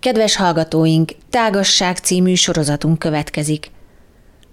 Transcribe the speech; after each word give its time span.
Kedves 0.00 0.36
hallgatóink, 0.36 1.12
Tágasság 1.30 1.96
című 1.96 2.34
sorozatunk 2.34 2.98
következik. 2.98 3.70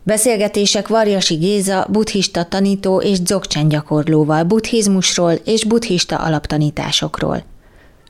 Beszélgetések 0.04 0.88
Varjasi 0.88 1.36
Géza, 1.36 1.88
buddhista 1.90 2.46
tanító 2.46 3.02
és 3.02 3.22
dzogchen 3.22 3.68
gyakorlóval 3.68 4.44
buddhizmusról 4.44 5.32
és 5.32 5.64
buddhista 5.64 6.18
alaptanításokról. 6.18 7.44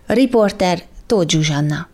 A 0.08 0.14
riporter 0.14 0.84
Tóth 1.06 1.34
Zsuzsanna. 1.34 1.88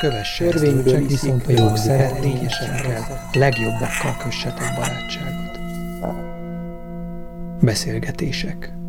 Kövesse 0.00 0.44
Törvényből 0.44 1.06
viszont 1.06 1.46
a 1.46 1.50
jó 1.50 1.76
szeretnényesekkel, 1.76 3.28
legjobbakkal 3.32 4.16
kössetek 4.22 4.74
barátságot. 4.76 5.58
Beszélgetések 7.60 8.79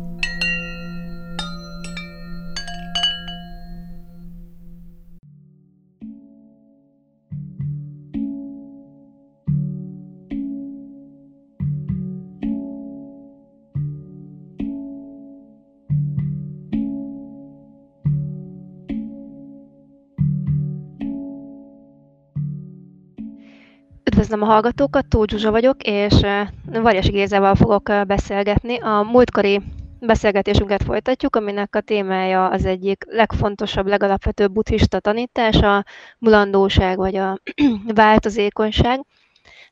Üdvözlöm 24.22 24.48
a 24.48 24.52
hallgatókat, 24.52 25.06
Tóth 25.06 25.32
Zsuzsa 25.32 25.50
vagyok, 25.50 25.82
és 25.82 26.20
Varjas 26.64 27.10
Gézával 27.10 27.54
fogok 27.54 27.90
beszélgetni. 28.06 28.78
A 28.78 29.02
múltkori 29.02 29.60
beszélgetésünket 30.00 30.82
folytatjuk, 30.82 31.36
aminek 31.36 31.74
a 31.74 31.80
témája 31.80 32.48
az 32.48 32.64
egyik 32.64 33.04
legfontosabb, 33.08 33.86
legalapvetőbb 33.86 34.52
buddhista 34.52 35.00
tanítás, 35.00 35.56
a 35.56 35.84
mulandóság 36.18 36.96
vagy 36.96 37.16
a 37.16 37.38
változékonyság. 37.94 39.00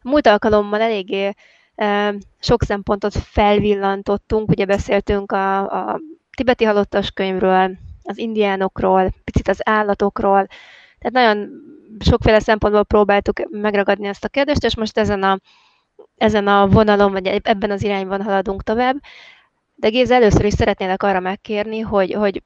Múlt 0.02 0.26
alkalommal 0.26 0.80
eléggé 0.80 1.32
sok 2.40 2.62
szempontot 2.62 3.14
felvillantottunk, 3.14 4.48
ugye 4.48 4.64
beszéltünk 4.64 5.32
a, 5.32 5.58
a 5.90 6.00
tibeti 6.36 6.64
halottas 6.64 7.10
könyvről, 7.10 7.76
az 8.02 8.18
indiánokról, 8.18 9.10
picit 9.24 9.48
az 9.48 9.60
állatokról, 9.64 10.46
tehát 10.98 11.12
nagyon 11.12 11.50
sokféle 11.98 12.40
szempontból 12.40 12.84
próbáltuk 12.84 13.48
megragadni 13.50 14.06
ezt 14.06 14.24
a 14.24 14.28
kérdést, 14.28 14.64
és 14.64 14.76
most 14.76 14.98
ezen 14.98 15.22
a, 15.22 15.38
ezen 16.16 16.46
a 16.46 16.66
vonalon, 16.66 17.12
vagy 17.12 17.26
ebben 17.26 17.70
az 17.70 17.84
irányban 17.84 18.22
haladunk 18.22 18.62
tovább. 18.62 18.96
De 19.74 19.88
Géza, 19.88 20.14
először 20.14 20.44
is 20.44 20.52
szeretnélek 20.52 21.02
arra 21.02 21.20
megkérni, 21.20 21.80
hogy, 21.80 22.12
hogy 22.12 22.42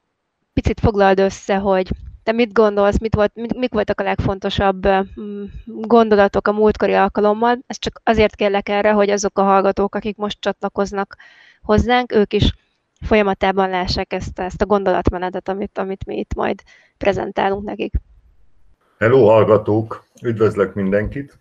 picit 0.53 0.81
foglald 0.81 1.19
össze, 1.19 1.57
hogy 1.57 1.91
te 2.23 2.33
mit 2.33 2.53
gondolsz, 2.53 2.99
mit 2.99 3.15
volt, 3.15 3.35
mit, 3.35 3.57
mik 3.57 3.73
voltak 3.73 4.01
a 4.01 4.03
legfontosabb 4.03 4.89
gondolatok 5.65 6.49
a 6.49 6.53
múltkori 6.53 6.93
alkalommal. 6.93 7.59
Ez 7.67 7.79
csak 7.79 8.01
azért 8.05 8.35
kérlek 8.35 8.69
erre, 8.69 8.93
hogy 8.93 9.11
azok 9.11 9.39
a 9.39 9.43
hallgatók, 9.43 9.95
akik 9.95 10.17
most 10.17 10.41
csatlakoznak 10.41 11.17
hozzánk, 11.63 12.13
ők 12.13 12.33
is 12.33 12.55
folyamatában 13.01 13.69
lássák 13.69 14.13
ezt, 14.13 14.39
ezt 14.39 14.63
a 14.63 14.67
gondolatmenetet, 14.67 15.49
amit, 15.49 15.79
amit 15.79 16.07
mi 16.07 16.19
itt 16.19 16.35
majd 16.35 16.63
prezentálunk 16.99 17.65
nekik. 17.65 17.93
Hello 19.05 19.27
hallgatók, 19.29 20.05
üdvözlök 20.23 20.75
mindenkit. 20.75 21.39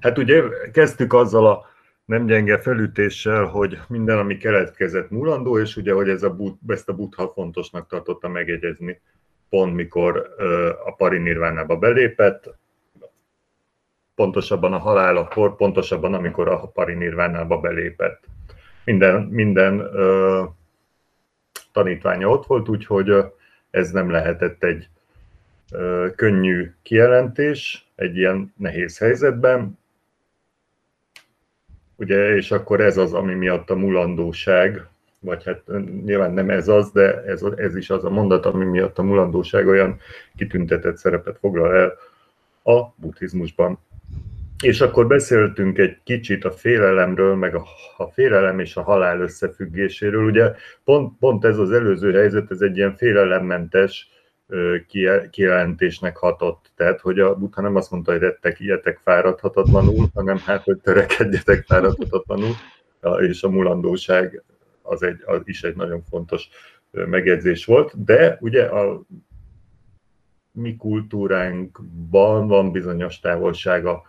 Hát 0.00 0.18
ugye 0.18 0.42
kezdtük 0.72 1.12
azzal 1.12 1.46
a 1.46 1.66
nem 2.04 2.26
gyenge 2.26 2.58
felütéssel, 2.58 3.44
hogy 3.44 3.78
minden, 3.88 4.18
ami 4.18 4.36
keletkezett 4.36 5.10
mulandó, 5.10 5.58
és 5.58 5.76
ugye, 5.76 5.92
hogy 5.92 6.08
ez 6.08 6.22
a, 6.22 6.36
ezt 6.66 6.88
a 6.88 6.94
Buddha 6.94 7.28
fontosnak 7.28 7.88
tartotta 7.88 8.28
megegyezni, 8.28 9.00
pont 9.48 9.74
mikor 9.74 10.34
a 10.84 10.94
parinirvánába 10.94 11.76
belépett, 11.76 12.54
pontosabban 14.14 14.72
a 14.72 14.78
halálakor, 14.78 15.56
pontosabban 15.56 16.14
amikor 16.14 16.48
a 16.48 16.66
parinirvánába 16.66 17.60
belépett. 17.60 18.24
Minden, 18.84 19.22
minden 19.22 19.78
ö, 19.78 20.44
tanítványa 21.72 22.28
ott 22.28 22.46
volt, 22.46 22.68
úgyhogy 22.68 23.12
ez 23.70 23.90
nem 23.90 24.10
lehetett 24.10 24.64
egy 24.64 24.88
könnyű 26.16 26.70
kijelentés 26.82 27.88
egy 27.94 28.16
ilyen 28.16 28.52
nehéz 28.56 28.98
helyzetben. 28.98 29.78
Ugye, 31.96 32.34
és 32.34 32.50
akkor 32.50 32.80
ez 32.80 32.96
az, 32.96 33.12
ami 33.12 33.34
miatt 33.34 33.70
a 33.70 33.76
mulandóság, 33.76 34.86
vagy 35.20 35.44
hát 35.44 35.62
nyilván 36.04 36.32
nem 36.32 36.50
ez 36.50 36.68
az, 36.68 36.90
de 36.92 37.22
ez, 37.22 37.42
ez 37.56 37.76
is 37.76 37.90
az 37.90 38.04
a 38.04 38.10
mondat, 38.10 38.46
ami 38.46 38.64
miatt 38.64 38.98
a 38.98 39.02
mulandóság 39.02 39.66
olyan 39.66 39.98
kitüntetett 40.36 40.96
szerepet 40.96 41.38
foglal 41.38 41.74
el 41.74 41.92
a 42.74 42.92
buddhizmusban. 42.96 43.78
És 44.62 44.80
akkor 44.80 45.06
beszéltünk 45.06 45.78
egy 45.78 45.98
kicsit 46.04 46.44
a 46.44 46.50
félelemről, 46.50 47.34
meg 47.34 47.54
a, 47.54 47.64
a 47.96 48.04
félelem 48.04 48.58
és 48.58 48.76
a 48.76 48.82
halál 48.82 49.20
összefüggéséről. 49.20 50.24
Ugye 50.24 50.52
pont, 50.84 51.18
pont 51.18 51.44
ez 51.44 51.58
az 51.58 51.70
előző 51.70 52.12
helyzet, 52.12 52.50
ez 52.50 52.60
egy 52.60 52.76
ilyen 52.76 52.96
félelemmentes, 52.96 54.08
kijelentésnek 55.30 56.16
hatott. 56.16 56.70
Tehát, 56.76 57.00
hogy 57.00 57.20
a 57.20 57.34
Buddha 57.34 57.62
nem 57.62 57.76
azt 57.76 57.90
mondta, 57.90 58.12
hogy 58.12 58.20
rettek, 58.20 58.60
ilyetek 58.60 58.98
fáradhatatlanul, 58.98 60.08
hanem 60.14 60.38
hát, 60.38 60.64
hogy 60.64 60.78
törekedjetek 60.78 61.64
fáradhatatlanul, 61.64 62.52
és 63.18 63.42
a 63.42 63.48
mulandóság 63.48 64.42
az, 64.82 65.02
egy, 65.02 65.22
az 65.24 65.40
is 65.44 65.62
egy 65.62 65.76
nagyon 65.76 66.02
fontos 66.02 66.48
megjegyzés 66.90 67.64
volt, 67.64 68.04
de 68.04 68.36
ugye 68.40 68.64
a 68.64 69.02
mi 70.52 70.76
kultúránkban 70.76 72.46
van 72.46 72.72
bizonyos 72.72 73.20
távolsága 73.20 74.02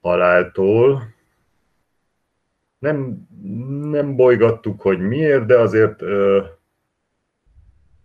haláltól. 0.00 1.14
Nem, 2.78 3.28
nem 3.90 4.16
bolygattuk, 4.16 4.80
hogy 4.80 4.98
miért, 4.98 5.46
de 5.46 5.58
azért 5.58 6.02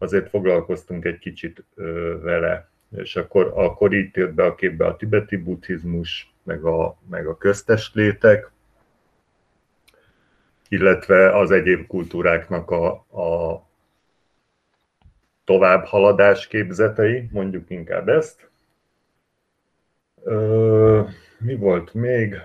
azért 0.04 0.30
foglalkoztunk 0.30 1.06
egy 1.06 1.20
kicsit 1.20 1.64
vele. 2.22 2.70
És 2.96 3.16
akkor, 3.16 3.52
akkor 3.56 3.94
így 3.94 4.16
jött 4.16 4.34
be 4.34 4.46
a 4.46 4.56
képbe 4.56 4.86
a 4.86 4.96
tibeti 4.96 5.36
buddhizmus, 5.38 6.34
meg 6.44 6.64
a, 6.64 6.98
meg 7.10 7.28
a 7.28 7.38
köztes 7.38 7.92
létek, 7.94 8.52
illetve 10.68 11.38
az 11.38 11.52
egyéb 11.52 11.88
kultúráknak 11.88 12.72
a, 12.72 12.92
a 13.22 13.64
továbbhaladás 15.44 16.48
képzetei, 16.48 17.30
mondjuk 17.32 17.70
inkább 17.70 18.10
ezt. 18.10 18.50
Ö, 20.24 21.02
mi 21.38 21.56
volt 21.56 21.94
még? 21.94 22.36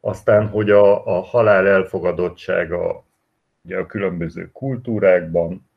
Aztán, 0.00 0.48
hogy 0.48 0.70
a, 0.70 1.06
a 1.06 1.20
halál 1.20 1.66
elfogadottsága 1.66 3.04
ugye 3.64 3.78
a 3.78 3.86
különböző 3.86 4.50
kultúrákban. 4.52 5.68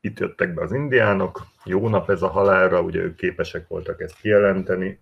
Itt 0.00 0.18
jöttek 0.18 0.54
be 0.54 0.62
az 0.62 0.72
indiánok, 0.72 1.46
jó 1.64 1.88
nap 1.88 2.10
ez 2.10 2.22
a 2.22 2.28
halálra, 2.28 2.82
ugye 2.82 3.00
ők 3.00 3.16
képesek 3.16 3.68
voltak 3.68 4.00
ezt 4.00 4.20
kijelenteni 4.20 4.98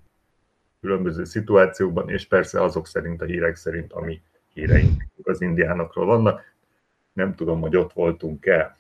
különböző 0.81 1.25
szituációkban, 1.25 2.11
és 2.11 2.27
persze 2.27 2.63
azok 2.63 2.87
szerint, 2.87 3.23
a 3.23 3.25
hírek 3.25 3.57
szerint, 3.57 3.93
ami 3.93 4.23
híreink 4.53 5.05
az 5.23 5.41
indiánokról 5.41 6.07
vannak. 6.07 6.55
Nem 7.13 7.35
tudom, 7.35 7.61
hogy 7.61 7.77
ott 7.77 7.93
voltunk-e. 7.93 8.77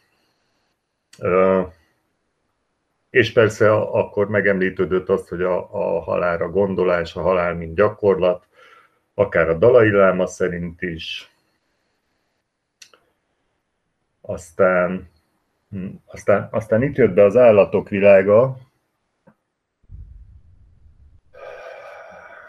És 3.10 3.32
persze 3.32 3.74
akkor 3.74 4.28
megemlítődött 4.28 5.08
azt, 5.08 5.28
hogy 5.28 5.42
a, 5.42 5.74
a 5.74 6.00
halálra 6.00 6.50
gondolás, 6.50 7.16
a 7.16 7.20
halál 7.20 7.54
mint 7.54 7.74
gyakorlat, 7.74 8.46
akár 9.14 9.48
a 9.48 9.58
Dalai 9.58 9.90
Láma 9.90 10.26
szerint 10.26 10.82
is, 10.82 11.35
aztán, 14.26 15.08
hm, 15.70 15.86
aztán, 16.06 16.48
aztán 16.50 16.82
itt 16.82 16.96
jött 16.96 17.14
be 17.14 17.22
az 17.22 17.36
állatok 17.36 17.88
világa, 17.88 18.56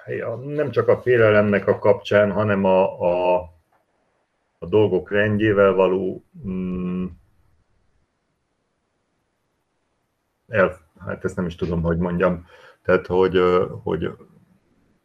ja, 0.05 0.35
nem 0.35 0.71
csak 0.71 0.87
a 0.87 1.01
félelemnek 1.01 1.67
a 1.67 1.79
kapcsán, 1.79 2.31
hanem 2.31 2.63
a, 2.63 3.01
a, 3.01 3.35
a 4.59 4.65
dolgok 4.65 5.11
rendjével 5.11 5.73
való 5.73 6.23
mm, 6.47 7.05
el, 10.47 10.77
hát 10.99 11.23
ezt 11.23 11.35
nem 11.35 11.45
is 11.45 11.55
tudom, 11.55 11.81
hogy 11.81 11.97
mondjam, 11.97 12.45
tehát 12.81 13.07
hogy, 13.07 13.41
hogy 13.83 14.11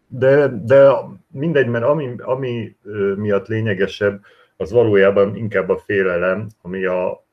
de, 0.07 0.49
de 0.49 0.93
mindegy, 1.29 1.69
mert 1.69 1.85
ami, 1.85 2.15
ami 2.19 2.77
miatt 3.17 3.47
lényegesebb, 3.47 4.23
az 4.63 4.71
valójában 4.71 5.37
inkább 5.37 5.69
a 5.69 5.79
félelem, 5.79 6.49
ami 6.63 6.85
a, 6.85 7.25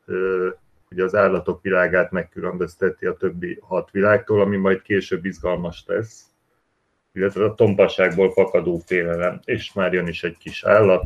ugye 0.92 1.04
az 1.04 1.16
állatok 1.16 1.62
világát 1.62 2.12
megkülönbözteti 2.12 3.06
a 3.06 3.14
többi 3.14 3.60
hat 3.62 3.92
világtól, 3.92 4.42
ami 4.42 4.58
majd 4.58 4.82
később 4.82 5.26
izgalmas 5.26 5.84
lesz, 5.88 6.24
illetve 7.14 7.44
a 7.44 7.54
tompasságból 7.54 8.32
fakadó 8.32 8.82
félelem, 8.86 9.40
és 9.46 9.74
már 9.74 9.94
jön 9.94 10.08
is 10.08 10.24
egy 10.24 10.38
kis 10.38 10.64
állat. 10.64 11.06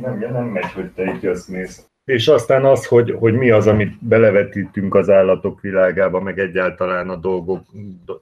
nem, 0.00 0.18
nem 0.18 0.44
megy, 0.44 0.72
hogy 0.72 0.90
te 0.90 1.04
itt 1.04 1.20
jössz, 1.22 1.46
mész. 1.46 1.86
És 2.04 2.28
aztán 2.28 2.64
az, 2.64 2.86
hogy, 2.86 3.10
hogy 3.18 3.34
mi 3.34 3.50
az, 3.50 3.66
amit 3.66 4.04
belevetítünk 4.04 4.94
az 4.94 5.10
állatok 5.10 5.60
világába, 5.60 6.20
meg 6.20 6.38
egyáltalán 6.38 7.08
a 7.08 7.16
dolgok, 7.16 7.64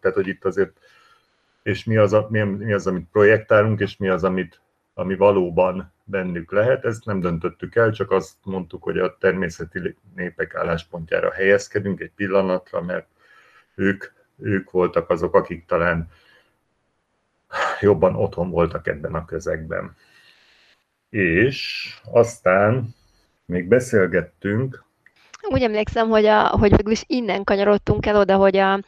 tehát 0.00 0.16
hogy 0.16 0.28
itt 0.28 0.44
azért, 0.44 0.72
és 1.62 1.84
mi 1.84 1.96
az, 1.96 2.16
mi, 2.28 2.42
mi 2.42 2.72
az 2.72 2.86
amit 2.86 3.06
projektálunk, 3.12 3.80
és 3.80 3.96
mi 3.96 4.08
az, 4.08 4.24
amit, 4.24 4.60
ami 4.98 5.16
valóban 5.16 5.92
bennük 6.04 6.52
lehet, 6.52 6.84
ezt 6.84 7.04
nem 7.04 7.20
döntöttük 7.20 7.74
el, 7.74 7.92
csak 7.92 8.10
azt 8.10 8.34
mondtuk, 8.42 8.82
hogy 8.82 8.98
a 8.98 9.16
természeti 9.18 9.96
népek 10.14 10.54
álláspontjára 10.54 11.32
helyezkedünk 11.32 12.00
egy 12.00 12.10
pillanatra, 12.14 12.82
mert 12.82 13.06
ők, 13.74 14.04
ők 14.38 14.70
voltak 14.70 15.10
azok, 15.10 15.34
akik 15.34 15.64
talán 15.66 16.08
jobban 17.80 18.14
otthon 18.14 18.50
voltak 18.50 18.86
ebben 18.86 19.14
a 19.14 19.24
közegben. 19.24 19.96
És 21.08 21.90
aztán 22.12 22.94
még 23.44 23.68
beszélgettünk. 23.68 24.84
Úgy 25.48 25.62
emlékszem, 25.62 26.08
hogy, 26.08 26.24
a, 26.24 26.48
hogy 26.48 26.76
végül 26.76 26.92
is 26.92 27.04
innen 27.06 27.44
kanyarodtunk 27.44 28.06
el 28.06 28.16
oda, 28.16 28.36
hogy 28.36 28.56
a, 28.56 28.80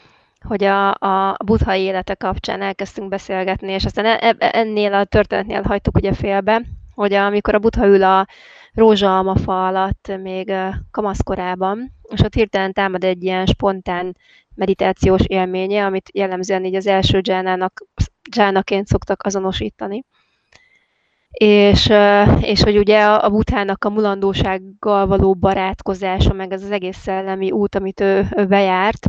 hogy 0.46 0.64
a, 0.64 0.90
a 0.90 1.36
buddhai 1.44 1.82
élete 1.82 2.14
kapcsán 2.14 2.62
elkezdtünk 2.62 3.08
beszélgetni, 3.08 3.72
és 3.72 3.84
aztán 3.84 4.04
e, 4.04 4.18
e, 4.38 4.50
ennél 4.52 4.94
a 4.94 5.04
történetnél 5.04 5.62
hagytuk 5.62 5.96
ugye 5.96 6.12
félbe, 6.12 6.62
hogy 6.94 7.12
amikor 7.12 7.54
a 7.54 7.58
buddha 7.58 7.86
ül 7.86 8.02
a 8.04 8.26
rózsaalmafa 8.72 9.66
alatt 9.66 10.12
még 10.22 10.52
kamaszkorában, 10.90 11.92
és 12.02 12.20
ott 12.20 12.34
hirtelen 12.34 12.72
támad 12.72 13.04
egy 13.04 13.22
ilyen 13.22 13.46
spontán 13.46 14.16
meditációs 14.54 15.22
élménye, 15.26 15.84
amit 15.84 16.10
jellemzően 16.12 16.64
így 16.64 16.74
az 16.74 16.86
első 16.86 17.20
dzsánának, 17.20 17.84
dzsánaként 18.30 18.86
szoktak 18.86 19.22
azonosítani. 19.22 20.04
És, 21.30 21.92
és 22.40 22.62
hogy 22.62 22.78
ugye 22.78 23.04
a 23.04 23.28
butának 23.30 23.84
a 23.84 23.90
mulandósággal 23.90 25.06
való 25.06 25.34
barátkozása, 25.34 26.32
meg 26.32 26.52
ez 26.52 26.62
az 26.62 26.70
egész 26.70 26.96
szellemi 26.96 27.50
út, 27.50 27.74
amit 27.74 28.00
ő, 28.00 28.28
ő 28.36 28.46
bejárt, 28.46 29.06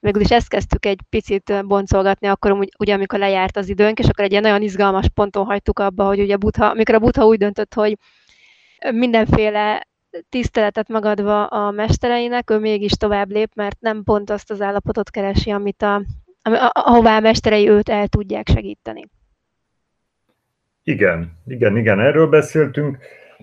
végül 0.00 0.20
is 0.20 0.30
ezt 0.30 0.48
kezdtük 0.48 0.86
egy 0.86 1.00
picit 1.08 1.66
boncolgatni, 1.66 2.26
akkor 2.26 2.68
ugye 2.78 2.94
amikor 2.94 3.18
lejárt 3.18 3.56
az 3.56 3.68
időnk, 3.68 3.98
és 3.98 4.08
akkor 4.08 4.24
egy 4.24 4.30
ilyen 4.30 4.42
nagyon 4.42 4.62
izgalmas 4.62 5.08
ponton 5.14 5.44
hagytuk 5.44 5.78
abba, 5.78 6.06
hogy 6.06 6.20
ugye 6.20 6.36
Butha, 6.36 6.66
amikor 6.66 6.94
a 6.94 6.98
Butha 6.98 7.26
úgy 7.26 7.38
döntött, 7.38 7.74
hogy 7.74 7.96
mindenféle 8.90 9.86
tiszteletet 10.28 10.88
megadva 10.88 11.46
a 11.46 11.70
mestereinek, 11.70 12.50
ő 12.50 12.58
mégis 12.58 12.92
tovább 12.92 13.30
lép, 13.30 13.50
mert 13.54 13.80
nem 13.80 14.02
pont 14.02 14.30
azt 14.30 14.50
az 14.50 14.60
állapotot 14.60 15.10
keresi, 15.10 15.50
amit 15.50 15.82
a, 15.82 16.02
ahová 16.70 17.16
a 17.16 17.20
mesterei 17.20 17.68
őt 17.68 17.88
el 17.88 18.08
tudják 18.08 18.48
segíteni. 18.48 19.08
Igen, 20.82 21.32
igen, 21.46 21.76
igen, 21.76 22.00
erről 22.00 22.26
beszéltünk, 22.26 22.98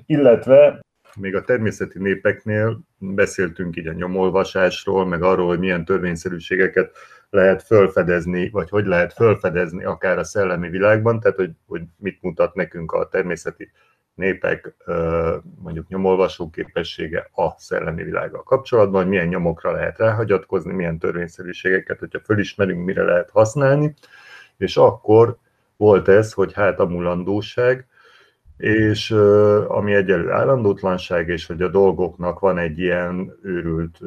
illetve 0.06 0.80
még 1.16 1.36
a 1.36 1.42
természeti 1.42 2.00
népeknél 2.00 2.80
beszéltünk 2.98 3.76
így 3.78 3.88
a 3.88 3.94
nyomolvasásról, 3.94 5.06
meg 5.06 5.24
arról, 5.24 5.48
hogy 5.48 5.60
milyen 5.60 5.86
törvényszerűségeket 5.86 6.96
lehet 7.30 7.64
fölfedezni, 7.64 8.50
vagy 8.50 8.70
hogy 8.70 8.86
lehet 8.86 9.14
fölfedezni 9.14 9.84
akár 9.84 10.18
a 10.18 10.24
szellemi 10.24 10.70
világban, 10.70 11.20
tehát 11.20 11.38
hogy, 11.38 11.52
hogy 11.68 11.82
mit 11.98 12.22
mutat 12.22 12.56
nekünk 12.56 12.92
a 12.92 13.08
természeti 13.08 13.72
népek 14.16 14.76
mondjuk 15.62 15.88
nyomolvasó 15.88 16.50
képessége 16.50 17.30
a 17.34 17.60
szellemi 17.60 18.04
világgal 18.04 18.44
kapcsolatban, 18.44 19.02
hogy 19.02 19.10
milyen 19.10 19.28
nyomokra 19.28 19.72
lehet 19.72 19.98
ráhagyatkozni, 19.98 20.74
milyen 20.74 21.00
törvényszerűségeket, 21.00 22.00
hogyha 22.00 22.20
fölismerünk, 22.20 22.86
mire 22.86 23.04
lehet 23.04 23.30
használni, 23.30 23.94
és 24.58 24.78
akkor 24.78 25.38
volt 25.78 26.08
ez, 26.08 26.34
hogy 26.34 26.54
hát 26.54 26.80
a 26.80 26.86
mulandóság, 26.86 27.88
és 28.58 29.12
ami 29.68 29.94
egyelő 29.94 30.32
állandótlanság, 30.32 31.30
és 31.30 31.46
hogy 31.46 31.62
a 31.62 31.68
dolgoknak 31.68 32.40
van 32.40 32.58
egy 32.58 32.80
ilyen 32.80 33.38
őrült, 33.42 34.00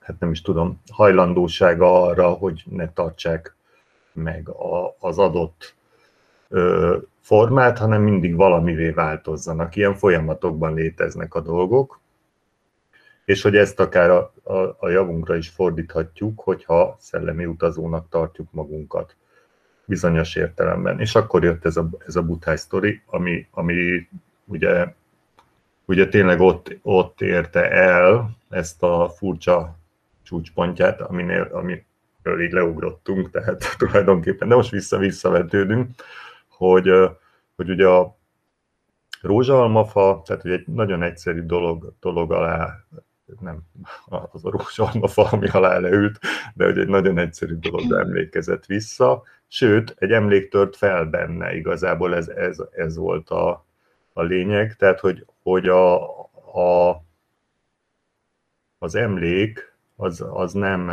hát 0.00 0.18
nem 0.18 0.30
is 0.30 0.42
tudom, 0.42 0.80
hajlandósága 0.90 2.02
arra, 2.02 2.30
hogy 2.30 2.62
ne 2.70 2.92
tartsák 2.92 3.56
meg 4.12 4.48
az 4.98 5.18
adott 5.18 5.74
formát, 7.20 7.78
hanem 7.78 8.02
mindig 8.02 8.36
valamivé 8.36 8.90
változzanak. 8.90 9.76
Ilyen 9.76 9.94
folyamatokban 9.94 10.74
léteznek 10.74 11.34
a 11.34 11.40
dolgok, 11.40 12.00
és 13.24 13.42
hogy 13.42 13.56
ezt 13.56 13.80
akár 13.80 14.10
a, 14.10 14.32
a, 14.42 14.76
a 14.78 14.88
javunkra 14.88 15.36
is 15.36 15.48
fordíthatjuk, 15.48 16.40
hogyha 16.40 16.96
szellemi 16.98 17.46
utazónak 17.46 18.08
tartjuk 18.08 18.48
magunkat 18.50 19.16
bizonyos 19.84 20.34
értelemben. 20.34 21.00
És 21.00 21.14
akkor 21.14 21.44
jött 21.44 21.64
ez 21.64 21.76
a, 21.76 21.88
ez 22.06 22.16
a 22.16 22.22
butály 22.22 22.56
sztori, 22.56 23.02
ami, 23.06 23.46
ami 23.50 24.08
ugye, 24.44 24.94
ugye 25.84 26.08
tényleg 26.08 26.40
ott, 26.40 26.78
ott 26.82 27.20
érte 27.20 27.70
el 27.70 28.30
ezt 28.48 28.82
a 28.82 29.08
furcsa 29.16 29.76
csúcspontját, 30.22 31.00
aminél, 31.00 31.48
amiről 31.52 32.42
így 32.44 32.52
leugrottunk, 32.52 33.30
tehát 33.30 33.64
tulajdonképpen, 33.78 34.48
de 34.48 34.54
most 34.54 34.70
vissza-visszavetődünk, 34.70 35.90
hogy, 36.48 36.90
hogy 37.56 37.70
ugye 37.70 37.86
a 37.86 38.16
rózsaalmafa, 39.22 40.22
tehát 40.24 40.44
ugye 40.44 40.54
egy 40.54 40.66
nagyon 40.66 41.02
egyszerű 41.02 41.42
dolog, 41.42 41.92
dolog 42.00 42.32
alá 42.32 42.84
nem 43.40 43.62
az 44.30 44.44
a 44.44 44.50
rózsalmafa, 44.50 45.28
ami 45.30 45.48
alá 45.48 45.78
leült, 45.78 46.18
de 46.54 46.64
hogy 46.64 46.78
egy 46.78 46.88
nagyon 46.88 47.18
egyszerű 47.18 47.54
dologra 47.54 48.00
emlékezett 48.00 48.66
vissza, 48.66 49.22
sőt, 49.48 49.94
egy 49.98 50.10
emlék 50.10 50.50
tört 50.50 50.76
fel 50.76 51.04
benne, 51.04 51.54
igazából 51.54 52.14
ez, 52.14 52.28
ez, 52.28 52.58
ez 52.70 52.96
volt 52.96 53.30
a, 53.30 53.66
a 54.12 54.22
lényeg, 54.22 54.76
tehát 54.76 55.00
hogy, 55.00 55.26
hogy 55.42 55.68
a, 55.68 56.08
a, 56.54 57.04
az 58.78 58.94
emlék 58.94 59.72
az, 59.96 60.24
az 60.30 60.52
nem, 60.52 60.84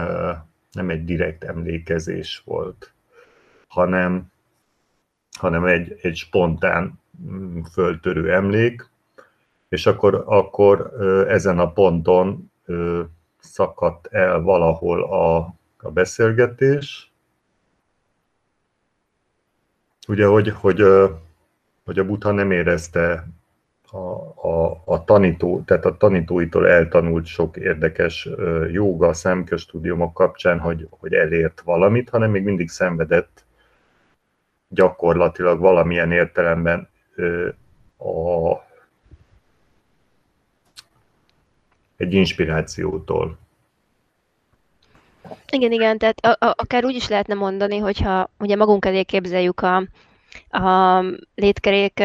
nem 0.72 0.90
egy 0.90 1.06
direkt 1.06 1.44
emlékezés 1.44 2.42
volt, 2.46 2.94
hanem, 3.68 4.32
hanem 5.38 5.66
egy, 5.66 6.00
egy 6.02 6.16
spontán 6.16 7.00
mm, 7.22 7.62
föltörő 7.62 8.34
emlék, 8.34 8.89
és 9.70 9.86
akkor, 9.86 10.24
akkor 10.26 10.94
ezen 11.28 11.60
a 11.60 11.72
ponton 11.72 12.52
szakadt 13.40 14.08
el 14.08 14.42
valahol 14.42 15.04
a, 15.04 15.38
a 15.78 15.92
beszélgetés. 15.92 17.12
Ugye, 20.08 20.26
hogy, 20.26 20.50
hogy, 20.50 20.84
hogy 21.86 22.00
a 22.00 22.06
Buddha 22.06 22.32
nem 22.32 22.52
érezte 22.52 23.28
a, 23.92 23.98
a, 24.48 24.82
a 24.86 25.04
tanító, 25.04 25.62
tehát 25.66 25.86
a 25.86 25.98
tanítóitól 25.98 26.68
eltanult 26.68 27.26
sok 27.26 27.58
érdekes 27.58 28.30
jóga, 28.72 29.14
szemköztudiumok 29.14 30.14
kapcsán, 30.14 30.60
hogy, 30.60 30.88
hogy 30.90 31.14
elért 31.14 31.62
valamit, 31.62 32.10
hanem 32.10 32.32
még 32.32 32.44
mindig 32.44 32.70
szenvedett 32.70 33.46
gyakorlatilag 34.68 35.60
valamilyen 35.60 36.12
értelemben 36.12 36.90
a 37.98 38.68
egy 42.00 42.14
inspirációtól. 42.14 43.38
Igen, 45.52 45.72
igen, 45.72 45.98
tehát 45.98 46.20
a, 46.20 46.46
a, 46.46 46.54
akár 46.58 46.86
úgy 46.86 46.96
is 46.96 47.08
lehetne 47.08 47.34
mondani, 47.34 47.78
hogyha 47.78 48.30
ugye 48.40 48.56
magunk 48.56 48.86
elé 48.86 49.04
képzeljük 49.04 49.62
a, 49.62 49.76
a 50.50 51.04
létkerék 51.36 52.04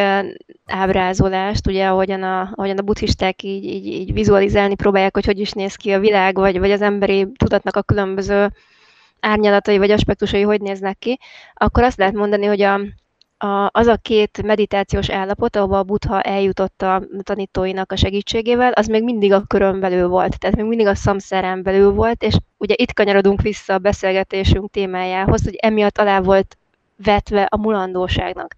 ábrázolást, 0.66 1.66
ugye 1.66 1.86
ahogyan 1.86 2.22
a, 2.22 2.50
ahogyan 2.54 2.78
a 2.78 2.82
buddhisták 2.82 3.42
így, 3.42 3.64
így, 3.64 3.86
így 3.86 4.12
vizualizálni 4.12 4.74
próbálják, 4.74 5.14
hogy 5.14 5.24
hogy 5.24 5.38
is 5.38 5.52
néz 5.52 5.74
ki 5.74 5.92
a 5.92 6.00
világ, 6.00 6.34
vagy, 6.34 6.58
vagy 6.58 6.70
az 6.70 6.82
emberi 6.82 7.26
tudatnak 7.36 7.76
a 7.76 7.82
különböző 7.82 8.52
árnyalatai 9.20 9.78
vagy 9.78 9.90
aspektusai 9.90 10.42
hogy 10.42 10.60
néznek 10.60 10.98
ki, 10.98 11.18
akkor 11.54 11.82
azt 11.82 11.98
lehet 11.98 12.14
mondani, 12.14 12.46
hogy 12.46 12.62
a, 12.62 12.80
a, 13.44 13.70
az 13.72 13.86
a 13.86 13.96
két 13.96 14.42
meditációs 14.42 15.10
állapot, 15.10 15.56
ahova 15.56 15.78
a 15.78 15.82
Buddha 15.82 16.20
eljutott 16.20 16.82
a 16.82 17.02
tanítóinak 17.22 17.92
a 17.92 17.96
segítségével, 17.96 18.72
az 18.72 18.86
még 18.86 19.02
mindig 19.02 19.32
a 19.32 19.42
körön 19.46 19.80
belül 19.80 20.08
volt, 20.08 20.38
tehát 20.38 20.56
még 20.56 20.66
mindig 20.66 20.86
a 20.86 20.94
szamszárán 20.94 21.62
belül 21.62 21.90
volt, 21.92 22.22
és 22.22 22.34
ugye 22.56 22.74
itt 22.76 22.92
kanyarodunk 22.92 23.42
vissza 23.42 23.74
a 23.74 23.78
beszélgetésünk 23.78 24.70
témájához, 24.70 25.44
hogy 25.44 25.54
emiatt 25.54 25.98
alá 25.98 26.20
volt 26.20 26.56
vetve 27.04 27.42
a 27.42 27.56
mulandóságnak. 27.56 28.54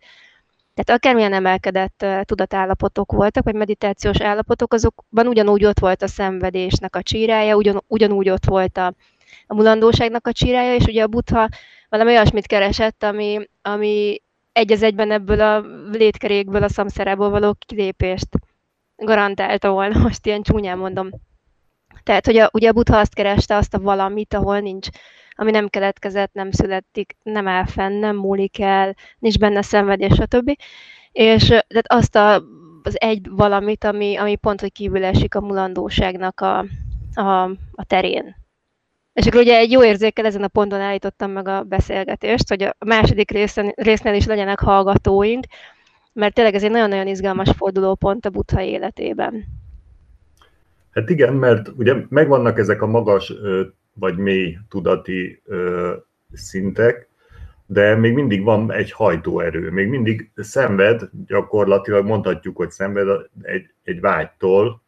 Tehát 0.75 1.00
akármilyen 1.00 1.33
emelkedett 1.33 2.02
uh, 2.02 2.21
tudatállapotok 2.21 3.12
voltak, 3.12 3.45
vagy 3.45 3.55
meditációs 3.55 4.21
állapotok, 4.21 4.73
azokban 4.73 5.26
ugyanúgy 5.26 5.64
ott 5.64 5.78
volt 5.78 6.02
a 6.02 6.09
szenvedésnek 6.09 6.97
a 6.97 7.02
csírája, 7.02 7.57
ugyan, 7.57 7.83
ugyanúgy 7.87 8.31
ott 8.31 8.45
volt 8.45 8.76
a, 8.76 8.95
a 9.47 9.55
mulandóságnak 9.55 10.26
a 10.26 10.33
csírája, 10.33 10.75
és 10.75 10.85
ugye 10.85 11.02
a 11.02 11.07
buddha 11.07 11.49
valami 11.88 12.11
olyasmit 12.11 12.47
keresett, 12.47 13.02
ami, 13.02 13.49
ami 13.62 14.21
egy 14.56 14.72
az 14.72 14.82
egyben 14.82 15.10
ebből 15.10 15.40
a 15.40 15.64
létkerékből, 15.92 16.62
a 16.62 16.68
szamszerából 16.68 17.30
való 17.30 17.56
kilépést 17.66 18.28
garantálta 18.96 19.70
volna, 19.70 19.98
most 20.08 20.26
ilyen 20.26 20.42
csúnyán 20.42 20.78
mondom. 20.78 21.10
Tehát, 22.02 22.26
hogy 22.26 22.36
a, 22.36 22.50
ugye 22.52 22.68
a 22.68 22.72
Buddha 22.72 22.98
azt 22.98 23.14
kereste 23.14 23.56
azt 23.56 23.75
a 23.75 23.78
valamit, 23.78 24.34
ahol 24.34 24.60
nincs, 24.60 24.88
ami 25.34 25.50
nem 25.50 25.68
keletkezett, 25.68 26.32
nem 26.32 26.50
születik, 26.50 27.16
nem 27.22 27.48
áll 27.48 27.66
fenn, 27.66 27.98
nem 27.98 28.16
múlik 28.16 28.60
el, 28.60 28.94
nincs 29.18 29.38
benne 29.38 29.62
szenvedés, 29.62 30.12
stb. 30.12 30.56
és 31.12 31.46
tehát 31.46 31.86
azt 31.92 32.16
a, 32.16 32.34
az 32.82 33.00
egy 33.00 33.28
valamit, 33.30 33.84
ami, 33.84 34.16
ami 34.16 34.36
pont, 34.36 34.60
hogy 34.60 34.72
kívül 34.72 35.04
esik 35.04 35.34
a 35.34 35.40
mulandóságnak 35.40 36.40
a, 36.40 36.58
a, 37.14 37.42
a 37.72 37.84
terén. 37.86 38.45
És 39.16 39.26
akkor 39.26 39.40
ugye 39.40 39.56
egy 39.56 39.70
jó 39.70 39.85
érzékkel 39.85 40.26
ezen 40.26 40.42
a 40.42 40.49
ponton 40.49 40.80
állítottam 40.80 41.30
meg 41.30 41.49
a 41.49 41.62
beszélgetést, 41.62 42.49
hogy 42.49 42.62
a 42.62 42.75
második 42.87 43.30
részen, 43.30 43.73
résznél 43.76 44.14
is 44.14 44.26
legyenek 44.26 44.58
hallgatóink, 44.58 45.44
mert 46.12 46.35
tényleg 46.35 46.54
ez 46.54 46.62
egy 46.62 46.70
nagyon-nagyon 46.70 47.06
izgalmas 47.06 47.50
fordulópont 47.56 48.26
a 48.26 48.30
butha 48.30 48.62
életében. 48.62 49.44
Hát 50.90 51.11
igen, 51.11 51.35
mert 51.35 51.68
ugye 51.76 51.94
megvannak 52.08 52.58
ezek 52.58 52.82
a 52.82 52.87
magas 52.87 53.32
vagy 53.94 54.16
mély 54.16 54.58
tudati 54.68 55.42
szintek, 56.32 57.08
de 57.66 57.94
még 57.94 58.12
mindig 58.12 58.42
van 58.42 58.73
egy 58.73 58.92
hajtóerő, 58.92 59.70
még 59.70 59.88
mindig 59.88 60.30
szenved, 60.37 61.02
gyakorlatilag 61.26 62.06
mondhatjuk, 62.06 62.56
hogy 62.56 62.70
szenved 62.70 63.08
egy, 63.42 63.70
egy 63.82 64.00
vágytól, 64.00 64.82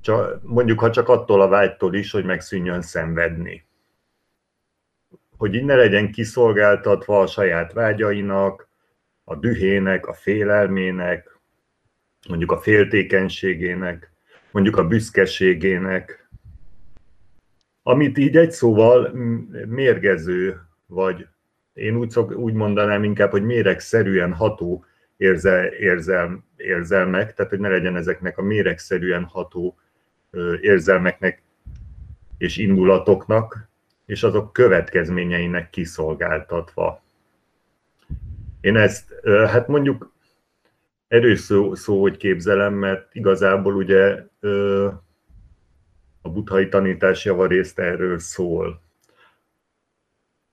csak, 0.00 0.42
mondjuk 0.42 0.80
ha 0.80 0.90
csak 0.90 1.08
attól 1.08 1.40
a 1.40 1.48
vágytól 1.48 1.94
is, 1.94 2.10
hogy 2.10 2.24
megszűnjön 2.24 2.82
szenvedni. 2.82 3.66
Hogy 5.36 5.54
így 5.54 5.64
ne 5.64 5.74
legyen 5.74 6.12
kiszolgáltatva 6.12 7.20
a 7.20 7.26
saját 7.26 7.72
vágyainak, 7.72 8.68
a 9.24 9.36
dühének, 9.36 10.06
a 10.06 10.12
félelmének, 10.12 11.38
mondjuk 12.28 12.52
a 12.52 12.58
féltékenységének, 12.58 14.12
mondjuk 14.50 14.76
a 14.76 14.86
büszkeségének, 14.86 16.28
amit 17.82 18.18
így 18.18 18.36
egy 18.36 18.50
szóval 18.50 19.10
mérgező, 19.66 20.60
vagy 20.86 21.26
én 21.72 21.96
úgy, 21.96 22.10
szok, 22.10 22.36
úgy 22.36 22.52
mondanám 22.52 23.04
inkább, 23.04 23.30
hogy 23.30 23.44
méregszerűen 23.44 24.32
ható 24.32 24.84
érzel, 25.16 25.66
érzel, 25.66 26.44
érzelmek, 26.56 27.34
tehát 27.34 27.50
hogy 27.50 27.60
ne 27.60 27.68
legyen 27.68 27.96
ezeknek 27.96 28.38
a 28.38 28.42
méregszerűen 28.42 29.24
ható 29.24 29.78
érzelmeknek 30.60 31.42
és 32.38 32.56
indulatoknak, 32.56 33.68
és 34.06 34.22
azok 34.22 34.52
következményeinek 34.52 35.70
kiszolgáltatva. 35.70 37.02
Én 38.60 38.76
ezt, 38.76 39.14
hát 39.24 39.68
mondjuk 39.68 40.12
erős 41.08 41.40
szó, 41.40 41.74
szó 41.74 42.00
hogy 42.00 42.16
képzelem, 42.16 42.74
mert 42.74 43.14
igazából 43.14 43.74
ugye 43.74 44.26
a 46.22 46.28
buthai 46.30 46.68
tanítás 46.68 47.24
javarészt 47.24 47.78
erről 47.78 48.18
szól. 48.18 48.80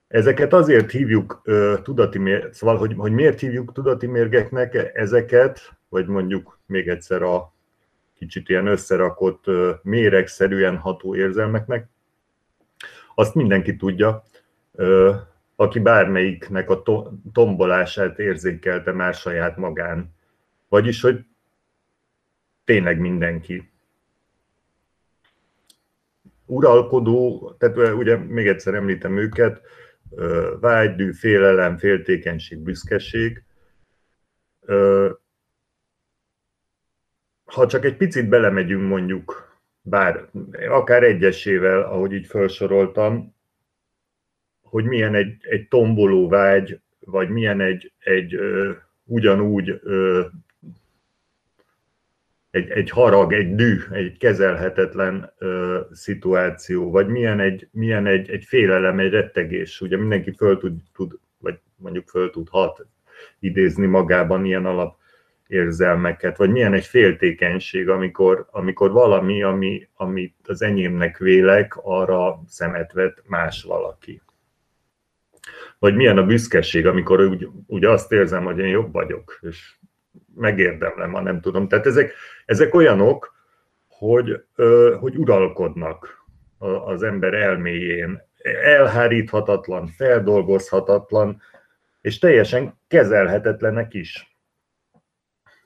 Ezeket 0.08 0.52
azért 0.52 0.90
hívjuk 0.90 1.42
uh, 1.44 1.82
tudati 1.82 2.18
mér, 2.18 2.48
szóval, 2.52 2.76
hogy, 2.76 2.94
hogy 2.96 3.12
miért 3.12 3.40
hívjuk 3.40 3.72
tudati 3.72 4.06
mérgeknek 4.06 4.90
ezeket, 4.94 5.76
vagy 5.88 6.06
mondjuk 6.06 6.58
még 6.66 6.88
egyszer 6.88 7.22
a 7.22 7.52
kicsit 8.18 8.48
ilyen 8.48 8.66
összerakott, 8.66 9.44
méregszerűen 9.82 10.76
ható 10.76 11.16
érzelmeknek, 11.16 11.88
azt 13.14 13.34
mindenki 13.34 13.76
tudja, 13.76 14.22
aki 15.56 15.78
bármelyiknek 15.78 16.70
a 16.70 16.82
to- 16.82 17.10
tombolását 17.32 18.18
érzékelte 18.18 18.92
már 18.92 19.14
saját 19.14 19.56
magán. 19.56 20.14
Vagyis, 20.68 21.00
hogy 21.00 21.24
tényleg 22.64 22.98
mindenki 22.98 23.70
uralkodó, 26.46 27.50
tehát 27.58 27.94
ugye 27.94 28.16
még 28.16 28.46
egyszer 28.46 28.74
említem 28.74 29.16
őket, 29.16 29.60
vágydű, 30.60 31.12
félelem, 31.12 31.76
féltékenység, 31.76 32.58
büszkeség. 32.58 33.44
Ha 37.46 37.66
csak 37.66 37.84
egy 37.84 37.96
picit 37.96 38.28
belemegyünk 38.28 38.88
mondjuk, 38.88 39.58
bár 39.80 40.28
akár 40.68 41.02
egyesével, 41.02 41.82
ahogy 41.82 42.12
így 42.12 42.26
felsoroltam, 42.26 43.34
hogy 44.62 44.84
milyen 44.84 45.14
egy, 45.14 45.36
egy 45.40 45.68
tomboló 45.68 46.28
vágy, 46.28 46.80
vagy 46.98 47.28
milyen 47.28 47.60
egy, 47.60 47.92
egy 47.98 48.34
ö, 48.34 48.70
ugyanúgy 49.04 49.80
ö, 49.82 50.24
egy, 52.50 52.70
egy 52.70 52.90
harag, 52.90 53.32
egy 53.32 53.54
dű, 53.54 53.78
egy 53.90 54.16
kezelhetetlen 54.18 55.32
ö, 55.38 55.80
szituáció, 55.92 56.90
vagy 56.90 57.06
milyen 57.06 57.40
egy, 57.40 57.68
milyen 57.72 58.06
egy, 58.06 58.30
egy 58.30 58.44
félelem, 58.44 58.98
egy 58.98 59.10
rettegés. 59.10 59.80
Ugye 59.80 59.96
mindenki 59.96 60.32
föl 60.36 60.58
tud, 60.58 60.80
tud, 60.92 61.18
vagy 61.38 61.58
mondjuk 61.76 62.08
föl 62.08 62.30
tudhat 62.30 62.86
idézni 63.38 63.86
magában 63.86 64.44
ilyen 64.44 64.66
alap 64.66 64.98
érzelmeket, 65.46 66.36
vagy 66.36 66.50
milyen 66.50 66.74
egy 66.74 66.84
féltékenység, 66.84 67.88
amikor, 67.88 68.46
amikor 68.50 68.90
valami, 68.90 69.42
ami, 69.42 69.88
amit 69.94 70.34
az 70.44 70.62
enyémnek 70.62 71.18
vélek, 71.18 71.76
arra 71.82 72.42
szemet 72.48 72.92
vet 72.92 73.22
más 73.26 73.62
valaki. 73.62 74.22
Vagy 75.78 75.94
milyen 75.94 76.18
a 76.18 76.26
büszkeség, 76.26 76.86
amikor 76.86 77.20
úgy, 77.20 77.48
úgy 77.66 77.84
azt 77.84 78.12
érzem, 78.12 78.44
hogy 78.44 78.58
én 78.58 78.68
jobb 78.68 78.92
vagyok, 78.92 79.38
és 79.40 79.74
megérdemlem, 80.34 81.12
ha 81.12 81.20
nem 81.20 81.40
tudom. 81.40 81.68
Tehát 81.68 81.86
ezek, 81.86 82.12
ezek 82.44 82.74
olyanok, 82.74 83.34
hogy, 83.88 84.44
hogy 85.00 85.16
uralkodnak 85.16 86.24
az 86.84 87.02
ember 87.02 87.34
elméjén. 87.34 88.22
Elháríthatatlan, 88.62 89.86
feldolgozhatatlan, 89.86 91.42
és 92.00 92.18
teljesen 92.18 92.78
kezelhetetlenek 92.88 93.94
is. 93.94 94.35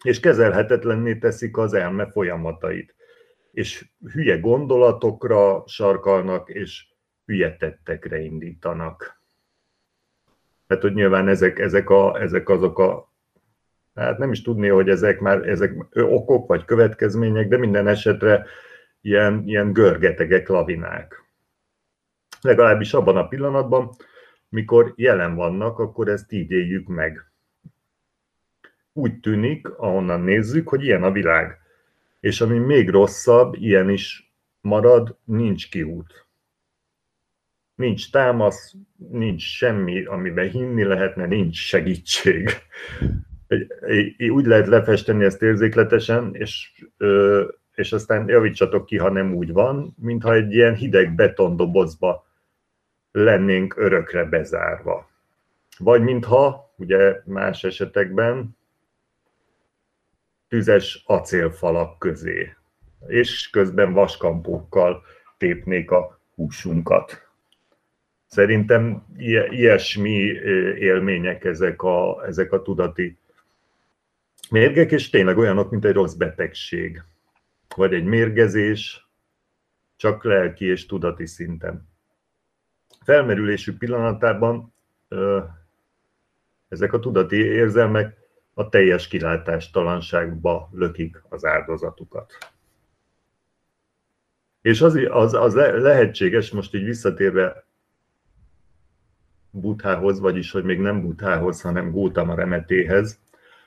És 0.05 0.21
kezelhetetlenné 0.21 1.15
teszik 1.15 1.57
az 1.57 1.75
elme 1.75 2.11
folyamatait. 2.11 2.95
És 3.53 3.89
hülye 4.13 4.39
gondolatokra 4.39 5.63
sarkalnak, 5.67 6.49
és 6.49 6.87
hülye 7.25 7.57
tettekre 7.57 8.19
indítanak. 8.19 9.23
Tehát, 10.67 10.83
hogy 10.83 10.95
nyilván 10.95 11.29
ezek, 11.29 11.59
ezek, 11.59 11.91
a, 11.91 12.21
ezek 12.21 12.49
azok 12.49 12.79
a 12.79 13.11
hát 13.95 14.19
nem 14.19 14.33
is 14.33 14.43
tudni, 14.43 14.69
hogy 14.69 14.89
ezek 14.89 15.21
már 15.21 15.49
ezek 15.49 15.75
okok 15.93 16.49
vagy 16.49 16.65
következmények, 16.65 17.49
de 17.49 17.57
minden 17.57 17.87
esetre 17.87 18.47
ilyen, 19.01 19.43
ilyen 19.47 19.73
görgetegek, 19.73 20.49
lavinák. 20.49 21.25
Legalábbis 22.41 22.95
abban 22.95 23.17
a 23.17 23.29
pillanatban, 23.29 23.91
mikor 24.49 24.93
jelen 24.97 25.35
vannak, 25.35 25.79
akkor 25.79 26.09
ezt 26.09 26.33
így 26.33 26.51
éljük 26.51 26.87
meg. 26.87 27.30
Úgy 29.01 29.21
tűnik, 29.21 29.69
ahonnan 29.69 30.21
nézzük, 30.21 30.69
hogy 30.69 30.85
ilyen 30.85 31.03
a 31.03 31.11
világ. 31.11 31.59
És 32.21 32.41
ami 32.41 32.59
még 32.59 32.89
rosszabb, 32.91 33.55
ilyen 33.55 33.91
is 33.91 34.33
marad, 34.61 35.17
nincs 35.25 35.71
kiút. 35.71 36.27
Nincs 37.75 38.11
támasz, 38.11 38.75
nincs 38.97 39.43
semmi, 39.43 40.05
amiben 40.05 40.51
hinni 40.51 40.83
lehetne, 40.83 41.27
nincs 41.27 41.57
segítség 41.57 42.51
úgy 44.31 44.47
lehet 44.47 44.67
lefesteni 44.67 45.25
ezt 45.25 45.43
érzékletesen, 45.43 46.35
és, 46.35 46.85
és 47.75 47.93
aztán 47.93 48.29
javítsatok 48.29 48.87
ki, 48.87 48.97
ha 48.97 49.11
nem 49.11 49.35
úgy 49.35 49.53
van, 49.53 49.95
mintha 50.01 50.35
egy 50.35 50.55
ilyen 50.55 50.75
hideg 50.75 51.15
betondobozba 51.15 52.27
lennénk 53.13 53.77
örökre 53.77 54.25
bezárva. 54.25 55.09
Vagy 55.79 56.03
mintha, 56.03 56.73
ugye 56.77 57.21
más 57.25 57.65
esetekben, 57.65 58.59
tüzes 60.51 61.03
acélfalak 61.07 61.99
közé, 61.99 62.55
és 63.07 63.51
közben 63.51 63.93
vaskampókkal 63.93 65.03
tépnék 65.39 65.91
a 65.91 66.21
húsunkat. 66.35 67.29
Szerintem 68.27 69.07
ilyesmi 69.51 70.19
élmények 70.79 71.45
ezek 71.45 71.83
a, 71.83 72.27
ezek 72.27 72.53
a 72.53 72.63
tudati 72.63 73.19
mérgek, 74.51 74.93
és 74.93 75.11
tényleg 75.11 75.39
olyanok, 75.39 75.71
mint 75.71 75.85
egy 75.85 75.93
rossz 75.93 76.15
betegség, 76.15 77.03
vagy 77.77 77.95
egy 77.95 78.05
mérgezés, 78.05 79.09
csak 79.97 80.25
lelki 80.25 80.65
és 80.65 80.87
tudati 80.87 81.27
szinten. 81.27 81.89
Felmerülésük 83.05 83.79
pillanatában 83.79 84.75
ezek 86.69 86.93
a 86.93 86.99
tudati 86.99 87.37
érzelmek 87.37 88.20
a 88.61 88.69
teljes 88.69 89.09
kilátástalanságba 89.09 90.69
lökik 90.73 91.23
az 91.29 91.45
áldozatukat. 91.45 92.33
És 94.61 94.81
az, 94.81 94.99
az, 95.11 95.35
az 95.35 95.55
lehetséges, 95.55 96.51
most 96.51 96.75
így 96.75 96.85
visszatérve 96.85 97.65
Buthához, 99.51 100.21
vagyis 100.21 100.51
hogy 100.51 100.65
még 100.65 100.79
nem 100.81 101.01
Buthához, 101.01 101.61
hanem 101.61 101.91
Gótama 101.91 102.35
remetéhez, 102.35 103.19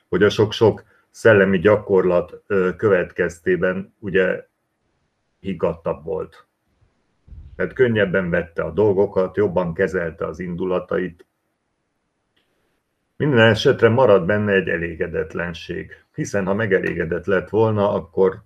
hogy 0.08 0.22
a 0.22 0.30
sok-sok 0.30 0.84
szellemi 1.10 1.58
gyakorlat 1.58 2.42
következtében 2.76 3.94
ugye 3.98 4.46
higgadtabb 5.40 6.04
volt. 6.04 6.46
Tehát 7.56 7.72
könnyebben 7.72 8.30
vette 8.30 8.62
a 8.62 8.70
dolgokat, 8.70 9.36
jobban 9.36 9.74
kezelte 9.74 10.26
az 10.26 10.38
indulatait. 10.38 11.26
Minden 13.26 13.50
esetre 13.50 13.88
marad 13.88 14.24
benne 14.26 14.52
egy 14.52 14.68
elégedetlenség, 14.68 15.90
hiszen 16.14 16.46
ha 16.46 16.54
megelégedett 16.54 17.26
lett 17.26 17.48
volna, 17.48 17.92
akkor 17.92 18.42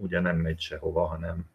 ugye 0.00 0.20
nem 0.20 0.36
megy 0.36 0.60
sehova, 0.60 1.06
hanem 1.06 1.50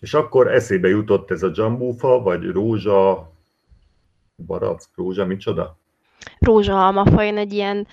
És 0.00 0.14
akkor 0.14 0.52
eszébe 0.52 0.88
jutott 0.88 1.30
ez 1.30 1.42
a 1.42 1.48
dzsambúfa, 1.48 2.22
vagy 2.22 2.50
rózsa, 2.50 3.32
barack, 4.46 4.88
rózsa, 4.94 5.26
micsoda? 5.26 5.78
Rózsa 6.38 7.04
fa, 7.04 7.24
én 7.24 7.36
egy 7.36 7.52
ilyen 7.52 7.86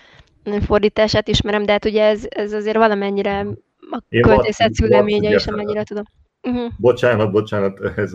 fordítását 0.61 1.27
ismerem, 1.27 1.65
de 1.65 1.71
hát 1.71 1.85
ugye 1.85 2.03
ez, 2.03 2.25
ez 2.29 2.53
azért 2.53 2.77
valamennyire 2.77 3.39
a 3.91 4.03
költészet 4.21 4.73
szüleménye 4.73 5.35
is, 5.35 5.47
amennyire 5.47 5.83
tudom. 5.83 6.03
Uh-huh. 6.41 6.71
Bocsánat, 6.77 7.31
bocsánat, 7.31 7.79
ez, 7.97 8.13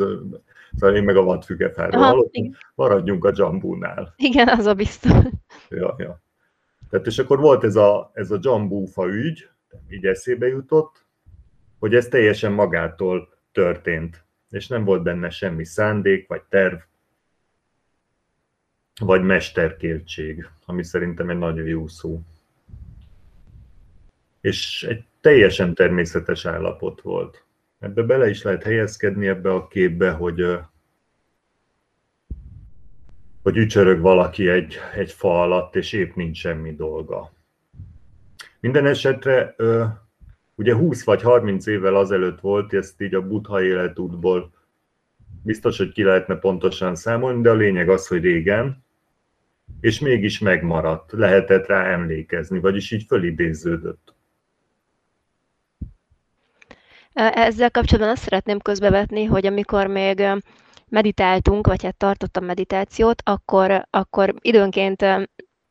szóval 0.76 0.96
én 0.96 1.02
meg 1.02 1.16
a 1.16 1.22
vadfügefáról 1.22 2.30
maradjunk 2.74 3.24
a 3.24 3.30
dzsambúnál. 3.30 4.12
Igen, 4.16 4.48
az 4.48 4.66
a 4.66 4.74
biztos. 4.74 5.12
Ja, 5.68 5.94
ja. 5.98 6.22
Tehát 6.90 7.06
és 7.06 7.18
akkor 7.18 7.38
volt 7.38 7.64
ez 7.64 7.76
a, 7.76 8.10
ez 8.14 8.30
a 8.30 8.36
dzsambúfa 8.36 9.08
ügy, 9.08 9.48
így 9.88 10.06
eszébe 10.06 10.46
jutott, 10.46 11.04
hogy 11.78 11.94
ez 11.94 12.08
teljesen 12.08 12.52
magától 12.52 13.28
történt, 13.52 14.24
és 14.50 14.66
nem 14.66 14.84
volt 14.84 15.02
benne 15.02 15.30
semmi 15.30 15.64
szándék, 15.64 16.28
vagy 16.28 16.42
terv, 16.42 16.74
vagy 19.00 19.22
mesterkértség, 19.22 20.48
ami 20.66 20.84
szerintem 20.84 21.30
egy 21.30 21.38
nagyon 21.38 21.66
jó 21.66 21.86
szó. 21.86 22.20
És 24.40 24.82
egy 24.82 25.04
teljesen 25.20 25.74
természetes 25.74 26.46
állapot 26.46 27.00
volt. 27.00 27.44
Ebbe 27.82 28.02
bele 28.02 28.28
is 28.28 28.42
lehet 28.42 28.62
helyezkedni 28.62 29.28
ebbe 29.28 29.52
a 29.52 29.68
képbe, 29.68 30.10
hogy 30.10 30.58
hogy 33.42 33.56
ücsörög 33.56 34.00
valaki 34.00 34.48
egy, 34.48 34.78
egy 34.94 35.12
fa 35.12 35.42
alatt, 35.42 35.76
és 35.76 35.92
épp 35.92 36.14
nincs 36.14 36.38
semmi 36.38 36.74
dolga. 36.74 37.32
Minden 38.60 38.86
esetre 38.86 39.54
Ugye 40.54 40.74
20 40.74 41.04
vagy 41.04 41.22
30 41.22 41.66
évvel 41.66 41.96
azelőtt 41.96 42.40
volt, 42.40 42.74
ezt 42.74 43.00
így 43.00 43.14
a 43.14 43.26
butha 43.26 43.62
életútból 43.62 44.52
biztos, 45.42 45.78
hogy 45.78 45.92
ki 45.92 46.02
lehetne 46.02 46.36
pontosan 46.36 46.94
számolni, 46.94 47.42
de 47.42 47.50
a 47.50 47.54
lényeg 47.54 47.88
az, 47.88 48.06
hogy 48.06 48.22
régen, 48.22 48.84
és 49.80 50.00
mégis 50.00 50.38
megmaradt, 50.38 51.12
lehetett 51.12 51.66
rá 51.66 51.84
emlékezni, 51.84 52.58
vagyis 52.58 52.90
így 52.90 53.04
fölidéződött. 53.08 54.11
Ezzel 57.14 57.70
kapcsolatban 57.70 58.12
azt 58.12 58.22
szeretném 58.22 58.58
közbevetni, 58.58 59.24
hogy 59.24 59.46
amikor 59.46 59.86
még 59.86 60.22
meditáltunk, 60.88 61.66
vagy 61.66 61.82
hát 61.82 61.96
tartottam 61.96 62.44
meditációt, 62.44 63.22
akkor, 63.24 63.86
akkor 63.90 64.34
időnként 64.40 65.02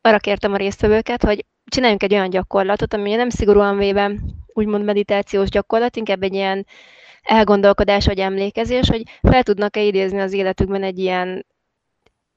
arra 0.00 0.18
kértem 0.18 0.52
a 0.52 0.56
résztvevőket, 0.56 1.22
hogy 1.22 1.46
csináljunk 1.64 2.02
egy 2.02 2.14
olyan 2.14 2.30
gyakorlatot, 2.30 2.94
ami 2.94 3.14
nem 3.14 3.28
szigorúan 3.28 3.76
véve 3.76 4.12
úgymond 4.46 4.84
meditációs 4.84 5.48
gyakorlat, 5.48 5.96
inkább 5.96 6.22
egy 6.22 6.34
ilyen 6.34 6.66
elgondolkodás 7.22 8.06
vagy 8.06 8.18
emlékezés, 8.18 8.88
hogy 8.88 9.02
fel 9.22 9.42
tudnak-e 9.42 9.82
idézni 9.82 10.20
az 10.20 10.32
életükben 10.32 10.82
egy 10.82 10.98
ilyen, 10.98 11.46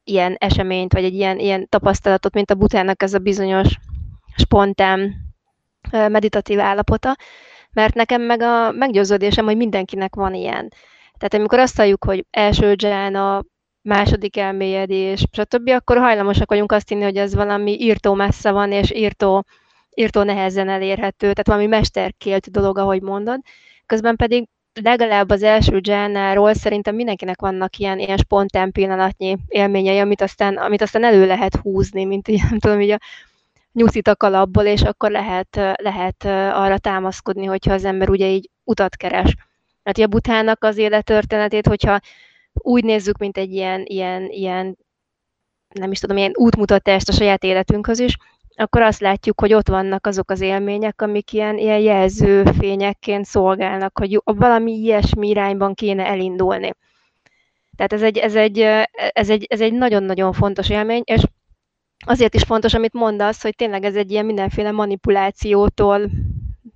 ilyen 0.04 0.36
eseményt, 0.38 0.94
vagy 0.94 1.04
egy 1.04 1.14
ilyen, 1.14 1.40
ilyen 1.40 1.70
tapasztalatot, 1.70 2.34
mint 2.34 2.52
a 2.52 2.56
butának 2.56 3.04
ez 3.04 3.14
a 3.14 3.20
bizonyos 3.20 3.78
spontán 4.38 5.16
meditatív 5.92 6.60
állapota, 6.60 7.16
mert 7.76 7.94
nekem 7.94 8.22
meg 8.22 8.42
a 8.42 8.72
meggyőződésem, 8.72 9.46
hogy 9.46 9.58
mindenkinek 9.58 10.16
van 10.16 10.34
ilyen. 10.34 10.74
Tehát 11.18 11.34
amikor 11.34 11.60
azt 11.60 11.78
halljuk, 11.78 12.04
hogy 12.04 12.26
első 12.30 12.74
dzsána, 12.74 13.44
második 13.82 14.38
elmélyedés, 14.38 15.26
stb., 15.32 15.70
akkor 15.70 15.98
hajlamosak 15.98 16.50
vagyunk 16.50 16.72
azt 16.72 16.90
hinni, 16.90 17.04
hogy 17.04 17.18
ez 17.18 17.36
valami 17.36 17.78
írtó 17.80 18.14
messze 18.14 18.52
van, 18.52 18.72
és 18.72 18.92
írtó 18.92 19.46
írtó 19.96 20.24
nehezen 20.24 20.70
elérhető, 20.70 21.18
tehát 21.18 21.48
valami 21.48 21.66
mesterkélt 21.66 22.52
dolog, 22.52 22.78
ahogy 22.78 23.02
mondod. 23.02 23.40
Közben 23.86 24.16
pedig 24.16 24.48
legalább 24.82 25.30
az 25.30 25.44
első 25.44 25.80
dzsánáról 25.80 26.54
szerintem 26.54 26.96
mindenkinek 26.96 27.42
vannak 27.42 27.78
ilyen, 27.78 28.00
ilyen 28.00 28.18
spontán 28.18 28.72
pillanatnyi 28.72 29.38
élményei, 29.48 30.00
amit 30.00 30.22
aztán, 30.22 30.58
amit 30.58 30.82
aztán 30.82 31.04
elő 31.04 31.26
lehet 31.26 31.56
húzni, 31.56 32.06
mint 32.06 32.28
így, 32.28 32.42
nem 32.50 32.60
tudom, 32.60 32.82
így 32.82 32.90
a 32.92 33.00
nyuszit 33.76 34.08
a 34.08 34.16
kalapból, 34.16 34.64
és 34.64 34.82
akkor 34.82 35.12
lehet, 35.12 35.56
lehet 35.76 36.24
arra 36.54 36.78
támaszkodni, 36.78 37.46
hogyha 37.46 37.74
az 37.74 37.86
ember 37.86 38.10
ugye 38.10 38.28
így 38.28 38.50
utat 38.64 38.96
keres. 38.96 39.36
Hát 39.84 39.98
a 39.98 40.08
butának 40.08 40.64
az 40.64 40.78
élettörténetét, 40.78 41.68
hogyha 41.68 42.00
úgy 42.54 42.84
nézzük, 42.84 43.18
mint 43.18 43.38
egy 43.38 43.52
ilyen, 43.52 43.84
ilyen, 43.86 44.30
ilyen 44.30 44.78
nem 45.74 45.92
is 45.92 46.00
tudom, 46.00 46.18
ilyen 46.18 46.34
útmutatást 46.36 47.10
a 47.10 47.14
saját 47.14 47.44
életünkhöz 47.44 48.00
is, 48.00 48.18
akkor 48.56 48.82
azt 48.82 49.00
látjuk, 49.00 49.40
hogy 49.40 49.54
ott 49.54 49.68
vannak 49.68 50.08
azok 50.08 50.30
az 50.32 50.42
élmények, 50.42 51.02
amik 51.02 51.34
ilyen, 51.34 51.58
ilyen 51.58 51.80
jelzőfényekként 51.80 53.26
szolgálnak, 53.26 53.98
hogy 53.98 54.22
valami 54.24 54.72
ilyesmi 54.72 55.28
irányban 55.28 55.74
kéne 55.74 56.06
elindulni. 56.06 56.74
Tehát 57.76 57.94
ez 57.94 58.02
egy, 58.02 58.18
ez 58.18 58.36
egy, 58.36 58.60
ez 59.14 59.30
egy, 59.30 59.46
ez 59.50 59.62
egy 59.62 59.74
nagyon-nagyon 59.74 60.34
fontos 60.34 60.70
élmény, 60.70 61.02
és 61.06 61.24
azért 62.06 62.36
is 62.36 62.44
fontos, 62.44 62.74
amit 62.74 62.94
mondasz, 62.94 63.42
hogy 63.42 63.56
tényleg 63.56 63.84
ez 63.84 63.96
egy 63.96 64.12
ilyen 64.12 64.26
mindenféle 64.26 64.72
manipulációtól 64.72 66.10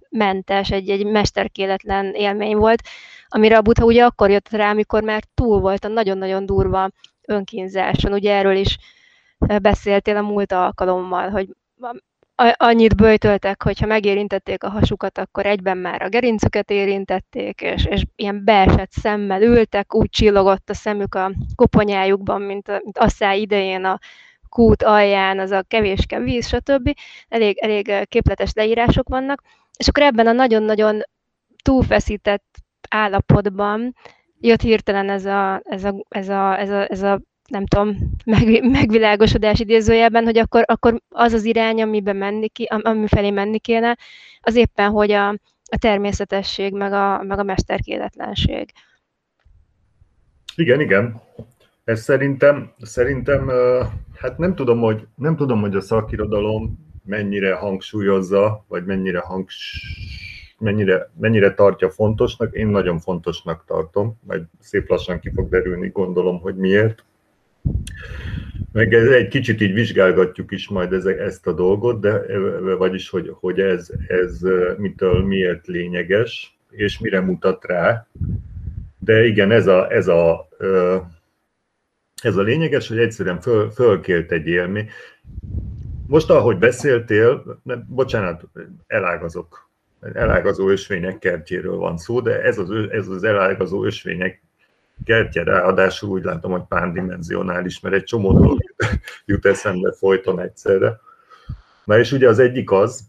mentes, 0.09 0.71
egy, 0.71 0.89
egy 0.89 1.05
mesterkéletlen 1.05 2.13
élmény 2.13 2.55
volt, 2.55 2.81
amire 3.27 3.57
a 3.57 3.61
Buddha 3.61 3.85
ugye 3.85 4.03
akkor 4.03 4.29
jött 4.29 4.49
rá, 4.49 4.69
amikor 4.69 5.03
már 5.03 5.23
túl 5.33 5.59
volt 5.59 5.85
a 5.85 5.87
nagyon-nagyon 5.87 6.45
durva 6.45 6.89
önkínzáson. 7.21 8.13
Ugye 8.13 8.33
erről 8.33 8.55
is 8.55 8.77
beszéltél 9.61 10.17
a 10.17 10.21
múlt 10.21 10.51
alkalommal, 10.51 11.29
hogy 11.29 11.47
annyit 12.57 12.95
böjtöltek, 12.95 13.63
hogyha 13.63 13.85
megérintették 13.85 14.63
a 14.63 14.69
hasukat, 14.69 15.17
akkor 15.17 15.45
egyben 15.45 15.77
már 15.77 16.01
a 16.01 16.09
gerincüket 16.09 16.69
érintették, 16.69 17.61
és, 17.61 17.85
és 17.85 18.03
ilyen 18.15 18.43
beesett 18.43 18.91
szemmel 18.91 19.41
ültek, 19.41 19.95
úgy 19.95 20.09
csillogott 20.09 20.69
a 20.69 20.73
szemük 20.73 21.15
a 21.15 21.31
koponyájukban, 21.55 22.41
mint, 22.41 22.67
mint 22.67 22.97
asszály 22.97 23.39
idején 23.39 23.85
a 23.85 23.99
kút 24.49 24.83
alján, 24.83 25.39
az 25.39 25.51
a 25.51 25.61
kevéske 25.61 26.19
víz, 26.19 26.47
stb. 26.47 26.93
Elég, 27.27 27.57
elég 27.57 28.07
képletes 28.07 28.53
leírások 28.53 29.09
vannak, 29.09 29.43
és 29.77 29.87
akkor 29.87 30.03
ebben 30.03 30.27
a 30.27 30.31
nagyon-nagyon 30.31 31.01
túlfeszített 31.63 32.57
állapotban 32.89 33.95
jött 34.39 34.61
hirtelen 34.61 35.09
ez 35.09 35.25
a, 35.25 35.61
ez 35.63 35.83
a, 35.83 35.95
ez 36.09 36.29
a, 36.29 36.59
ez 36.59 36.69
a, 36.69 36.91
ez 36.91 37.01
a 37.01 37.21
nem 37.49 37.65
tudom, 37.65 37.97
meg, 38.25 38.69
megvilágosodás 38.69 39.59
idézőjelben, 39.59 40.23
hogy 40.23 40.37
akkor, 40.37 40.63
akkor 40.65 41.01
az 41.09 41.33
az 41.33 41.45
irány, 41.45 41.81
amiben 41.81 42.15
menni 42.15 42.47
ki, 42.47 42.63
ami 42.63 43.07
felé 43.07 43.29
menni 43.29 43.59
kéne, 43.59 43.97
az 44.41 44.55
éppen, 44.55 44.89
hogy 44.89 45.11
a, 45.11 45.29
a 45.71 45.77
természetesség, 45.79 46.73
meg 46.73 46.93
a, 46.93 47.23
meg 47.23 47.39
a 47.39 47.43
mesterkéletlenség. 47.43 48.71
Igen, 50.55 50.79
igen. 50.79 51.21
Ez 51.89 52.01
szerintem, 52.01 52.73
szerintem, 52.81 53.51
hát 54.15 54.37
nem 54.37 54.55
tudom, 54.55 54.79
hogy, 54.79 55.07
nem 55.15 55.35
tudom, 55.35 55.61
hogy 55.61 55.75
a 55.75 55.81
szakirodalom 55.81 56.87
mennyire 57.05 57.53
hangsúlyozza, 57.53 58.65
vagy 58.67 58.85
mennyire, 58.85 59.19
hangs, 59.19 59.81
mennyire, 60.59 61.09
mennyire 61.19 61.53
tartja 61.53 61.89
fontosnak. 61.89 62.55
Én 62.55 62.67
nagyon 62.67 62.99
fontosnak 62.99 63.63
tartom, 63.65 64.19
majd 64.27 64.43
szép 64.59 64.89
lassan 64.89 65.19
ki 65.19 65.31
fog 65.35 65.49
derülni, 65.49 65.89
gondolom, 65.89 66.39
hogy 66.39 66.55
miért. 66.55 67.03
Meg 68.71 68.93
ez 68.93 69.07
egy 69.07 69.27
kicsit 69.27 69.61
így 69.61 69.73
vizsgálgatjuk 69.73 70.51
is 70.51 70.67
majd 70.67 70.93
ezek, 70.93 71.19
ezt 71.19 71.47
a 71.47 71.53
dolgot, 71.53 71.99
de 71.99 72.21
vagyis, 72.75 73.09
hogy, 73.09 73.31
hogy 73.39 73.59
ez, 73.59 73.89
ez 74.07 74.39
mitől 74.77 75.25
miért 75.25 75.67
lényeges, 75.67 76.59
és 76.69 76.99
mire 76.99 77.19
mutat 77.19 77.65
rá. 77.65 78.07
De 78.99 79.25
igen, 79.25 79.51
ez 79.51 79.67
a, 79.67 79.91
ez 79.91 80.07
a, 80.07 80.47
ez 82.25 82.35
a 82.35 82.41
lényeges, 82.41 82.87
hogy 82.87 82.97
egyszerűen 82.97 83.41
föl, 83.41 83.71
fölkélt 83.71 84.31
egy 84.31 84.47
élmény. 84.47 84.89
Most, 86.07 86.29
ahogy 86.29 86.57
beszéltél, 86.57 87.59
ne, 87.63 87.75
bocsánat, 87.75 88.43
elágazok, 88.87 89.69
elágazó 90.13 90.69
ösvények 90.69 91.19
kertjéről 91.19 91.75
van 91.75 91.97
szó, 91.97 92.19
de 92.19 92.41
ez 92.41 92.57
az, 92.57 92.69
ez 92.91 93.07
az 93.07 93.23
elágazó 93.23 93.85
ösvények 93.85 94.41
kertje 95.03 95.43
ráadásul 95.43 96.09
úgy 96.09 96.23
látom, 96.23 96.51
hogy 96.51 96.63
pándimensionális, 96.67 97.79
mert 97.79 97.95
egy 97.95 98.03
csomó 98.03 98.33
dolog 98.33 98.59
jut 99.25 99.45
eszembe 99.45 99.91
folyton 99.91 100.39
egyszerre. 100.39 100.99
Na 101.83 101.99
és 101.99 102.11
ugye 102.11 102.27
az 102.27 102.39
egyik 102.39 102.71
az, 102.71 103.07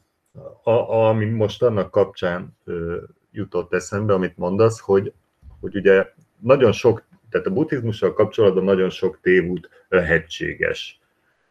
a, 0.62 0.70
ami 0.94 1.25
most 1.25 1.62
annak 1.62 1.90
kapcsán 1.90 2.57
ö, 2.64 2.96
jutott 3.33 3.73
eszembe, 3.73 4.12
amit 4.12 4.37
mondasz, 4.37 4.81
hogy, 4.81 5.12
hogy 5.61 5.77
ugye 5.77 6.07
nagyon 6.38 6.73
sok, 6.73 7.05
tehát 7.31 7.47
a 7.47 7.51
buddhizmussal 7.51 8.12
kapcsolatban 8.12 8.64
nagyon 8.64 8.90
sok 8.90 9.19
tévút 9.23 9.69
lehetséges. 9.88 11.01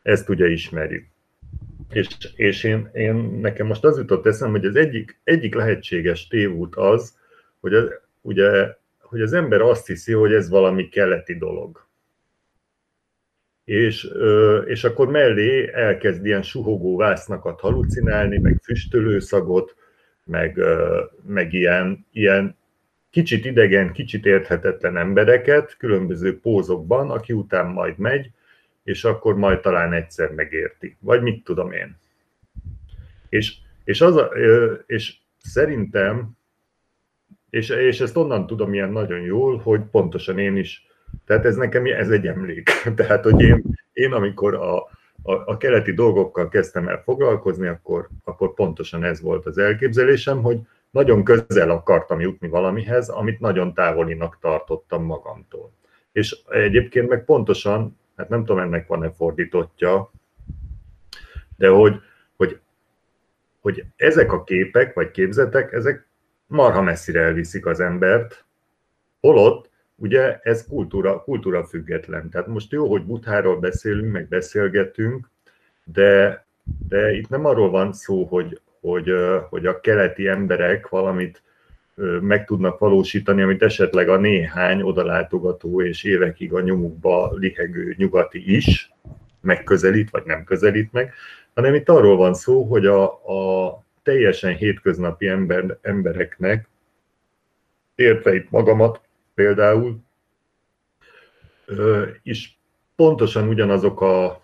Ezt 0.01 0.29
ugye 0.29 0.47
ismerjük. 0.47 1.05
És, 1.89 2.07
és 2.35 2.63
én, 2.63 2.89
én, 2.93 3.15
nekem 3.15 3.67
most 3.67 3.83
az 3.83 3.97
jutott 3.97 4.25
eszembe, 4.25 4.59
hogy 4.59 4.67
az 4.67 4.75
egyik, 4.75 5.19
egyik 5.23 5.55
lehetséges 5.55 6.27
tévút 6.27 6.75
az, 6.75 7.17
hogy 7.59 7.73
az, 7.73 7.93
ugye 8.21 8.77
hogy 8.99 9.21
az 9.21 9.33
ember 9.33 9.61
azt 9.61 9.87
hiszi, 9.87 10.13
hogy 10.13 10.33
ez 10.33 10.49
valami 10.49 10.89
keleti 10.89 11.37
dolog. 11.37 11.87
és, 13.69 14.09
és 14.65 14.83
akkor 14.83 15.07
mellé 15.07 15.71
elkezd 15.73 16.25
ilyen 16.25 16.41
suhogó 16.41 16.97
vásznakat 16.97 17.59
halucinálni, 17.59 18.37
meg 18.37 18.59
füstölőszagot, 18.63 19.75
meg, 20.23 20.59
meg 21.27 21.53
ilyen, 21.53 22.05
ilyen 22.11 22.57
kicsit 23.09 23.45
idegen, 23.45 23.91
kicsit 23.91 24.25
érthetetlen 24.25 24.97
embereket 24.97 25.77
különböző 25.77 26.39
pózokban, 26.39 27.11
aki 27.11 27.33
után 27.33 27.65
majd 27.65 27.97
megy, 27.97 28.31
és 28.83 29.03
akkor 29.03 29.35
majd 29.35 29.59
talán 29.59 29.93
egyszer 29.93 30.31
megérti. 30.31 30.97
Vagy 30.99 31.21
mit 31.21 31.43
tudom 31.43 31.71
én. 31.71 31.97
És, 33.29 33.55
és, 33.83 34.01
az 34.01 34.15
a, 34.15 34.31
és 34.85 35.15
szerintem, 35.37 36.29
és, 37.49 37.69
és 37.69 37.99
ezt 37.99 38.17
onnan 38.17 38.47
tudom 38.47 38.73
ilyen 38.73 38.91
nagyon 38.91 39.19
jól, 39.21 39.57
hogy 39.57 39.81
pontosan 39.91 40.39
én 40.39 40.57
is, 40.57 40.87
tehát 41.25 41.45
ez 41.45 41.55
nekem 41.55 41.85
ez 41.85 42.09
egy 42.09 42.27
emlék. 42.27 42.69
Tehát, 42.95 43.23
hogy 43.23 43.41
én, 43.41 43.63
én 43.93 44.11
amikor 44.11 44.53
a, 44.53 44.75
a, 45.23 45.33
a 45.45 45.57
keleti 45.57 45.93
dolgokkal 45.93 46.49
kezdtem 46.49 46.87
el 46.87 47.01
foglalkozni, 47.03 47.67
akkor, 47.67 48.09
akkor 48.23 48.53
pontosan 48.53 49.03
ez 49.03 49.21
volt 49.21 49.45
az 49.45 49.57
elképzelésem, 49.57 50.41
hogy 50.41 50.59
nagyon 50.91 51.23
közel 51.23 51.69
akartam 51.69 52.19
jutni 52.19 52.47
valamihez, 52.47 53.09
amit 53.09 53.39
nagyon 53.39 53.73
távolinak 53.73 54.37
tartottam 54.41 55.03
magamtól. 55.03 55.71
És 56.11 56.37
egyébként 56.47 57.09
meg 57.09 57.25
pontosan, 57.25 57.99
hát 58.15 58.29
nem 58.29 58.45
tudom, 58.45 58.61
ennek 58.61 58.87
van-e 58.87 59.11
fordítottja, 59.11 60.11
de 61.57 61.69
hogy, 61.69 62.01
hogy, 62.37 62.59
hogy 63.61 63.83
ezek 63.95 64.31
a 64.31 64.43
képek 64.43 64.93
vagy 64.93 65.11
képzetek, 65.11 65.71
ezek 65.71 66.07
marha 66.47 66.81
messzire 66.81 67.21
elviszik 67.21 67.65
az 67.65 67.79
embert, 67.79 68.45
holott 69.19 69.69
ugye 69.95 70.39
ez 70.41 70.67
kultúra, 70.67 71.23
kultúra 71.23 71.65
független. 71.65 72.29
Tehát 72.29 72.47
most 72.47 72.71
jó, 72.71 72.89
hogy 72.89 73.05
Butháról 73.05 73.59
beszélünk, 73.59 74.11
meg 74.11 74.27
beszélgetünk, 74.27 75.29
de, 75.83 76.45
de 76.87 77.11
itt 77.11 77.29
nem 77.29 77.45
arról 77.45 77.69
van 77.69 77.93
szó, 77.93 78.23
hogy, 78.23 78.61
hogy, 78.81 79.13
hogy 79.49 79.65
a 79.65 79.79
keleti 79.79 80.27
emberek 80.27 80.87
valamit 80.87 81.41
meg 82.21 82.45
tudnak 82.45 82.79
valósítani, 82.79 83.41
amit 83.41 83.63
esetleg 83.63 84.09
a 84.09 84.17
néhány 84.17 84.81
odalátogató 84.81 85.81
és 85.81 86.03
évekig 86.03 86.53
a 86.53 86.61
nyomukba 86.61 87.33
lihegő 87.33 87.93
nyugati 87.97 88.55
is 88.55 88.91
megközelít, 89.41 90.09
vagy 90.09 90.23
nem 90.25 90.43
közelít 90.43 90.91
meg, 90.91 91.13
hanem 91.53 91.73
itt 91.73 91.89
arról 91.89 92.17
van 92.17 92.33
szó, 92.33 92.63
hogy 92.63 92.85
a, 92.85 93.03
a 93.03 93.83
teljesen 94.03 94.55
hétköznapi 94.55 95.27
ember, 95.27 95.77
embereknek, 95.81 96.67
értve 97.95 98.35
itt 98.35 98.49
magamat 98.49 99.01
például, 99.33 99.97
is 102.23 102.59
pontosan 102.95 103.47
ugyanazok 103.47 104.01
a 104.01 104.43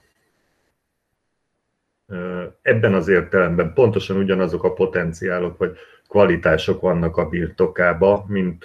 ebben 2.61 2.93
az 2.93 3.07
értelemben 3.07 3.73
pontosan 3.73 4.17
ugyanazok 4.17 4.63
a 4.63 4.73
potenciálok 4.73 5.57
vagy 5.57 5.77
kvalitások 6.07 6.81
vannak 6.81 7.17
a 7.17 7.29
birtokába, 7.29 8.25
mint, 8.27 8.63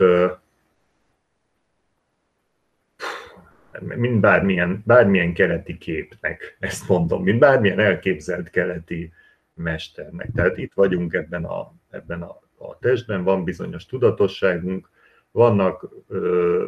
mint 3.81 4.21
bármilyen, 4.21 4.83
bármilyen 4.87 5.35
keleti 5.35 5.79
képnek, 5.79 6.57
ezt 6.59 6.89
mondom, 6.89 7.23
mint 7.23 7.39
bármilyen 7.39 7.79
elképzelt 7.79 8.51
keleti 8.51 9.13
mesternek. 9.55 10.31
Tehát 10.35 10.59
itt 10.59 10.73
vagyunk 10.75 11.13
ebben 11.13 11.45
a, 11.45 11.73
ebben 11.91 12.23
a, 12.23 12.41
a 12.59 12.79
testben, 12.79 13.23
van 13.25 13.45
bizonyos 13.45 13.87
tudatosságunk, 13.87 14.91
vannak 15.31 15.89
ö, 16.09 16.67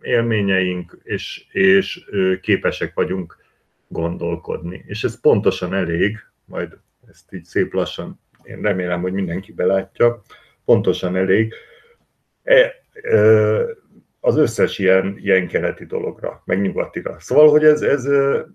élményeink, 0.00 0.98
és, 1.02 1.46
és 1.50 2.04
ö, 2.10 2.40
képesek 2.40 2.94
vagyunk 2.94 3.39
gondolkodni. 3.92 4.84
És 4.86 5.04
ez 5.04 5.20
pontosan 5.20 5.74
elég, 5.74 6.18
majd 6.44 6.78
ezt 7.08 7.32
így 7.32 7.44
szép 7.44 7.72
lassan, 7.72 8.20
én 8.42 8.60
remélem, 8.60 9.00
hogy 9.00 9.12
mindenki 9.12 9.52
belátja, 9.52 10.22
pontosan 10.64 11.16
elég, 11.16 11.54
e, 12.42 12.74
e, 12.92 13.18
az 14.20 14.36
összes 14.36 14.78
ilyen, 14.78 15.16
ilyen 15.18 15.48
keleti 15.48 15.84
dologra, 15.84 16.42
meg 16.44 16.60
nyugatira. 16.60 17.16
Szóval, 17.18 17.50
hogy 17.50 17.64
ez, 17.64 17.82
ez, 17.82 18.08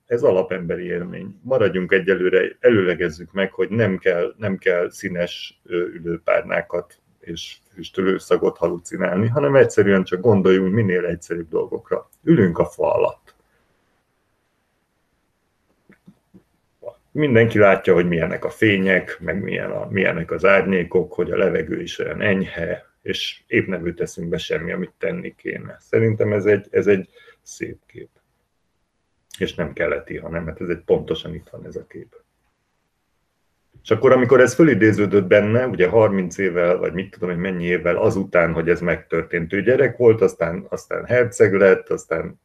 ez 0.05 0.23
alapemberi 0.23 0.83
élmény. 0.83 1.39
Maradjunk 1.41 1.91
egyelőre, 1.91 2.57
előlegezzük 2.59 3.31
meg, 3.31 3.51
hogy 3.53 3.69
nem 3.69 3.97
kell, 3.97 4.33
nem 4.37 4.57
kell 4.57 4.89
színes 4.89 5.61
ülőpárnákat 5.69 6.99
és 7.19 7.57
füstölőszagot 7.73 8.57
halucinálni, 8.57 9.27
hanem 9.27 9.55
egyszerűen 9.55 10.03
csak 10.03 10.21
gondoljunk 10.21 10.73
minél 10.73 11.05
egyszerűbb 11.05 11.49
dolgokra. 11.49 12.09
Ülünk 12.23 12.57
a 12.57 12.65
fa 12.65 12.93
alatt. 12.93 13.24
Mindenki 17.15 17.59
látja, 17.59 17.93
hogy 17.93 18.07
milyenek 18.07 18.45
a 18.45 18.49
fények, 18.49 19.17
meg 19.19 19.41
milyen 19.43 19.71
a, 19.71 19.87
milyenek 19.89 20.31
az 20.31 20.45
árnyékok, 20.45 21.13
hogy 21.13 21.31
a 21.31 21.37
levegő 21.37 21.81
is 21.81 21.99
olyan 21.99 22.21
enyhe, 22.21 22.85
és 23.01 23.41
épp 23.47 23.67
nem 23.67 23.85
jut 23.85 24.01
eszünkbe 24.01 24.37
semmi, 24.37 24.71
amit 24.71 24.93
tenni 24.97 25.35
kéne. 25.35 25.77
Szerintem 25.79 26.33
ez 26.33 26.45
egy, 26.45 26.67
ez 26.71 26.87
egy 26.87 27.09
szép 27.41 27.77
kép. 27.85 28.09
És 29.37 29.55
nem 29.55 29.73
keleti, 29.73 30.17
hanem 30.17 30.45
hát 30.45 30.61
ez 30.61 30.69
egy 30.69 30.81
pontosan 30.85 31.33
itt 31.33 31.49
van 31.49 31.65
ez 31.65 31.75
a 31.75 31.85
kép. 31.87 32.15
És 33.83 33.91
akkor, 33.91 34.11
amikor 34.11 34.39
ez 34.41 34.53
fölidéződött 34.53 35.27
benne, 35.27 35.67
ugye 35.67 35.87
30 35.87 36.37
évvel, 36.37 36.77
vagy 36.77 36.93
mit 36.93 37.11
tudom 37.11 37.29
hogy 37.29 37.39
mennyi 37.39 37.65
évvel 37.65 37.95
azután, 37.95 38.53
hogy 38.53 38.69
ez 38.69 38.81
megtörtént, 38.81 39.53
ő 39.53 39.61
gyerek 39.61 39.97
volt, 39.97 40.21
aztán, 40.21 40.65
aztán 40.69 41.05
herceg 41.05 41.53
lett, 41.53 41.89
aztán 41.89 42.39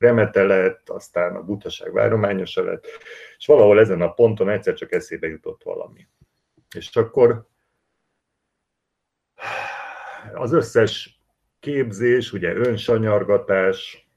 remete 0.00 0.42
lett, 0.42 0.88
aztán 0.88 1.36
a 1.36 1.42
butaság 1.42 1.92
várományosa 1.92 2.64
lett, 2.64 2.86
és 3.38 3.46
valahol 3.46 3.78
ezen 3.78 4.00
a 4.00 4.12
ponton 4.12 4.48
egyszer 4.48 4.74
csak 4.74 4.92
eszébe 4.92 5.26
jutott 5.26 5.62
valami. 5.62 6.08
És 6.76 6.96
akkor 6.96 7.46
az 10.34 10.52
összes 10.52 11.20
képzés, 11.60 12.32
ugye 12.32 12.54
önsanyargatás 12.54 14.08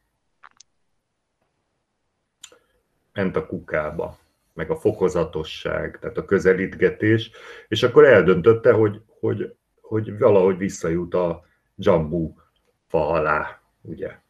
ment 3.13 3.35
a 3.35 3.45
kukába, 3.45 4.17
meg 4.53 4.69
a 4.69 4.75
fokozatosság, 4.75 5.99
tehát 5.99 6.17
a 6.17 6.25
közelítgetés, 6.25 7.31
és 7.67 7.83
akkor 7.83 8.05
eldöntötte, 8.05 8.71
hogy, 8.71 9.01
hogy, 9.19 9.55
hogy 9.81 10.17
valahogy 10.17 10.57
visszajut 10.57 11.13
a 11.13 11.45
dzsambú 11.75 12.37
fa 12.87 13.07
alá, 13.07 13.61
ugye. 13.81 14.22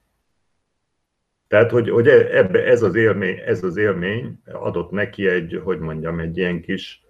Tehát, 1.53 1.71
hogy, 1.71 1.89
hogy 1.89 2.07
e, 2.07 2.37
ebbe 2.37 2.65
ez 2.65 2.81
az, 2.81 2.95
élmény, 2.95 3.41
ez 3.45 3.63
az 3.63 3.77
élmény 3.77 4.39
adott 4.51 4.91
neki 4.91 5.27
egy, 5.27 5.61
hogy 5.63 5.79
mondjam, 5.79 6.19
egy 6.19 6.37
ilyen 6.37 6.61
kis 6.61 7.05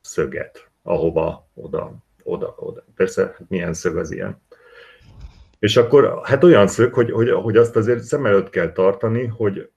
szöget, 0.00 0.70
ahova 0.82 1.50
oda, 1.54 2.04
oda, 2.22 2.54
oda. 2.58 2.84
Persze, 2.94 3.22
hát 3.22 3.48
milyen 3.48 3.74
szög 3.74 3.96
az 3.96 4.10
ilyen. 4.10 4.40
És 5.58 5.76
akkor, 5.76 6.20
hát 6.22 6.44
olyan 6.44 6.66
szög, 6.66 6.94
hogy, 6.94 7.10
hogy, 7.10 7.30
hogy 7.30 7.56
azt 7.56 7.76
azért 7.76 8.02
szem 8.02 8.26
előtt 8.26 8.50
kell 8.50 8.72
tartani, 8.72 9.24
hogy, 9.26 9.70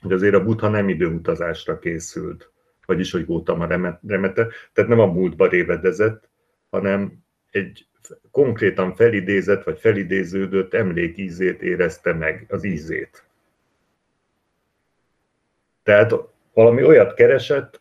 hogy 0.00 0.12
azért 0.12 0.34
a 0.34 0.44
Buddha 0.44 0.68
nem 0.68 0.88
időutazásra 0.88 1.78
készült, 1.78 2.52
vagyis, 2.86 3.12
hogy 3.12 3.24
a 3.44 3.66
remete, 4.06 4.46
tehát 4.72 4.90
nem 4.90 5.00
a 5.00 5.06
múltba 5.06 5.48
révedezett, 5.48 6.30
hanem 6.70 7.24
egy 7.50 7.86
konkrétan 8.30 8.94
felidézett 8.94 9.64
vagy 9.64 9.78
felidéződött 9.78 10.74
emlékízét 10.74 11.62
érezte 11.62 12.12
meg, 12.12 12.46
az 12.48 12.64
ízét. 12.64 13.24
Tehát 15.82 16.14
valami 16.52 16.84
olyat 16.84 17.14
keresett, 17.14 17.80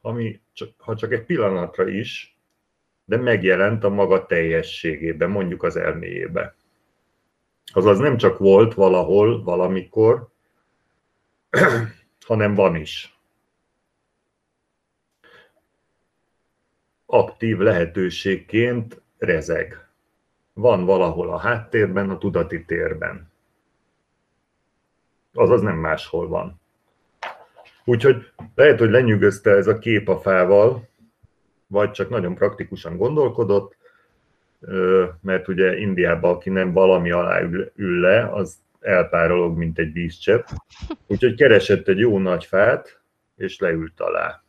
ami 0.00 0.40
ha 0.76 0.96
csak 0.96 1.12
egy 1.12 1.24
pillanatra 1.24 1.88
is, 1.88 2.38
de 3.04 3.16
megjelent 3.16 3.84
a 3.84 3.88
maga 3.88 4.26
teljességében, 4.26 5.30
mondjuk 5.30 5.62
az 5.62 5.76
elméjébe. 5.76 6.54
Azaz 7.72 7.98
nem 7.98 8.16
csak 8.16 8.38
volt 8.38 8.74
valahol, 8.74 9.42
valamikor, 9.42 10.28
hanem 12.26 12.54
van 12.54 12.76
is. 12.76 13.18
Aktív 17.06 17.58
lehetőségként 17.58 19.02
rezeg. 19.20 19.88
Van 20.52 20.84
valahol 20.84 21.30
a 21.30 21.38
háttérben, 21.38 22.10
a 22.10 22.18
tudati 22.18 22.64
térben. 22.64 23.30
Azaz 25.34 25.60
nem 25.60 25.76
máshol 25.76 26.28
van. 26.28 26.60
Úgyhogy 27.84 28.32
lehet, 28.54 28.78
hogy 28.78 28.90
lenyűgözte 28.90 29.50
ez 29.50 29.66
a 29.66 29.78
kép 29.78 30.08
a 30.08 30.18
fával, 30.18 30.88
vagy 31.66 31.90
csak 31.90 32.08
nagyon 32.08 32.34
praktikusan 32.34 32.96
gondolkodott, 32.96 33.76
mert 35.20 35.48
ugye 35.48 35.78
Indiában, 35.78 36.34
aki 36.34 36.50
nem 36.50 36.72
valami 36.72 37.10
alá 37.10 37.40
ül, 37.74 38.00
le, 38.00 38.32
az 38.32 38.56
elpárolog, 38.80 39.56
mint 39.56 39.78
egy 39.78 39.92
vízcsepp. 39.92 40.46
Úgyhogy 41.06 41.34
keresett 41.34 41.88
egy 41.88 41.98
jó 41.98 42.18
nagy 42.18 42.44
fát, 42.44 43.00
és 43.36 43.58
leült 43.58 44.00
alá. 44.00 44.42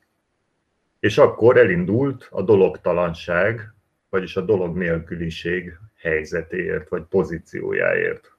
És 0.99 1.17
akkor 1.17 1.57
elindult 1.57 2.27
a 2.29 2.41
dologtalanság, 2.41 3.73
vagyis 4.11 4.35
a 4.35 4.41
dolog 4.41 4.77
nélküliség 4.77 5.77
helyzetéért, 5.95 6.89
vagy 6.89 7.03
pozíciójáért. 7.03 8.31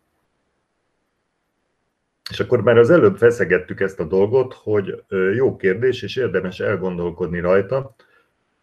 És 2.31 2.41
akkor 2.41 2.63
már 2.63 2.79
az 2.79 2.91
előbb 2.91 3.17
feszegettük 3.17 3.81
ezt 3.81 4.01
a 4.01 4.05
dolgot, 4.05 4.55
hogy 4.55 5.05
jó 5.35 5.57
kérdés, 5.57 6.03
és 6.03 6.17
érdemes 6.17 6.61
elgondolkodni 6.61 7.41
rajta, 7.41 7.95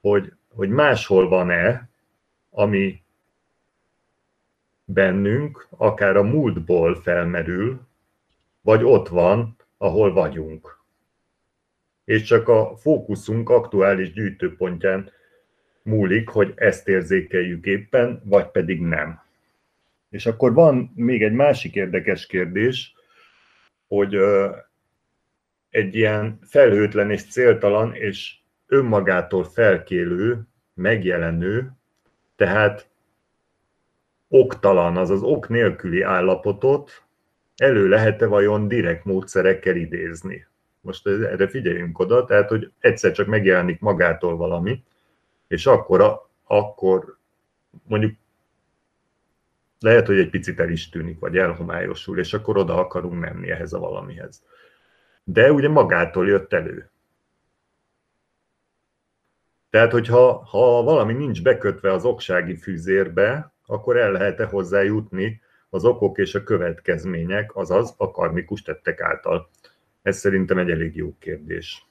hogy, 0.02 0.34
hogy 0.50 0.70
máshol 0.70 1.28
van-e, 1.30 1.90
ami 2.50 3.04
bennünk, 4.86 5.68
akár 5.70 6.16
a 6.16 6.24
múltból 6.24 6.96
felmerül, 6.96 7.82
vagy 8.62 8.84
ott 8.84 9.08
van, 9.08 9.56
ahol 9.78 10.14
vagyunk. 10.14 10.78
És 12.04 12.22
csak 12.22 12.48
a 12.48 12.76
fókuszunk 12.78 13.50
aktuális 13.50 14.14
gyűjtőpontján 14.14 15.12
múlik, 15.90 16.30
hogy 16.30 16.54
ezt 16.56 16.88
érzékeljük 16.88 17.66
éppen, 17.66 18.22
vagy 18.26 18.48
pedig 18.48 18.82
nem. 18.82 19.22
És 20.10 20.26
akkor 20.26 20.54
van 20.54 20.92
még 20.96 21.24
egy 21.24 21.34
másik 21.34 21.76
érdekes 21.76 22.26
kérdés, 22.26 22.94
hogy 23.88 24.18
egy 25.70 25.96
ilyen 25.96 26.40
felhőtlen 26.42 27.12
és 27.12 27.28
céltalan 27.28 27.94
és 27.94 28.38
önmagától 28.68 29.44
felkélő, 29.44 30.42
megjelenő, 30.74 31.72
tehát 32.36 32.90
oktalan, 34.28 34.98
azaz 34.98 35.22
ok 35.22 35.50
nélküli 35.50 36.02
állapotot 36.02 37.04
elő 37.56 37.88
lehet-e 37.88 38.26
vajon 38.26 38.68
direkt 38.68 39.06
módszerekkel 39.06 39.76
idézni? 39.76 40.48
Most 40.82 41.08
erre 41.08 41.48
figyeljünk 41.48 42.00
oda, 42.00 42.26
tehát, 42.26 42.50
hogy 42.50 42.72
egyszer 42.80 43.12
csak 43.12 43.28
megjelenik 43.28 43.80
magától 43.80 44.38
valami, 44.38 44.84
és 45.50 45.66
akkor, 45.66 46.28
akkor 46.44 47.18
mondjuk 47.88 48.16
lehet, 49.80 50.08
hogy 50.08 50.20
egy 50.20 50.30
picit 50.30 50.60
el 50.60 50.70
is 50.70 50.90
tűnik, 50.90 51.20
vagy 51.20 51.38
elhomályosul, 51.38 52.20
és 52.20 52.34
akkor 52.34 52.58
oda 52.58 52.78
akarunk 52.78 53.20
menni 53.20 53.50
ehhez 53.50 53.74
a 53.74 53.80
valamihez. 53.80 54.44
De 55.24 55.52
ugye 55.52 55.70
magától 55.70 56.28
jött 56.28 56.54
elő. 56.54 56.90
Tehát, 59.70 59.92
hogyha 59.92 60.44
ha 60.44 60.84
valami 60.84 61.14
nincs 61.14 61.42
bekötve 61.42 61.94
az 61.94 62.06
oksági 62.06 62.56
fűzérbe, 62.56 63.54
akkor 63.66 63.98
el 63.98 64.12
lehet-e 64.12 64.46
hozzá 64.46 64.82
jutni 64.82 65.42
az 65.70 65.86
okok 65.86 66.18
és 66.18 66.36
a 66.36 66.44
következmények, 66.44 67.56
azaz 67.56 67.94
a 67.98 68.12
karmikus 68.12 68.62
tettek 68.62 69.02
által? 69.02 69.50
Ez 70.02 70.18
szerintem 70.18 70.58
egy 70.58 70.70
elég 70.70 70.96
jó 70.96 71.16
kérdés. 71.20 71.86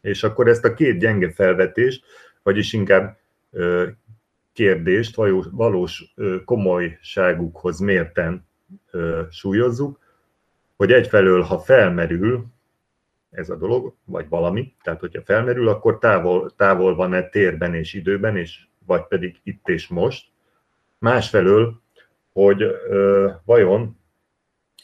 És 0.00 0.22
akkor 0.22 0.48
ezt 0.48 0.64
a 0.64 0.74
két 0.74 0.98
gyenge 0.98 1.30
felvetést, 1.30 2.04
vagyis 2.44 2.72
inkább 2.72 3.18
kérdést 4.52 5.16
valós 5.50 6.14
komolyságukhoz 6.44 7.78
mérten 7.78 8.46
súlyozzuk, 9.30 9.98
hogy 10.76 10.92
egyfelől, 10.92 11.42
ha 11.42 11.58
felmerül 11.58 12.46
ez 13.30 13.50
a 13.50 13.56
dolog, 13.56 13.94
vagy 14.04 14.28
valami, 14.28 14.74
tehát 14.82 15.00
hogyha 15.00 15.22
felmerül, 15.22 15.68
akkor 15.68 15.98
távol, 15.98 16.50
távol 16.56 16.94
van-e 16.94 17.28
térben 17.28 17.74
és 17.74 17.94
időben, 17.94 18.36
és 18.36 18.66
vagy 18.86 19.06
pedig 19.06 19.40
itt 19.42 19.68
és 19.68 19.88
most. 19.88 20.28
Másfelől, 20.98 21.80
hogy 22.32 22.62
ö, 22.62 23.30
vajon 23.44 23.98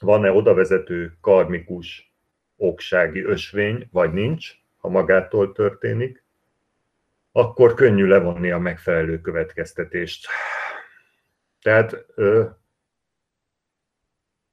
van-e 0.00 0.32
odavezető 0.32 1.16
karmikus 1.20 2.12
oksági 2.56 3.22
ösvény, 3.22 3.88
vagy 3.92 4.12
nincs, 4.12 4.54
ha 4.78 4.88
magától 4.88 5.52
történik, 5.52 6.19
akkor 7.32 7.74
könnyű 7.74 8.06
levonni 8.06 8.50
a 8.50 8.58
megfelelő 8.58 9.20
következtetést. 9.20 10.26
Tehát 11.62 12.04
ö, 12.14 12.44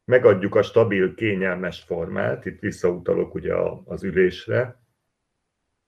megadjuk 0.06 0.56
a 0.56 0.62
stabil, 0.62 1.14
kényelmes 1.14 1.84
formát, 1.84 2.46
itt 2.46 2.60
visszautalok 2.60 3.34
ugye 3.34 3.56
az 3.86 4.04
ülésre, 4.04 4.82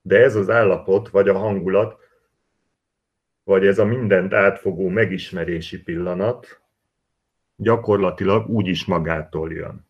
de 0.01 0.17
ez 0.17 0.35
az 0.35 0.49
állapot, 0.49 1.09
vagy 1.09 1.29
a 1.29 1.37
hangulat, 1.37 1.97
vagy 3.43 3.67
ez 3.67 3.79
a 3.79 3.85
mindent 3.85 4.33
átfogó 4.33 4.87
megismerési 4.87 5.83
pillanat 5.83 6.61
gyakorlatilag 7.55 8.49
úgyis 8.49 8.85
magától 8.85 9.51
jön. 9.51 9.87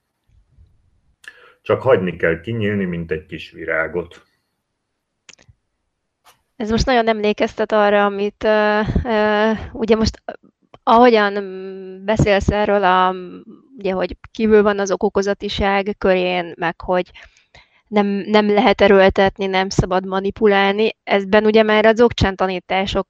Csak 1.62 1.82
hagyni 1.82 2.16
kell 2.16 2.40
kinyílni, 2.40 2.86
mint 2.86 3.12
egy 3.12 3.26
kis 3.26 3.52
virágot. 3.52 4.29
Ez 6.60 6.69
most 6.69 6.86
nagyon 6.86 7.08
emlékeztet 7.08 7.72
arra, 7.72 8.06
amit 8.06 8.43
uh, 8.43 8.88
uh, 9.04 9.58
ugye 9.72 9.95
most 9.95 10.24
ahogyan 10.84 11.34
beszélsz 12.06 12.50
erről, 12.50 12.84
a, 12.84 13.15
ugye, 13.78 13.91
hogy 13.91 14.17
kívül 14.32 14.63
van 14.63 14.80
az 14.80 14.91
okokozatiság 14.91 15.95
körén, 15.98 16.54
meg 16.58 16.82
hogy 16.82 17.12
nem, 17.88 18.06
nem 18.08 18.50
lehet 18.54 18.82
erőltetni, 18.82 19.45
nem 19.45 19.69
szabad 19.69 20.06
manipulálni, 20.06 20.89
ezben 21.04 21.45
ugye 21.45 21.63
már 21.63 21.86
a 21.86 21.93
dzogcsán 21.93 22.36
tanítások 22.36 23.08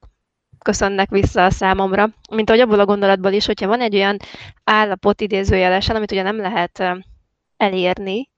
köszönnek 0.58 1.10
vissza 1.10 1.44
a 1.44 1.50
számomra, 1.50 2.08
mint 2.30 2.50
ahogy 2.50 2.62
abból 2.62 2.80
a 2.80 2.84
gondolatból 2.84 3.32
is, 3.32 3.46
hogyha 3.46 3.66
van 3.66 3.80
egy 3.80 3.94
olyan 3.94 4.16
állapot 4.64 5.20
idézőjelesen, 5.20 5.96
amit 5.96 6.12
ugye 6.12 6.22
nem 6.22 6.36
lehet 6.36 6.82
elérni, 7.56 8.28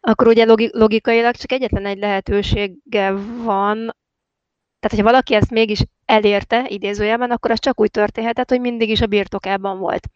akkor 0.00 0.26
ugye 0.26 0.44
logikailag 0.70 1.34
csak 1.34 1.52
egyetlen 1.52 1.86
egy 1.86 1.98
lehetősége 1.98 3.12
van 3.42 3.94
tehát, 4.86 5.04
hogyha 5.04 5.12
valaki 5.12 5.34
ezt 5.34 5.50
mégis 5.50 5.82
elérte, 6.04 6.64
idézőjelben, 6.68 7.30
akkor 7.30 7.50
az 7.50 7.58
csak 7.58 7.80
úgy 7.80 7.90
történhetett, 7.90 8.48
hogy 8.48 8.60
mindig 8.60 8.90
is 8.90 9.00
a 9.00 9.06
birtokában 9.06 9.78
volt. 9.78 10.08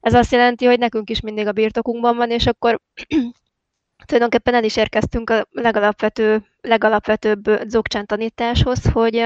Ez 0.00 0.14
azt 0.14 0.32
jelenti, 0.32 0.64
hogy 0.64 0.78
nekünk 0.78 1.10
is 1.10 1.20
mindig 1.20 1.46
a 1.46 1.52
birtokunkban 1.52 2.16
van, 2.16 2.30
és 2.30 2.46
akkor 2.46 2.80
tulajdonképpen 4.06 4.54
el 4.54 4.64
is 4.64 4.76
érkeztünk 4.76 5.30
a 5.30 5.46
legalapvető, 5.50 6.46
legalapvetőbb 6.60 7.50
dzogcsán 7.64 8.06
tanításhoz, 8.06 8.84
hogy 8.92 9.24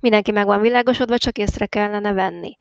mindenki 0.00 0.30
meg 0.30 0.46
van 0.46 0.60
világosodva, 0.60 1.18
csak 1.18 1.38
észre 1.38 1.66
kellene 1.66 2.12
venni. 2.12 2.56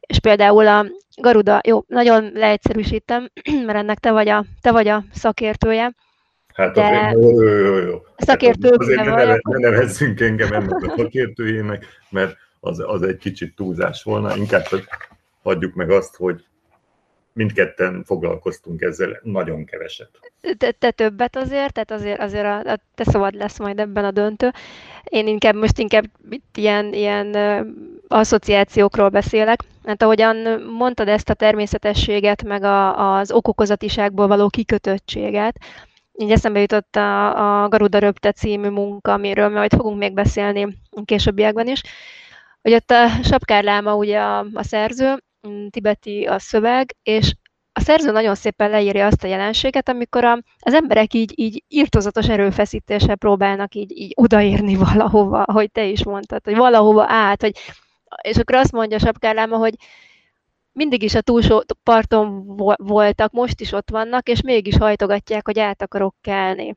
És 0.00 0.18
például 0.18 0.66
a 0.66 0.86
Garuda, 1.16 1.60
jó, 1.66 1.84
nagyon 1.86 2.30
leegyszerűsítem, 2.34 3.30
mert 3.66 3.78
ennek 3.78 3.98
te 3.98 4.12
vagy 4.12 4.28
a, 4.28 4.44
te 4.60 4.70
vagy 4.70 4.88
a 4.88 5.04
szakértője, 5.12 5.94
Hát 6.54 6.74
de 6.74 6.84
azért, 6.84 7.12
jó, 7.12 7.42
jó, 7.42 7.56
jó, 7.56 7.76
jó. 7.76 8.02
Szakértők 8.16 8.80
azért 8.80 9.04
ne, 9.04 9.14
neve, 9.14 9.40
ne 9.42 9.58
nevezzünk 9.58 10.20
engem 10.20 10.52
ennek 10.52 10.82
a 10.82 10.94
szakértőjének, 10.96 11.86
mert 12.10 12.36
az, 12.60 12.82
az 12.86 13.02
egy 13.02 13.16
kicsit 13.16 13.54
túlzás 13.54 14.02
volna. 14.02 14.36
Inkább 14.36 14.64
hagyjuk 15.42 15.74
meg 15.74 15.90
azt, 15.90 16.16
hogy 16.16 16.44
mindketten 17.32 18.02
foglalkoztunk 18.04 18.80
ezzel 18.80 19.20
nagyon 19.22 19.64
keveset. 19.64 20.10
Te, 20.58 20.70
te 20.70 20.90
többet 20.90 21.36
azért, 21.36 21.72
tehát 21.72 21.90
azért, 21.90 22.20
azért 22.20 22.44
a, 22.44 22.58
a 22.58 22.78
te 22.94 23.04
szabad 23.04 23.34
lesz 23.34 23.58
majd 23.58 23.78
ebben 23.78 24.04
a 24.04 24.10
döntő. 24.10 24.50
Én 25.04 25.26
inkább 25.26 25.54
most 25.54 25.78
inkább 25.78 26.04
itt 26.30 26.56
ilyen, 26.56 26.92
ilyen 26.92 27.36
asszociációkról 28.08 29.08
beszélek. 29.08 29.60
Hát 29.84 30.02
ahogyan 30.02 30.62
mondtad 30.76 31.08
ezt 31.08 31.30
a 31.30 31.34
természetességet, 31.34 32.42
meg 32.42 32.62
a, 32.62 33.16
az 33.16 33.32
okokozatiságból 33.32 34.26
való 34.26 34.48
kikötöttséget, 34.48 35.58
így 36.18 36.30
eszembe 36.30 36.60
jutott 36.60 36.96
a, 36.96 37.62
a 37.62 37.68
Garuda 37.68 37.98
Röpte 37.98 38.32
című 38.32 38.68
munka, 38.68 39.12
amiről 39.12 39.48
majd 39.48 39.74
fogunk 39.74 39.98
még 39.98 40.14
beszélni 40.14 40.62
a 40.90 41.02
későbbiekben 41.04 41.68
is, 41.68 41.82
hogy 42.62 42.72
ott 42.72 42.90
a 42.90 43.08
sapkárláma 43.22 43.94
ugye 43.94 44.18
a, 44.18 44.46
a 44.54 44.62
szerző, 44.62 45.16
tibeti 45.70 46.24
a 46.24 46.38
szöveg, 46.38 46.94
és 47.02 47.34
a 47.72 47.80
szerző 47.80 48.10
nagyon 48.10 48.34
szépen 48.34 48.70
leírja 48.70 49.06
azt 49.06 49.24
a 49.24 49.26
jelenséget, 49.26 49.88
amikor 49.88 50.24
a, 50.24 50.38
az 50.58 50.74
emberek 50.74 51.14
így, 51.14 51.32
így 51.36 51.64
írtozatos 51.68 52.28
erőfeszítéssel 52.28 53.16
próbálnak 53.16 53.74
így, 53.74 53.90
így 53.98 54.12
odaérni 54.14 54.76
valahova, 54.76 55.42
ahogy 55.42 55.70
te 55.70 55.84
is 55.84 56.04
mondtad, 56.04 56.44
hogy 56.44 56.56
valahova 56.56 57.04
át, 57.08 57.40
hogy, 57.40 57.58
és 58.22 58.36
akkor 58.36 58.54
azt 58.54 58.72
mondja 58.72 58.96
a 58.96 59.00
sapkárláma, 59.00 59.56
hogy 59.56 59.74
mindig 60.72 61.02
is 61.02 61.14
a 61.14 61.20
túlsó 61.20 61.62
parton 61.82 62.56
voltak, 62.76 63.32
most 63.32 63.60
is 63.60 63.72
ott 63.72 63.90
vannak, 63.90 64.28
és 64.28 64.42
mégis 64.42 64.76
hajtogatják, 64.76 65.46
hogy 65.46 65.58
át 65.58 65.82
akarok 65.82 66.14
kelni. 66.20 66.76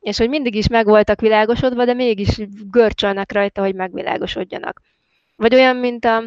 És 0.00 0.18
hogy 0.18 0.28
mindig 0.28 0.54
is 0.54 0.68
meg 0.68 0.86
voltak 0.86 1.20
világosodva, 1.20 1.84
de 1.84 1.94
mégis 1.94 2.40
görcsölnek 2.70 3.32
rajta, 3.32 3.60
hogy 3.62 3.74
megvilágosodjanak. 3.74 4.80
Vagy 5.36 5.54
olyan, 5.54 5.76
mint, 5.76 6.04
a, 6.04 6.22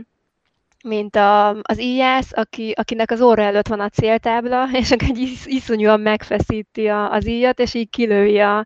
mint 0.83 1.15
a, 1.15 1.49
az 1.49 1.81
íjász, 1.81 2.31
aki, 2.33 2.73
akinek 2.75 3.11
az 3.11 3.21
óra 3.21 3.43
előtt 3.43 3.67
van 3.67 3.79
a 3.79 3.89
céltábla, 3.89 4.69
és 4.81 4.91
egy 4.91 5.17
is, 5.17 5.45
iszonyúan 5.45 5.99
megfeszíti 5.99 6.87
a, 6.87 7.11
az 7.11 7.27
íjat, 7.27 7.59
és 7.59 7.73
így 7.73 7.89
kilői 7.89 8.39
a, 8.39 8.65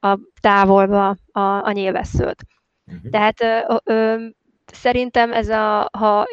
a 0.00 0.18
távolba 0.40 1.16
a, 1.32 1.40
a 1.40 1.70
nyilvesszőt. 1.72 2.46
Uh-huh. 2.86 3.10
Tehát 3.10 3.40
ö, 3.40 3.76
ö, 3.84 4.26
szerintem 4.72 5.32
ez 5.32 5.48
a, 5.48 5.88
ha 5.92 6.26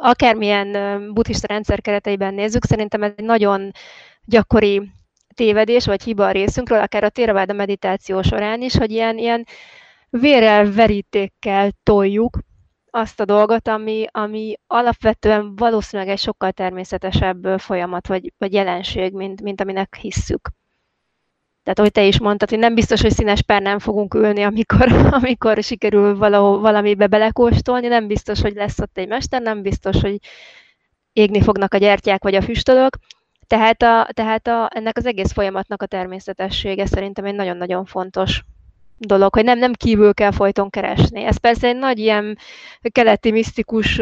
akármilyen 0.00 1.12
buddhista 1.12 1.46
rendszer 1.46 1.80
kereteiben 1.80 2.34
nézzük, 2.34 2.64
szerintem 2.64 3.02
ez 3.02 3.12
egy 3.16 3.24
nagyon 3.24 3.70
gyakori 4.24 4.90
tévedés 5.34 5.86
vagy 5.86 6.02
hiba 6.02 6.26
a 6.26 6.30
részünkről, 6.30 6.80
akár 6.80 7.04
a 7.04 7.08
Theravada 7.08 7.52
meditáció 7.52 8.22
során 8.22 8.62
is, 8.62 8.76
hogy 8.76 8.90
ilyen, 8.90 9.18
ilyen 9.18 9.46
vérrel, 10.10 10.72
verítékkel 10.72 11.70
toljuk 11.82 12.38
azt 12.90 13.20
a 13.20 13.24
dolgot, 13.24 13.68
ami, 13.68 14.06
ami 14.10 14.54
alapvetően 14.66 15.56
valószínűleg 15.56 16.12
egy 16.12 16.18
sokkal 16.18 16.52
természetesebb 16.52 17.58
folyamat 17.58 18.06
vagy, 18.06 18.32
vagy 18.38 18.52
jelenség, 18.52 19.12
mint, 19.12 19.42
mint 19.42 19.60
aminek 19.60 19.96
hisszük. 20.00 20.50
Tehát, 21.66 21.80
ahogy 21.80 21.92
te 21.92 22.04
is 22.04 22.20
mondtad, 22.20 22.50
hogy 22.50 22.58
nem 22.58 22.74
biztos, 22.74 23.00
hogy 23.00 23.12
színes 23.12 23.42
nem 23.46 23.78
fogunk 23.78 24.14
ülni, 24.14 24.42
amikor, 24.42 24.92
amikor 25.20 25.62
sikerül 25.62 26.16
valahol, 26.16 26.60
valamibe 26.60 27.06
belekóstolni, 27.06 27.86
nem 27.86 28.06
biztos, 28.06 28.40
hogy 28.40 28.54
lesz 28.54 28.78
ott 28.78 28.98
egy 28.98 29.08
mester, 29.08 29.42
nem 29.42 29.62
biztos, 29.62 30.00
hogy 30.00 30.18
égni 31.12 31.42
fognak 31.42 31.74
a 31.74 31.76
gyertyák 31.76 32.22
vagy 32.22 32.34
a 32.34 32.42
füstölök. 32.42 32.96
Tehát, 33.46 33.82
a, 33.82 34.08
tehát 34.12 34.46
a, 34.46 34.70
ennek 34.74 34.96
az 34.96 35.06
egész 35.06 35.32
folyamatnak 35.32 35.82
a 35.82 35.86
természetessége 35.86 36.86
szerintem 36.86 37.24
egy 37.24 37.34
nagyon-nagyon 37.34 37.84
fontos 37.84 38.44
dolog, 38.98 39.34
hogy 39.34 39.44
nem, 39.44 39.58
nem 39.58 39.72
kívül 39.72 40.14
kell 40.14 40.32
folyton 40.32 40.70
keresni. 40.70 41.24
Ez 41.24 41.36
persze 41.36 41.68
egy 41.68 41.76
nagy 41.76 41.98
ilyen 41.98 42.38
keleti 42.92 43.30
misztikus, 43.30 43.96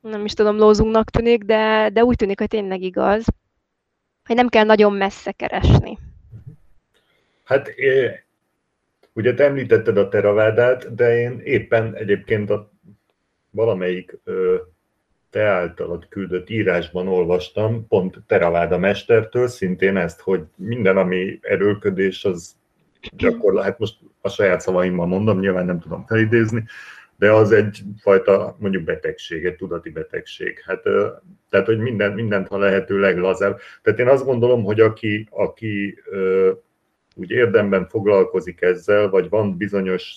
nem 0.00 0.24
is 0.24 0.32
tudom, 0.32 0.56
lózunknak 0.56 1.10
tűnik, 1.10 1.42
de, 1.42 1.88
de 1.92 2.04
úgy 2.04 2.16
tűnik, 2.16 2.38
hogy 2.38 2.48
tényleg 2.48 2.82
igaz, 2.82 3.24
hogy 4.26 4.36
nem 4.36 4.48
kell 4.48 4.64
nagyon 4.64 4.92
messze 4.92 5.32
keresni. 5.32 5.98
Hát 7.46 7.74
ugye 9.12 9.34
te 9.34 9.44
említetted 9.44 9.96
a 9.96 10.08
teravádát, 10.08 10.94
de 10.94 11.18
én 11.18 11.40
éppen 11.44 11.94
egyébként 11.94 12.50
a 12.50 12.72
valamelyik 13.50 14.18
te 15.30 15.42
általad 15.42 16.08
küldött 16.08 16.50
írásban 16.50 17.08
olvastam, 17.08 17.86
pont 17.86 18.16
Teraváda 18.26 18.78
mestertől, 18.78 19.48
szintén 19.48 19.96
ezt, 19.96 20.20
hogy 20.20 20.42
minden, 20.56 20.96
ami 20.96 21.38
erőlködés, 21.42 22.24
az 22.24 22.56
gyakorlat, 23.16 23.64
hát 23.64 23.78
most 23.78 23.98
a 24.20 24.28
saját 24.28 24.60
szavaimmal 24.60 25.06
mondom, 25.06 25.38
nyilván 25.38 25.66
nem 25.66 25.80
tudom 25.80 26.06
felidézni, 26.06 26.64
de 27.18 27.32
az 27.32 27.52
egyfajta 27.52 28.56
mondjuk 28.58 28.82
betegség, 28.84 29.44
egy 29.44 29.56
tudati 29.56 29.90
betegség. 29.90 30.62
Hát, 30.64 30.82
tehát, 31.50 31.66
hogy 31.66 31.78
minden, 31.78 32.12
mindent 32.12 32.48
a 32.48 32.58
lehető 32.58 32.98
leglazább. 33.00 33.58
Tehát 33.82 33.98
én 33.98 34.08
azt 34.08 34.24
gondolom, 34.24 34.64
hogy 34.64 34.80
aki, 34.80 35.28
aki 35.30 35.98
úgy 37.18 37.30
érdemben 37.30 37.88
foglalkozik 37.88 38.62
ezzel, 38.62 39.08
vagy 39.08 39.28
van 39.28 39.56
bizonyos 39.56 40.14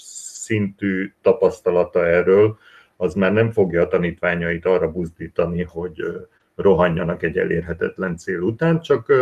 szintű 0.49 1.13
tapasztalata 1.21 2.07
erről, 2.07 2.57
az 2.97 3.13
már 3.13 3.33
nem 3.33 3.51
fogja 3.51 3.81
a 3.81 3.88
tanítványait 3.88 4.65
arra 4.65 4.91
buzdítani, 4.91 5.63
hogy 5.63 6.03
rohanjanak 6.55 7.23
egy 7.23 7.38
elérhetetlen 7.38 8.17
cél 8.17 8.39
után, 8.39 8.81
csak 8.81 9.13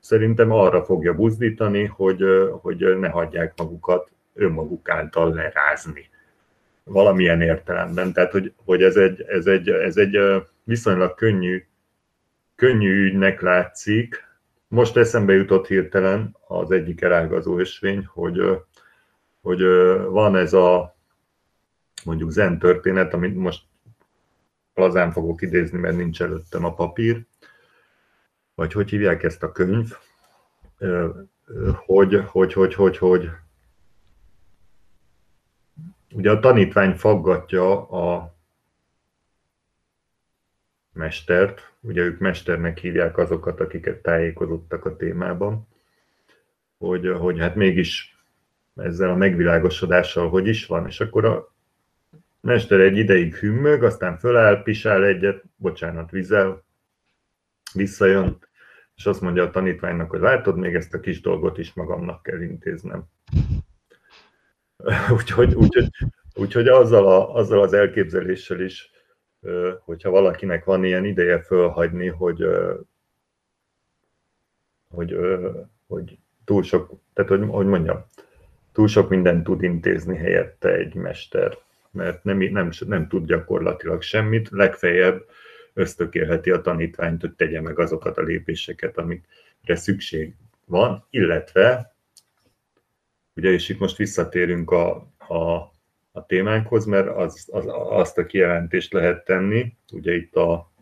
szerintem 0.00 0.50
arra 0.50 0.84
fogja 0.84 1.14
buzdítani, 1.14 1.84
hogy, 1.84 2.24
hogy 2.60 2.98
ne 2.98 3.08
hagyják 3.08 3.52
magukat 3.56 4.10
önmaguk 4.34 4.88
által 4.88 5.34
lerázni. 5.34 6.08
Valamilyen 6.84 7.40
értelemben. 7.40 8.12
Tehát, 8.12 8.32
hogy, 8.32 8.52
hogy 8.64 8.82
ez, 8.82 8.96
egy, 8.96 9.20
ez, 9.20 9.46
egy, 9.46 9.68
ez 9.68 9.96
egy 9.96 10.18
viszonylag 10.64 11.14
könnyű, 11.14 11.64
könnyű 12.54 13.04
ügynek 13.04 13.40
látszik. 13.40 14.25
Most 14.68 14.96
eszembe 14.96 15.32
jutott 15.32 15.66
hirtelen 15.66 16.36
az 16.46 16.70
egyik 16.70 17.00
elágazó 17.00 17.58
ösvény, 17.58 18.04
hogy, 18.04 18.62
hogy 19.40 19.62
van 20.08 20.36
ez 20.36 20.52
a 20.52 20.96
mondjuk 22.04 22.30
zen 22.30 22.58
történet, 22.58 23.14
amit 23.14 23.36
most 23.36 23.64
lazán 24.74 25.12
fogok 25.12 25.42
idézni, 25.42 25.78
mert 25.78 25.96
nincs 25.96 26.22
előttem 26.22 26.64
a 26.64 26.74
papír, 26.74 27.26
vagy 28.54 28.72
hogy 28.72 28.90
hívják 28.90 29.22
ezt 29.22 29.42
a 29.42 29.52
könyv, 29.52 29.92
hogy, 31.74 32.22
hogy, 32.26 32.52
hogy, 32.52 32.74
hogy, 32.74 32.98
hogy? 32.98 33.30
Ugye 36.12 36.30
a 36.30 36.40
tanítvány 36.40 36.96
faggatja 36.96 37.88
a 37.88 38.34
mestert, 40.92 41.72
ugye 41.86 42.02
ők 42.02 42.18
mesternek 42.18 42.78
hívják 42.78 43.18
azokat, 43.18 43.60
akiket 43.60 44.02
tájékozottak 44.02 44.84
a 44.84 44.96
témában, 44.96 45.68
hogy, 46.78 47.08
hogy 47.18 47.38
hát 47.38 47.54
mégis 47.54 48.16
ezzel 48.74 49.10
a 49.10 49.16
megvilágosodással 49.16 50.28
hogy 50.28 50.46
is 50.46 50.66
van, 50.66 50.86
és 50.86 51.00
akkor 51.00 51.24
a 51.24 51.54
mester 52.40 52.80
egy 52.80 52.96
ideig 52.96 53.34
hümmög, 53.34 53.82
aztán 53.82 54.18
föláll, 54.18 54.62
pisál 54.62 55.04
egyet, 55.04 55.42
bocsánat, 55.56 56.10
vizel, 56.10 56.64
visszajön, 57.72 58.38
és 58.94 59.06
azt 59.06 59.20
mondja 59.20 59.42
a 59.42 59.50
tanítványnak, 59.50 60.10
hogy 60.10 60.20
látod, 60.20 60.56
még 60.56 60.74
ezt 60.74 60.94
a 60.94 61.00
kis 61.00 61.20
dolgot 61.20 61.58
is 61.58 61.72
magamnak 61.72 62.22
kell 62.22 62.40
intéznem. 62.40 63.04
úgyhogy, 65.16 65.54
úgyhogy, 65.54 65.88
úgyhogy 66.34 66.68
azzal, 66.68 67.06
a, 67.06 67.34
azzal 67.34 67.62
az 67.62 67.72
elképzeléssel 67.72 68.60
is, 68.60 68.90
hogyha 69.80 70.10
valakinek 70.10 70.64
van 70.64 70.84
ilyen 70.84 71.04
ideje 71.04 71.40
fölhagyni, 71.40 72.06
hogy, 72.06 72.44
hogy, 74.88 75.16
hogy 75.86 76.18
túl 76.44 76.62
sok, 76.62 77.00
tehát 77.12 77.30
hogy, 77.30 77.48
hogy 77.48 77.66
mondjam, 77.66 78.04
túl 78.72 78.88
sok 78.88 79.08
mindent 79.08 79.44
tud 79.44 79.62
intézni 79.62 80.16
helyette 80.16 80.74
egy 80.74 80.94
mester, 80.94 81.58
mert 81.90 82.24
nem, 82.24 82.38
nem, 82.38 82.70
nem 82.86 83.08
tud 83.08 83.26
gyakorlatilag 83.26 84.02
semmit, 84.02 84.48
legfeljebb 84.50 85.26
ösztökélheti 85.72 86.50
a 86.50 86.60
tanítványt, 86.60 87.20
hogy 87.20 87.32
tegye 87.32 87.60
meg 87.60 87.78
azokat 87.78 88.18
a 88.18 88.22
lépéseket, 88.22 88.98
amikre 88.98 89.76
szükség 89.76 90.34
van, 90.64 91.06
illetve, 91.10 91.94
ugye 93.34 93.50
és 93.50 93.68
itt 93.68 93.78
most 93.78 93.96
visszatérünk 93.96 94.70
a, 94.70 94.96
a, 95.18 95.70
a 96.16 96.26
témánkhoz, 96.26 96.84
mert 96.84 97.08
az, 97.08 97.48
az, 97.52 97.64
azt 97.88 98.18
a 98.18 98.26
kijelentést 98.26 98.92
lehet 98.92 99.24
tenni, 99.24 99.76
ugye 99.92 100.14
itt 100.14 100.34
a, 100.34 100.72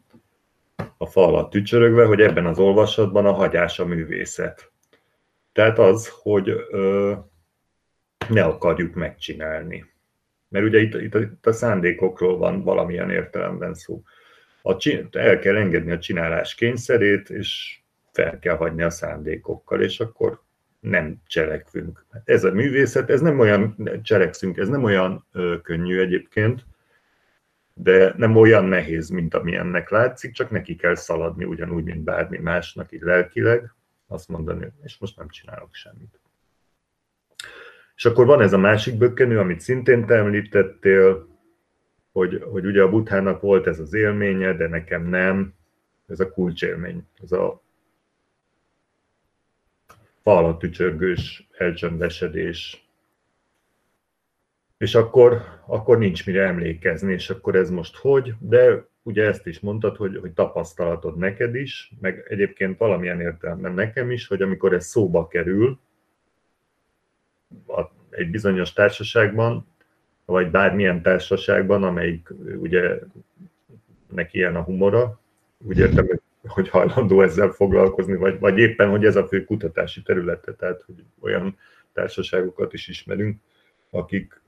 a 0.99 1.07
fa 1.07 1.27
alatt 1.27 1.51
tücsörögve, 1.51 2.05
hogy 2.05 2.21
ebben 2.21 2.47
az 2.47 2.59
olvasatban 2.59 3.27
a 3.27 3.33
hagyás 3.33 3.79
a 3.79 3.85
művészet. 3.85 4.73
Tehát 5.53 5.79
az, 5.79 6.09
hogy 6.23 6.49
ö, 6.71 7.13
ne 8.29 8.45
akarjuk 8.45 8.95
megcsinálni. 8.95 9.85
Mert 10.49 10.65
ugye 10.65 10.79
itt, 10.81 10.95
itt, 10.95 11.15
itt 11.15 11.47
a 11.47 11.53
szándékokról 11.53 12.39
van 12.39 12.63
valamilyen 12.63 13.11
értelemben 13.11 13.75
szó 13.75 14.03
a, 14.67 14.77
el 15.13 15.39
kell 15.39 15.57
engedni 15.57 15.93
a 15.93 15.99
csinálás 15.99 16.55
kényszerét, 16.55 17.31
és 17.31 17.79
fel 18.13 18.39
kell 18.39 18.57
hagyni 18.57 18.83
a 18.83 18.91
szándékokkal, 18.91 19.83
és 19.83 20.01
akkor 20.01 20.43
nem 20.85 21.17
cselekvünk. 21.27 22.05
Ez 22.25 22.45
a 22.45 22.53
művészet, 22.53 23.11
ez 23.11 23.21
nem 23.21 23.39
olyan, 23.39 23.77
cselekszünk, 24.03 24.57
ez 24.57 24.69
nem 24.69 24.85
olyan 24.85 25.27
ö, 25.33 25.57
könnyű 25.63 25.99
egyébként, 25.99 26.65
de 27.75 28.15
nem 28.17 28.37
olyan 28.37 28.65
nehéz, 28.65 29.09
mint 29.09 29.35
ami 29.35 29.57
ennek 29.57 29.91
látszik, 29.91 30.33
csak 30.33 30.51
neki 30.51 30.77
kell 30.77 30.95
szaladni 30.95 31.45
ugyanúgy, 31.45 31.85
mint 31.85 32.05
bármi 32.05 32.39
másnak, 32.39 32.93
így 32.93 33.01
lelkileg, 33.01 33.75
azt 34.07 34.29
mondani, 34.29 34.73
és 34.83 34.99
most 34.99 35.17
nem 35.17 35.29
csinálok 35.29 35.75
semmit. 35.75 36.21
És 37.97 38.05
akkor 38.05 38.27
van 38.27 38.41
ez 38.41 38.53
a 38.53 38.59
másik 38.59 38.99
bökkenő, 38.99 39.39
amit 39.39 39.61
szintén 39.61 40.07
te 40.07 40.15
említettél, 40.15 41.29
hogy, 42.13 42.43
hogy 42.51 42.67
ugye 42.67 42.83
a 42.83 42.91
Buthának 42.91 43.41
volt 43.41 43.67
ez 43.67 43.79
az 43.79 43.95
élménye, 43.95 44.53
de 44.53 44.69
nekem 44.69 45.07
nem. 45.07 45.55
Ez 46.07 46.21
a 46.21 46.31
kulcsélmény, 46.31 47.07
ez 47.23 47.33
a 47.33 47.64
falat 50.25 50.59
tücsörgős 50.59 51.49
elcsöndesedés. 51.59 52.89
És 54.79 54.95
akkor, 54.95 55.43
akkor 55.67 55.99
nincs 55.99 56.27
mire 56.27 56.47
emlékezni, 56.47 57.13
és 57.13 57.31
akkor 57.31 57.55
ez 57.57 57.71
most 57.71 57.97
hogy, 57.97 58.35
de 58.39 58.87
ugye 59.03 59.25
ezt 59.25 59.47
is 59.47 59.61
mondtad, 59.61 59.97
hogy, 59.97 60.17
hogy 60.17 60.33
tapasztalatod 60.33 61.17
neked 61.17 61.55
is, 61.55 61.93
meg 62.01 62.27
egyébként 62.29 62.79
valamilyen 62.79 63.21
értelemben 63.21 63.73
nekem 63.73 64.11
is, 64.11 64.27
hogy 64.27 64.43
amikor 64.43 64.73
ez 64.73 64.87
szóba 64.87 65.29
kerül, 65.29 65.79
egy 68.11 68.31
bizonyos 68.31 68.73
társaságban, 68.73 69.67
vagy 70.25 70.51
bármilyen 70.51 71.03
társaságban, 71.03 71.83
amelyik 71.83 72.29
ugye 72.57 72.99
neki 74.13 74.39
ilyen 74.39 74.57
a 74.57 74.63
humora, 74.63 75.21
úgy 75.59 75.79
értem, 75.79 76.07
hogy 76.07 76.21
hajlandó 76.71 77.23
ezzel 77.23 77.49
foglalkozni, 77.49 78.17
vagy, 78.17 78.39
vagy 78.39 78.59
éppen, 78.59 78.91
hogy 78.91 79.05
ez 79.05 79.17
a 79.17 79.27
fő 79.27 79.45
kutatási 79.45 80.03
területe, 80.03 80.53
tehát 80.53 80.83
hogy 80.83 81.05
olyan 81.21 81.59
társaságokat 81.93 82.73
is 82.73 82.89
ismerünk, 82.89 83.41
akik 83.91 84.43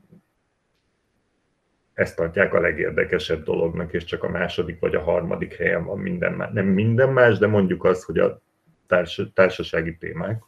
ezt 1.95 2.17
tartják 2.17 2.55
a 2.55 2.61
legérdekesebb 2.61 3.45
dolognak, 3.45 3.93
és 3.93 4.05
csak 4.05 4.23
a 4.23 4.29
második 4.29 4.81
vagy 4.81 4.95
a 4.95 5.03
harmadik 5.03 5.55
helyen 5.55 5.85
van 5.85 5.99
minden 5.99 6.33
más. 6.33 6.51
Nem 6.53 6.67
minden 6.67 7.13
más, 7.13 7.39
de 7.39 7.47
mondjuk 7.47 7.85
az, 7.85 8.05
hogy 8.05 8.19
a 8.19 8.41
társ, 8.87 9.23
társasági 9.35 9.97
témák 9.97 10.43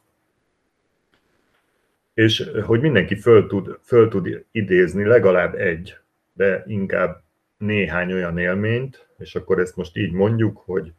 és 2.18 2.50
hogy 2.64 2.80
mindenki 2.80 3.14
föl 3.14 3.46
tud, 3.46 3.78
föl 3.82 4.08
tud 4.08 4.44
idézni 4.50 5.04
legalább 5.04 5.54
egy, 5.54 5.96
de 6.32 6.64
inkább 6.66 7.22
néhány 7.58 8.12
olyan 8.12 8.38
élményt, 8.38 9.08
és 9.18 9.34
akkor 9.34 9.58
ezt 9.58 9.76
most 9.76 9.96
így 9.96 10.12
mondjuk, 10.12 10.62
hogy 10.64 10.92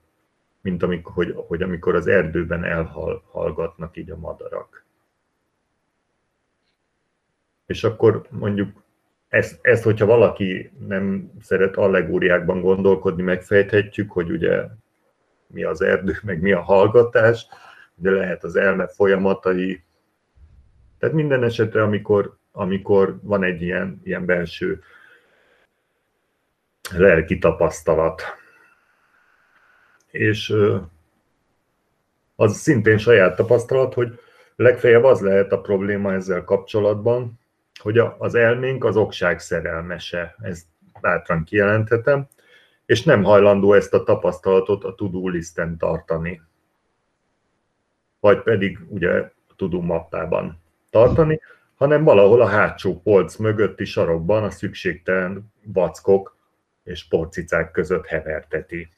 mint 0.62 0.84
amikor, 0.84 1.14
hogy, 1.14 1.34
hogy 1.48 1.62
amikor 1.62 1.96
az 1.96 2.08
erdőben 2.08 2.64
elhallgatnak 2.64 3.98
így 3.98 4.12
a 4.12 4.18
madarak. 4.18 4.86
És 7.66 7.84
akkor 7.84 8.28
mondjuk 8.30 8.84
ezt, 9.28 9.60
ezt, 9.62 9.84
hogyha 9.84 10.06
valaki 10.06 10.72
nem 10.88 11.32
szeret 11.42 11.76
allegóriákban 11.76 12.62
gondolkodni, 12.62 13.22
megfejthetjük, 13.22 14.12
hogy 14.12 14.32
ugye 14.32 14.64
mi 15.48 15.64
az 15.64 15.82
erdő, 15.82 16.18
meg 16.24 16.42
mi 16.42 16.52
a 16.52 16.62
hallgatás, 16.62 17.48
de 17.96 18.12
lehet 18.12 18.44
az 18.44 18.56
elme 18.56 18.88
folyamatai. 18.88 19.84
Tehát 20.98 21.16
minden 21.16 21.44
esetre, 21.44 21.84
amikor, 21.84 22.38
amikor 22.52 23.20
van 23.22 23.44
egy 23.44 23.62
ilyen, 23.62 24.02
ilyen 24.04 24.26
belső 24.26 24.82
lelki 26.92 27.38
tapasztalat, 27.38 28.22
és 30.12 30.54
az 32.36 32.56
szintén 32.56 32.98
saját 32.98 33.36
tapasztalat, 33.36 33.94
hogy 33.94 34.20
legfeljebb 34.56 35.04
az 35.04 35.22
lehet 35.22 35.52
a 35.52 35.62
probléma 35.62 36.14
ezzel 36.14 36.44
kapcsolatban, 36.44 37.40
hogy 37.80 37.98
az 38.18 38.36
elménk 38.36 38.84
az 38.84 38.98
okság 38.98 39.40
szerelmese, 39.40 40.36
ezt 40.42 40.66
bátran 41.02 41.44
kijelenthetem, 41.44 42.28
és 42.86 43.04
nem 43.04 43.24
hajlandó 43.24 43.74
ezt 43.74 43.94
a 43.94 44.04
tapasztalatot 44.04 44.84
a 44.84 44.96
to-do 44.96 45.28
listen 45.28 45.78
tartani. 45.78 46.42
Vagy 48.20 48.42
pedig 48.42 48.80
ugye 48.88 49.10
a 49.48 49.54
to-do 49.56 49.82
mappában 49.82 50.62
tartani, 50.90 51.40
hanem 51.76 52.04
valahol 52.04 52.42
a 52.42 52.48
hátsó 52.48 53.02
polc 53.02 53.36
mögötti 53.36 53.86
sarokban 53.86 54.44
a 54.44 54.50
szükségtelen 54.50 55.54
vackok 55.64 56.38
és 56.84 57.08
porcicák 57.08 57.72
között 57.72 58.06
heverteti. 58.06 58.90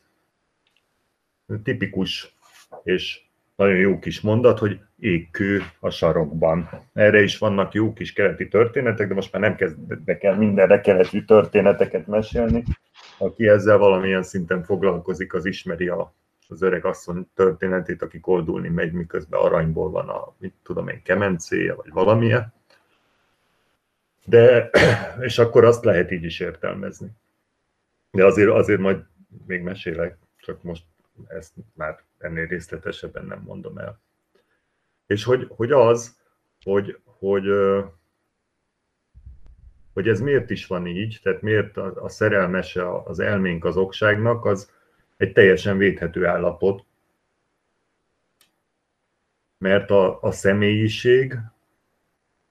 Tipikus 1.64 2.36
és 2.84 3.22
nagyon 3.56 3.78
jó 3.78 4.00
kis 4.00 4.22
mondat, 4.22 4.60
hogy 4.60 4.80
égkő 5.00 5.62
a 5.80 5.90
sarokban. 5.90 6.70
Erre 6.94 7.22
is 7.22 7.38
vannak 7.38 7.74
jó 7.74 7.94
kis 7.94 8.14
keleti 8.14 8.48
történetek, 8.48 9.08
de 9.08 9.14
most 9.14 9.32
már 9.32 9.42
nem 9.42 9.56
kezdek 9.56 10.24
el 10.24 10.38
mindenre 10.38 10.82
keleti 10.82 11.26
történeteket 11.26 12.08
mesélni. 12.08 12.64
Aki 13.18 13.48
ezzel 13.48 13.78
valamilyen 13.78 14.24
szinten 14.24 14.64
foglalkozik, 14.64 15.34
az 15.34 15.46
ismeri 15.46 15.88
a, 15.88 16.14
az 16.48 16.62
öreg 16.62 16.86
asszony 16.86 17.28
történetét, 17.36 18.02
aki 18.02 18.20
koldulni 18.20 18.70
megy, 18.70 18.92
miközben 18.92 19.40
aranyból 19.40 19.90
van 19.90 20.10
a, 20.10 20.34
mit 20.38 20.54
tudom 20.64 20.88
én, 20.88 21.02
kemencéje, 21.04 21.74
vagy 21.74 21.92
valamilyen. 21.92 22.54
De, 24.26 24.70
és 25.28 25.40
akkor 25.40 25.66
azt 25.66 25.84
lehet 25.84 26.12
így 26.12 26.24
is 26.24 26.40
értelmezni. 26.40 27.08
De 28.12 28.26
azért, 28.26 28.50
azért 28.50 28.80
majd 28.80 29.04
még 29.48 29.62
mesélek, 29.62 30.18
csak 30.38 30.64
most 30.64 30.84
ezt 31.28 31.54
már 31.74 32.04
ennél 32.18 32.46
részletesebben 32.46 33.26
nem 33.26 33.42
mondom 33.42 33.78
el. 33.78 34.02
És 35.06 35.24
hogy, 35.24 35.48
hogy 35.50 35.72
az, 35.72 36.20
hogy, 36.64 37.00
hogy, 37.04 37.46
hogy 39.94 40.08
ez 40.08 40.20
miért 40.20 40.50
is 40.50 40.68
van 40.68 40.88
így, 40.88 41.20
tehát 41.24 41.42
miért 41.42 41.78
a, 41.78 42.04
a 42.04 42.10
szerelmese 42.10 42.98
az 43.04 43.20
elménk 43.20 43.66
az 43.66 43.78
okságnak, 43.78 44.46
az 44.46 44.72
egy 45.18 45.32
teljesen 45.32 45.78
védhető 45.78 46.26
állapot, 46.26 46.86
mert 49.58 49.92
a, 49.92 50.22
a 50.22 50.32
személyiség 50.32 51.38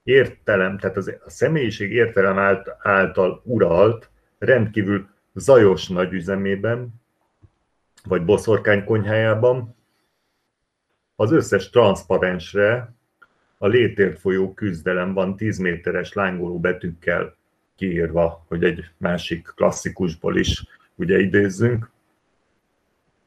értelem, 0.02 0.78
tehát 0.78 0.96
az, 0.96 1.14
a 1.24 1.30
személyiség 1.30 1.92
értelem 1.92 2.38
által, 2.38 2.76
által 2.82 3.42
uralt, 3.44 4.10
rendkívül 4.38 5.08
zajos 5.34 5.88
nagy 5.88 6.12
üzemében, 6.12 6.99
vagy 8.04 8.24
boszorkány 8.24 8.84
konyhájában, 8.84 9.76
az 11.16 11.32
összes 11.32 11.70
transzparensre 11.70 12.94
a 13.58 13.66
létért 13.66 14.18
folyó 14.18 14.54
küzdelem 14.54 15.12
van 15.12 15.36
10 15.36 15.58
méteres 15.58 16.12
lángoló 16.12 16.60
betűkkel 16.60 17.36
kiírva, 17.76 18.44
hogy 18.48 18.64
egy 18.64 18.84
másik 18.96 19.52
klasszikusból 19.56 20.36
is 20.36 20.64
ugye 20.94 21.18
idézzünk. 21.18 21.90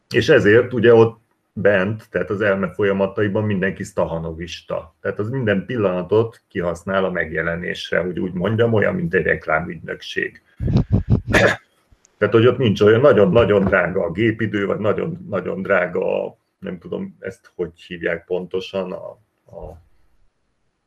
És 0.09 0.29
ezért 0.29 0.73
ugye 0.73 0.93
ott 0.93 1.21
bent, 1.53 2.09
tehát 2.09 2.29
az 2.29 2.41
elme 2.41 2.73
folyamataiban 2.73 3.43
mindenki 3.43 3.83
stahanovista. 3.83 4.95
Tehát 5.01 5.19
az 5.19 5.29
minden 5.29 5.65
pillanatot 5.65 6.41
kihasznál 6.47 7.05
a 7.05 7.11
megjelenésre, 7.11 7.99
hogy 7.99 8.19
úgy 8.19 8.33
mondjam, 8.33 8.73
olyan, 8.73 8.95
mint 8.95 9.13
egy 9.13 9.23
reklámügynökség. 9.23 10.41
Tehát, 12.23 12.37
hogy 12.37 12.47
ott 12.47 12.57
nincs 12.57 12.81
olyan 12.81 13.01
nagyon-nagyon 13.01 13.63
drága 13.63 14.03
a 14.03 14.11
gépidő, 14.11 14.65
vagy 14.65 14.77
nagyon-nagyon 14.79 15.61
drága 15.61 16.25
a, 16.25 16.37
nem 16.59 16.79
tudom 16.79 17.15
ezt 17.19 17.51
hogy 17.55 17.81
hívják 17.81 18.25
pontosan, 18.25 18.91
a, 18.91 19.09
a 19.55 19.81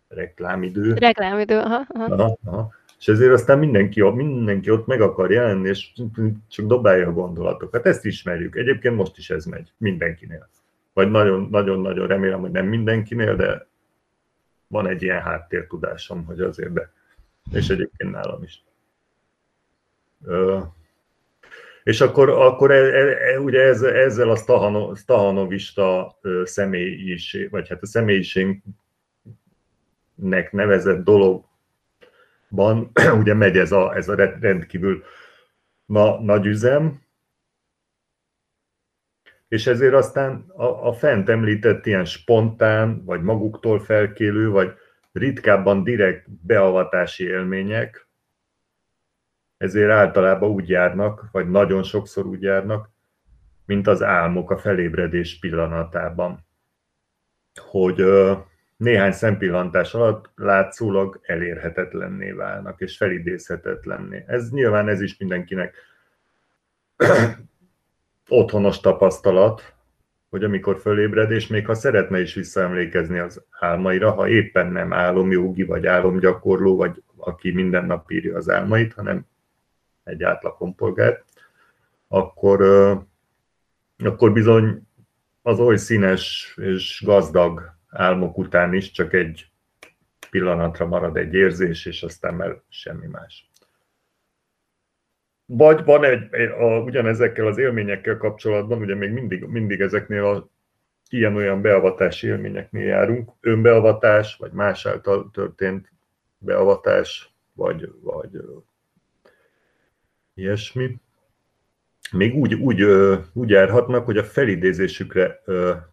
reklámidő. 0.08 0.94
Reklámidő, 0.94 1.58
aha. 1.58 1.86
aha. 1.88 2.14
aha, 2.14 2.38
aha. 2.44 2.72
És 2.98 3.08
ezért 3.08 3.32
aztán 3.32 3.58
mindenki, 3.58 4.02
mindenki 4.02 4.70
ott 4.70 4.86
meg 4.86 5.00
akar 5.00 5.30
jelenni, 5.30 5.68
és 5.68 5.92
csak 6.48 6.66
dobálja 6.66 7.08
a 7.08 7.12
gondolatokat. 7.12 7.86
Ezt 7.86 8.04
ismerjük. 8.04 8.56
Egyébként 8.56 8.96
most 8.96 9.18
is 9.18 9.30
ez 9.30 9.44
megy 9.44 9.72
mindenkinél. 9.76 10.48
Vagy 10.92 11.10
nagyon-nagyon 11.10 12.06
remélem, 12.06 12.40
hogy 12.40 12.50
nem 12.50 12.66
mindenkinél, 12.66 13.36
de 13.36 13.66
van 14.66 14.86
egy 14.86 15.02
ilyen 15.02 15.22
háttértudásom, 15.22 16.24
hogy 16.24 16.40
azért, 16.40 16.72
de 16.72 16.92
és 17.52 17.68
egyébként 17.68 18.10
nálam 18.10 18.42
is. 18.42 18.64
És 21.86 22.00
akkor, 22.00 22.28
akkor 22.28 22.70
e, 22.70 22.74
e, 22.74 23.32
e 23.32 23.40
ugye 23.40 23.60
ez, 23.60 23.82
ezzel 23.82 24.30
a 24.30 24.36
Stahano, 24.36 24.94
Stahanovista 24.94 26.18
személyiség, 26.44 27.50
vagy 27.50 27.68
hát 27.68 27.82
a 27.82 27.86
személyiségnek 27.86 28.62
nevezett 30.50 31.04
dologban 31.04 32.90
ugye 33.20 33.34
megy 33.34 33.56
ez 33.56 33.72
a, 33.72 33.96
ez 33.96 34.08
a 34.08 34.14
rendkívül 34.40 35.02
na, 35.84 36.20
nagy 36.20 36.46
üzem, 36.46 37.02
és 39.48 39.66
ezért 39.66 39.94
aztán 39.94 40.44
a, 40.48 40.64
a 40.64 40.92
fent 40.92 41.28
említett 41.28 41.86
ilyen 41.86 42.04
spontán, 42.04 43.04
vagy 43.04 43.22
maguktól 43.22 43.80
felkélő, 43.80 44.48
vagy 44.48 44.72
ritkábban 45.12 45.82
direkt 45.82 46.30
beavatási 46.46 47.24
élmények, 47.24 48.05
ezért 49.56 49.90
általában 49.90 50.50
úgy 50.50 50.68
járnak, 50.68 51.24
vagy 51.32 51.50
nagyon 51.50 51.82
sokszor 51.82 52.26
úgy 52.26 52.42
járnak, 52.42 52.90
mint 53.66 53.86
az 53.86 54.02
álmok 54.02 54.50
a 54.50 54.58
felébredés 54.58 55.38
pillanatában. 55.38 56.46
Hogy 57.54 58.04
néhány 58.76 59.12
szempillantás 59.12 59.94
alatt 59.94 60.30
látszólag 60.34 61.20
elérhetetlenné 61.22 62.30
válnak, 62.30 62.80
és 62.80 62.96
felidézhetetlenné. 62.96 64.24
Ez 64.26 64.50
nyilván 64.50 64.88
ez 64.88 65.00
is 65.00 65.16
mindenkinek 65.16 65.74
otthonos 68.28 68.80
tapasztalat, 68.80 69.74
hogy 70.30 70.44
amikor 70.44 70.78
fölébred, 70.78 71.30
és 71.30 71.46
még 71.46 71.66
ha 71.66 71.74
szeretne 71.74 72.20
is 72.20 72.34
visszaemlékezni 72.34 73.18
az 73.18 73.44
álmaira, 73.50 74.10
ha 74.10 74.28
éppen 74.28 74.66
nem 74.66 74.92
álomjogi, 74.92 75.62
vagy 75.62 75.86
álomgyakorló, 75.86 76.76
vagy 76.76 77.02
aki 77.16 77.50
minden 77.50 77.84
nap 77.84 78.10
írja 78.10 78.36
az 78.36 78.50
álmait, 78.50 78.92
hanem 78.92 79.26
egy 80.06 80.22
átlag 80.22 80.56
akkor, 82.08 82.62
akkor 83.98 84.32
bizony 84.32 84.86
az 85.42 85.60
oly 85.60 85.76
színes 85.76 86.54
és 86.60 87.02
gazdag 87.04 87.74
álmok 87.88 88.38
után 88.38 88.74
is 88.74 88.90
csak 88.90 89.12
egy 89.12 89.50
pillanatra 90.30 90.86
marad 90.86 91.16
egy 91.16 91.34
érzés, 91.34 91.86
és 91.86 92.02
aztán 92.02 92.34
már 92.34 92.60
semmi 92.68 93.06
más. 93.06 93.50
Vagy 95.46 95.84
van 95.84 96.04
egy, 96.04 96.50
a, 96.50 96.78
ugyanezekkel 96.78 97.46
az 97.46 97.58
élményekkel 97.58 98.16
kapcsolatban, 98.16 98.80
ugye 98.80 98.94
még 98.94 99.10
mindig, 99.10 99.44
mindig 99.44 99.80
ezeknél 99.80 100.24
a 100.24 100.48
ilyen-olyan 101.08 101.62
beavatási 101.62 102.26
élményeknél 102.26 102.86
járunk, 102.86 103.30
önbeavatás, 103.40 104.36
vagy 104.36 104.52
más 104.52 104.86
által 104.86 105.30
történt 105.32 105.92
beavatás, 106.38 107.34
vagy, 107.52 107.92
vagy 108.00 108.30
ilyesmi. 110.36 111.00
Még 112.12 112.34
úgy, 112.34 112.54
úgy, 112.54 112.82
úgy 113.32 113.48
járhatnak, 113.48 114.04
hogy 114.04 114.16
a 114.16 114.24
felidézésükre 114.24 115.42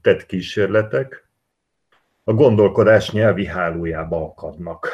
tett 0.01 0.25
kísérletek 0.25 1.27
a 2.23 2.33
gondolkodás 2.33 3.11
nyelvi 3.11 3.45
hálójába 3.45 4.25
akadnak. 4.25 4.89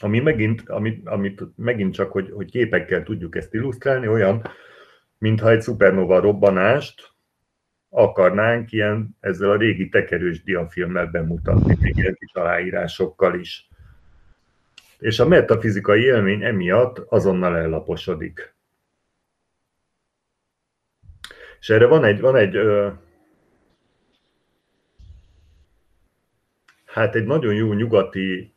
Ami 0.00 0.20
megint, 0.20 0.68
amit, 0.68 1.08
amit 1.08 1.42
megint 1.56 1.94
csak, 1.94 2.12
hogy, 2.12 2.30
hogy 2.30 2.50
képekkel 2.50 3.02
tudjuk 3.02 3.36
ezt 3.36 3.54
illusztrálni, 3.54 4.08
olyan, 4.08 4.42
mintha 5.18 5.50
egy 5.50 5.60
szupernova 5.60 6.20
robbanást 6.20 7.12
akarnánk 7.88 8.72
ilyen 8.72 9.16
ezzel 9.20 9.50
a 9.50 9.56
régi 9.56 9.88
tekerős 9.88 10.42
diafilmmel 10.42 11.06
bemutatni, 11.06 11.76
még 11.80 11.96
ilyen 11.96 12.16
kis 12.18 12.32
aláírásokkal 12.32 13.38
is 13.38 13.68
és 15.04 15.18
a 15.18 15.26
metafizikai 15.26 16.02
élmény 16.02 16.44
emiatt 16.44 16.98
azonnal 16.98 17.56
ellaposodik. 17.56 18.54
És 21.60 21.70
erre 21.70 21.86
van 21.86 22.04
egy, 22.04 22.20
van 22.20 22.36
egy 22.36 22.56
hát 26.84 27.14
egy 27.14 27.24
nagyon 27.24 27.54
jó 27.54 27.72
nyugati 27.72 28.52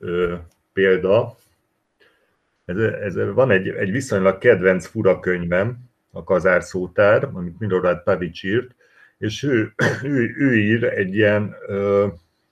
példa, 0.73 1.35
ez, 2.65 2.77
ez, 2.77 3.15
van 3.33 3.51
egy, 3.51 3.67
egy 3.67 3.91
viszonylag 3.91 4.37
kedvenc 4.37 4.85
fura 4.85 5.19
könyvem, 5.19 5.77
a 6.11 6.23
Kazár 6.23 6.63
szótár, 6.63 7.23
amit 7.23 7.59
Milorad 7.59 8.03
Pavics 8.03 8.43
írt, 8.43 8.75
és 9.17 9.43
ő, 9.43 9.73
ő, 10.03 10.35
ő 10.37 10.57
ír 10.57 10.83
egy 10.83 11.15
ilyen, 11.15 11.55
ö, 11.67 12.07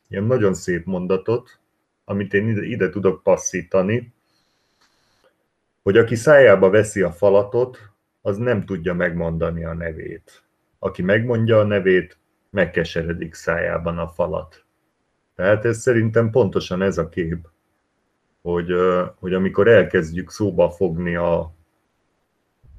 ilyen 0.07 0.23
nagyon 0.23 0.53
szép 0.53 0.85
mondatot, 0.85 1.59
amit 2.05 2.33
én 2.33 2.47
ide, 2.47 2.63
ide 2.63 2.89
tudok 2.89 3.23
passzítani, 3.23 4.13
hogy 5.83 5.97
aki 5.97 6.15
szájába 6.15 6.69
veszi 6.69 7.01
a 7.01 7.11
falatot, 7.11 7.77
az 8.21 8.37
nem 8.37 8.65
tudja 8.65 8.93
megmondani 8.93 9.65
a 9.65 9.73
nevét. 9.73 10.43
Aki 10.79 11.01
megmondja 11.01 11.59
a 11.59 11.63
nevét, 11.63 12.17
megkeseredik 12.49 13.33
szájában 13.33 13.97
a 13.97 14.07
falat. 14.07 14.65
Tehát 15.35 15.65
ez 15.65 15.77
szerintem 15.77 16.29
pontosan 16.29 16.81
ez 16.81 16.97
a 16.97 17.09
kép, 17.09 17.47
hogy, 18.41 18.71
hogy 19.19 19.33
amikor 19.33 19.67
elkezdjük 19.67 20.29
szóba 20.31 20.69
fogni 20.69 21.15
a 21.15 21.53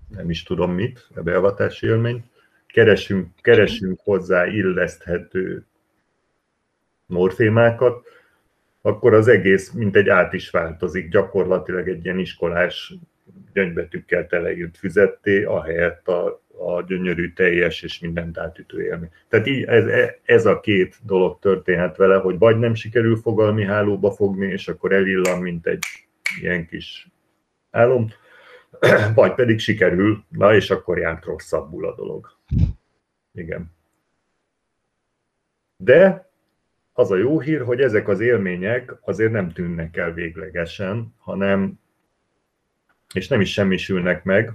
nem 0.08 0.30
is 0.30 0.42
tudom 0.42 0.72
mit, 0.72 1.08
a 1.14 1.22
beavatási 1.22 1.86
élményt, 1.86 2.24
keresünk, 2.66 3.28
keresünk 3.40 4.00
hozzá 4.00 4.46
illeszthető 4.46 5.66
morfémákat, 7.06 8.04
akkor 8.86 9.14
az 9.14 9.28
egész 9.28 9.70
mint 9.70 9.96
egy 9.96 10.08
át 10.08 10.32
is 10.32 10.50
változik, 10.50 11.08
gyakorlatilag 11.08 11.88
egy 11.88 12.04
ilyen 12.04 12.18
iskolás 12.18 12.94
gyöngybetűkkel 13.52 14.26
teleírt 14.26 14.76
füzetté, 14.76 15.42
ahelyett 15.42 16.08
a, 16.08 16.42
a 16.58 16.82
gyönyörű, 16.82 17.32
teljes 17.32 17.82
és 17.82 17.98
mindent 17.98 18.38
átütő 18.38 18.82
élmény. 18.82 19.10
Tehát 19.28 19.46
így 19.46 19.62
ez, 19.64 19.84
ez 20.24 20.46
a 20.46 20.60
két 20.60 20.96
dolog 21.02 21.38
történhet 21.38 21.96
vele, 21.96 22.16
hogy 22.16 22.38
vagy 22.38 22.58
nem 22.58 22.74
sikerül 22.74 23.16
fogalmi 23.16 23.64
hálóba 23.64 24.10
fogni, 24.10 24.46
és 24.46 24.68
akkor 24.68 24.92
elillan, 24.92 25.40
mint 25.40 25.66
egy 25.66 25.84
ilyen 26.40 26.66
kis 26.66 27.08
álom, 27.70 28.08
vagy 29.14 29.34
pedig 29.34 29.58
sikerül, 29.58 30.24
na 30.28 30.54
és 30.54 30.70
akkor 30.70 30.98
járt 30.98 31.24
rosszabbul 31.24 31.86
a 31.86 31.94
dolog. 31.94 32.28
Igen. 33.32 33.74
De 35.76 36.25
az 36.98 37.10
a 37.10 37.16
jó 37.16 37.40
hír, 37.40 37.60
hogy 37.60 37.80
ezek 37.80 38.08
az 38.08 38.20
élmények 38.20 38.94
azért 39.00 39.32
nem 39.32 39.52
tűnnek 39.52 39.96
el 39.96 40.12
véglegesen, 40.12 41.14
hanem, 41.18 41.80
és 43.14 43.28
nem 43.28 43.40
is 43.40 43.52
semmisülnek 43.52 44.24
meg, 44.24 44.52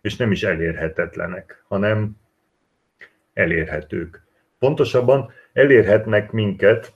és 0.00 0.16
nem 0.16 0.30
is 0.30 0.42
elérhetetlenek, 0.42 1.64
hanem 1.68 2.16
elérhetők. 3.32 4.22
Pontosabban 4.58 5.30
elérhetnek 5.52 6.30
minket, 6.30 6.92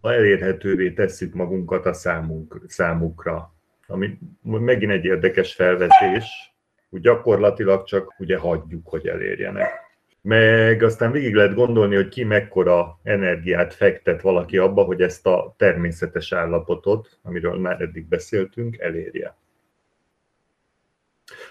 ha 0.00 0.12
elérhetővé 0.12 0.92
tesszük 0.92 1.34
magunkat 1.34 1.86
a 1.86 1.92
számunk, 1.92 2.60
számukra. 2.66 3.54
Ami 3.86 4.18
megint 4.42 4.92
egy 4.92 5.04
érdekes 5.04 5.54
felvetés, 5.54 6.54
hogy 6.90 7.00
gyakorlatilag 7.00 7.84
csak 7.84 8.14
ugye 8.18 8.38
hagyjuk, 8.38 8.88
hogy 8.88 9.06
elérjenek. 9.06 9.91
Meg 10.22 10.82
aztán 10.82 11.12
végig 11.12 11.34
lehet 11.34 11.54
gondolni, 11.54 11.94
hogy 11.94 12.08
ki 12.08 12.24
mekkora 12.24 12.98
energiát 13.02 13.74
fektet 13.74 14.22
valaki 14.22 14.58
abba, 14.58 14.82
hogy 14.82 15.00
ezt 15.00 15.26
a 15.26 15.54
természetes 15.56 16.32
állapotot, 16.32 17.18
amiről 17.22 17.58
már 17.58 17.80
eddig 17.80 18.06
beszéltünk, 18.06 18.78
elérje. 18.78 19.36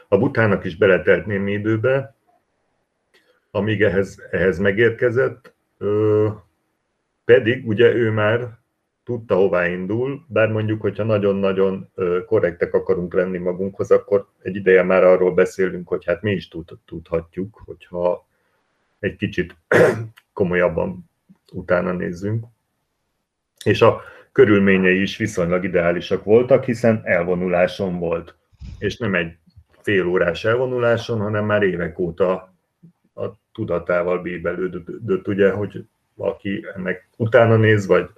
A 0.07 0.17
butának 0.17 0.63
is 0.63 0.78
beletelt 0.78 1.26
némi 1.26 1.51
időbe, 1.51 2.15
amíg 3.51 3.82
ehhez, 3.82 4.28
ehhez 4.32 4.59
megérkezett, 4.59 5.53
ö, 5.78 6.28
pedig 7.26 7.67
ugye 7.67 7.93
ő 7.93 8.11
már 8.11 8.59
tudta, 9.03 9.36
hová 9.36 9.67
indul, 9.67 10.26
bár 10.28 10.51
mondjuk, 10.51 10.82
hogyha 10.82 11.03
nagyon-nagyon 11.03 11.91
korrektek 12.26 12.74
akarunk 12.74 13.13
lenni 13.13 13.38
magunkhoz, 13.38 13.91
akkor 13.91 14.28
egy 14.41 14.55
ideje 14.55 14.84
már 14.84 15.03
arról 15.03 15.34
beszélünk, 15.34 15.88
hogy 15.88 16.05
hát 16.05 16.22
mi 16.22 16.32
is 16.32 16.47
tud, 16.47 16.69
tudhatjuk, 16.86 17.61
hogyha 17.65 18.30
egy 19.01 19.15
kicsit 19.15 19.55
komolyabban 20.33 21.09
utána 21.51 21.91
nézzünk. 21.91 22.45
És 23.63 23.81
a 23.81 24.01
körülményei 24.31 25.01
is 25.01 25.17
viszonylag 25.17 25.63
ideálisak 25.63 26.23
voltak, 26.23 26.63
hiszen 26.63 27.01
elvonuláson 27.03 27.99
volt. 27.99 28.35
És 28.77 28.97
nem 28.97 29.15
egy 29.15 29.37
fél 29.81 30.07
órás 30.07 30.45
elvonuláson, 30.45 31.19
hanem 31.19 31.45
már 31.45 31.63
évek 31.63 31.99
óta 31.99 32.53
a 33.13 33.25
tudatával 33.51 34.21
bíbelődött, 34.21 35.27
ugye, 35.27 35.51
hogy 35.51 35.85
aki 36.15 36.65
ennek 36.75 37.09
utána 37.17 37.55
néz, 37.55 37.85
vagy 37.85 38.09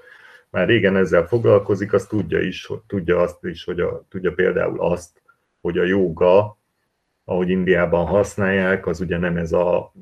már 0.50 0.68
régen 0.68 0.96
ezzel 0.96 1.28
foglalkozik, 1.28 1.94
az 1.94 2.06
tudja, 2.06 2.40
is, 2.40 2.70
tudja 2.88 3.20
azt 3.20 3.44
is, 3.46 3.64
hogy 3.64 3.80
a, 3.80 4.06
tudja 4.10 4.34
például 4.34 4.82
azt, 4.82 5.22
hogy 5.62 5.78
a 5.78 5.84
joga, 5.84 6.58
ahogy 7.26 7.50
Indiában 7.50 8.06
használják, 8.06 8.88
az 8.88 9.02
ugye 9.02 9.18
nem 9.18 9.38
ez 9.38 9.52
a, 9.52 9.94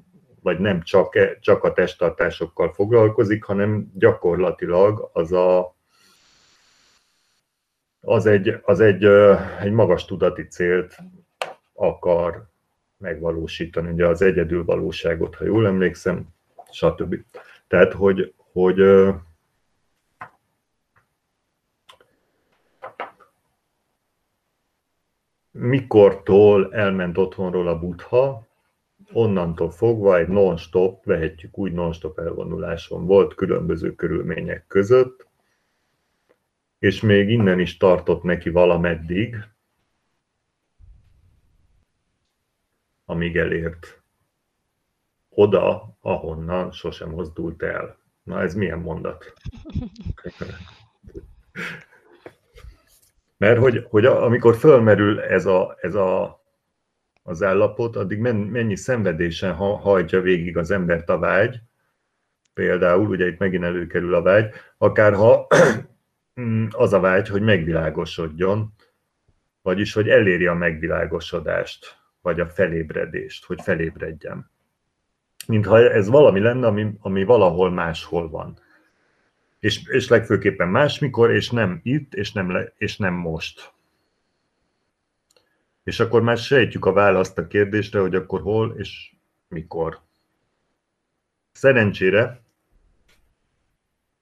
vagy 0.42 0.60
nem 0.60 0.82
csak, 0.82 1.40
csak 1.40 1.64
a 1.64 1.74
testtartásokkal 1.74 2.74
foglalkozik, 2.74 3.44
hanem 3.44 3.92
gyakorlatilag 3.94 5.10
az 5.14 5.32
a, 5.32 5.76
az 8.02 8.26
egy, 8.26 8.60
az 8.62 8.80
egy, 8.80 9.06
egy 9.60 9.72
magas 9.72 10.06
tudati 10.06 10.48
célt 10.48 10.98
akar 11.74 12.50
megvalósítani, 12.98 13.92
ugye 13.92 14.08
az 14.08 14.22
egyedül 14.22 14.66
valóságot, 14.66 15.36
ha 15.36 15.44
jól 15.46 15.68
emlékszem, 15.68 16.28
stb. 16.72 17.16
Tehát, 17.68 17.94
hogy, 17.94 18.34
hogy 18.52 18.82
mikortól 25.52 26.74
elment 26.74 27.18
otthonról 27.18 27.68
a 27.68 27.80
butha, 27.80 28.48
onnantól 29.14 29.72
fogva 29.72 30.18
egy 30.18 30.28
non-stop, 30.28 31.06
vehetjük 31.06 31.58
úgy 31.58 31.72
non-stop 31.72 32.20
elvonuláson 32.20 33.06
volt 33.06 33.36
különböző 33.36 33.96
körülmények 33.96 34.68
között, 34.68 35.28
és 36.80 37.02
még 37.02 37.30
innen 37.30 37.60
is 37.60 37.78
tartott 37.78 38.24
neki 38.24 38.50
valameddig, 38.50 39.36
amíg 43.06 43.38
elért 43.38 44.02
oda, 45.30 45.98
ahonnan 46.02 46.72
sosem 46.72 47.10
mozdult 47.10 47.64
el. 47.64 47.98
Na 48.24 48.42
ez 48.42 48.56
milyen 48.56 48.80
mondat? 48.80 49.34
Mert 53.38 53.60
hogy, 53.60 53.86
hogy 53.90 54.06
amikor 54.06 54.56
fölmerül 54.56 55.22
ez, 55.22 55.46
a, 55.46 55.78
ez 55.82 55.96
a, 55.96 56.41
az 57.32 57.44
állapot, 57.44 57.96
addig 57.96 58.20
mennyi 58.20 58.76
szenvedésen 58.76 59.54
hajtja 59.54 60.22
végig 60.22 60.58
az 60.58 60.72
embert 60.72 61.10
a 61.10 61.20
vágy, 61.20 61.60
például, 62.54 63.10
ugye 63.10 63.28
itt 63.28 63.38
megint 63.38 63.64
előkerül 63.64 64.14
a 64.14 64.22
vágy, 64.22 64.50
akár 64.78 65.14
ha 65.14 65.48
az 66.70 66.94
a 66.94 67.00
vágy, 67.00 67.28
hogy 67.28 67.42
megvilágosodjon, 67.42 68.74
vagyis, 69.62 69.94
hogy 69.94 70.10
elérje 70.10 70.50
a 70.50 70.56
megvilágosodást, 70.56 71.98
vagy 72.22 72.40
a 72.40 72.48
felébredést, 72.48 73.46
hogy 73.46 73.62
felébredjem. 73.62 74.50
Mintha 75.48 75.80
ez 75.80 76.10
valami 76.10 76.40
lenne, 76.40 76.68
ami, 76.68 76.92
ami 77.00 77.24
valahol 77.24 77.72
máshol 77.72 78.30
van 78.30 78.60
és, 79.62 79.88
és 79.88 80.08
legfőképpen 80.08 80.68
másmikor, 80.68 81.32
és 81.32 81.50
nem 81.50 81.80
itt, 81.84 82.14
és 82.14 82.32
nem, 82.32 82.52
le, 82.52 82.74
és 82.78 82.98
nem 82.98 83.14
most. 83.14 83.74
És 85.84 86.00
akkor 86.00 86.22
már 86.22 86.38
sejtjük 86.38 86.86
a 86.86 86.94
választ 86.94 87.38
a 87.38 87.48
kérdésre, 87.48 88.00
hogy 88.00 88.16
akkor 88.16 88.42
hol 88.42 88.76
és 88.78 89.14
mikor. 89.48 90.00
Szerencsére 91.52 92.42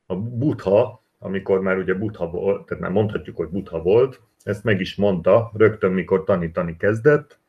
a 0.05 0.15
butha, 0.15 1.03
amikor 1.19 1.61
már 1.61 1.77
ugye 1.77 1.93
butha 1.93 2.29
volt, 2.29 2.65
tehát 2.65 2.83
már 2.83 2.91
mondhatjuk, 2.91 3.35
hogy 3.35 3.49
butha 3.49 3.81
volt, 3.81 4.21
ezt 4.43 4.63
meg 4.63 4.79
is 4.79 4.95
mondta 4.95 5.51
rögtön, 5.53 5.91
mikor 5.91 6.23
tanítani 6.23 6.77
kezdett, 6.77 7.39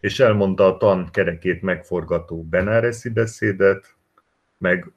és 0.00 0.20
elmondta 0.20 0.66
a 0.66 0.76
tan 0.76 1.08
kerekét 1.10 1.62
megforgató 1.62 2.42
Benáresi 2.42 3.08
beszédet, 3.08 3.94
meg 4.58 4.92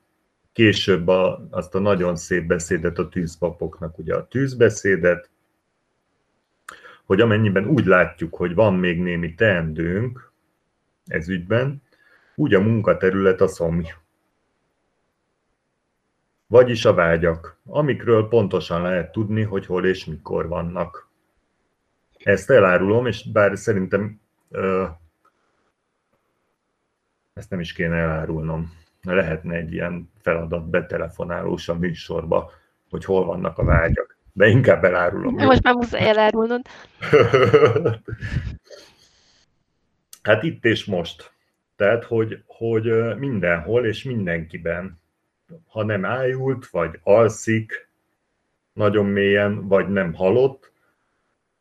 később 0.54 1.08
a, 1.08 1.48
azt 1.50 1.76
a 1.76 1.80
nagyon 1.80 2.16
szép 2.16 2.46
beszédet 2.46 2.98
a 2.98 3.10
tűzpapoknak, 3.10 3.98
ugye 3.98 4.16
a 4.16 4.28
tűzbeszédet, 4.28 5.30
hogy 7.06 7.22
amennyiben 7.22 7.68
úgy 7.68 7.86
látjuk, 7.86 8.36
hogy 8.36 8.56
van 8.56 8.74
még 8.74 9.02
némi 9.02 9.36
teendőnk 9.36 10.32
ez 11.06 11.30
ügyben, 11.30 11.82
úgy 12.36 12.54
a 12.54 12.62
munkaterület 12.62 13.42
a 13.42 13.48
szomj. 13.48 13.90
Vagyis 16.48 16.86
a 16.86 16.94
vágyak, 16.94 17.58
amikről 17.66 18.28
pontosan 18.28 18.82
lehet 18.82 19.12
tudni, 19.12 19.42
hogy 19.42 19.66
hol 19.66 19.86
és 19.86 20.06
mikor 20.06 20.48
vannak. 20.48 21.10
Ezt 22.18 22.50
elárulom, 22.50 23.06
és 23.06 23.32
bár 23.32 23.58
szerintem 23.58 24.20
ö, 24.50 24.86
ezt 27.34 27.50
nem 27.50 27.60
is 27.60 27.74
kéne 27.74 27.96
elárulnom 27.96 28.82
lehetne 29.02 29.56
egy 29.56 29.74
ilyen 29.74 30.12
feladat 30.22 30.70
betelefonálós 30.70 31.70
a 31.70 31.74
műsorba, 31.74 32.52
hogy 32.90 33.06
hol 33.06 33.26
vannak 33.26 33.58
a 33.58 33.64
vágyak. 33.64 34.13
De 34.34 34.48
inkább 34.48 34.84
elárulom. 34.84 35.36
Most 35.36 35.64
már 35.64 35.74
muszáj 35.74 36.08
elárulnod. 36.08 36.62
hát 40.24 40.44
itt 40.44 40.66
és 40.66 40.86
most. 40.86 41.32
Tehát, 41.76 42.04
hogy, 42.04 42.44
hogy 42.46 43.16
mindenhol 43.18 43.86
és 43.86 44.04
mindenkiben, 44.04 45.02
ha 45.68 45.84
nem 45.84 46.06
ájult, 46.06 46.68
vagy 46.68 47.00
alszik 47.04 47.90
nagyon 48.74 49.06
mélyen, 49.06 49.68
vagy 49.68 49.88
nem 49.88 50.14
halott, 50.14 50.72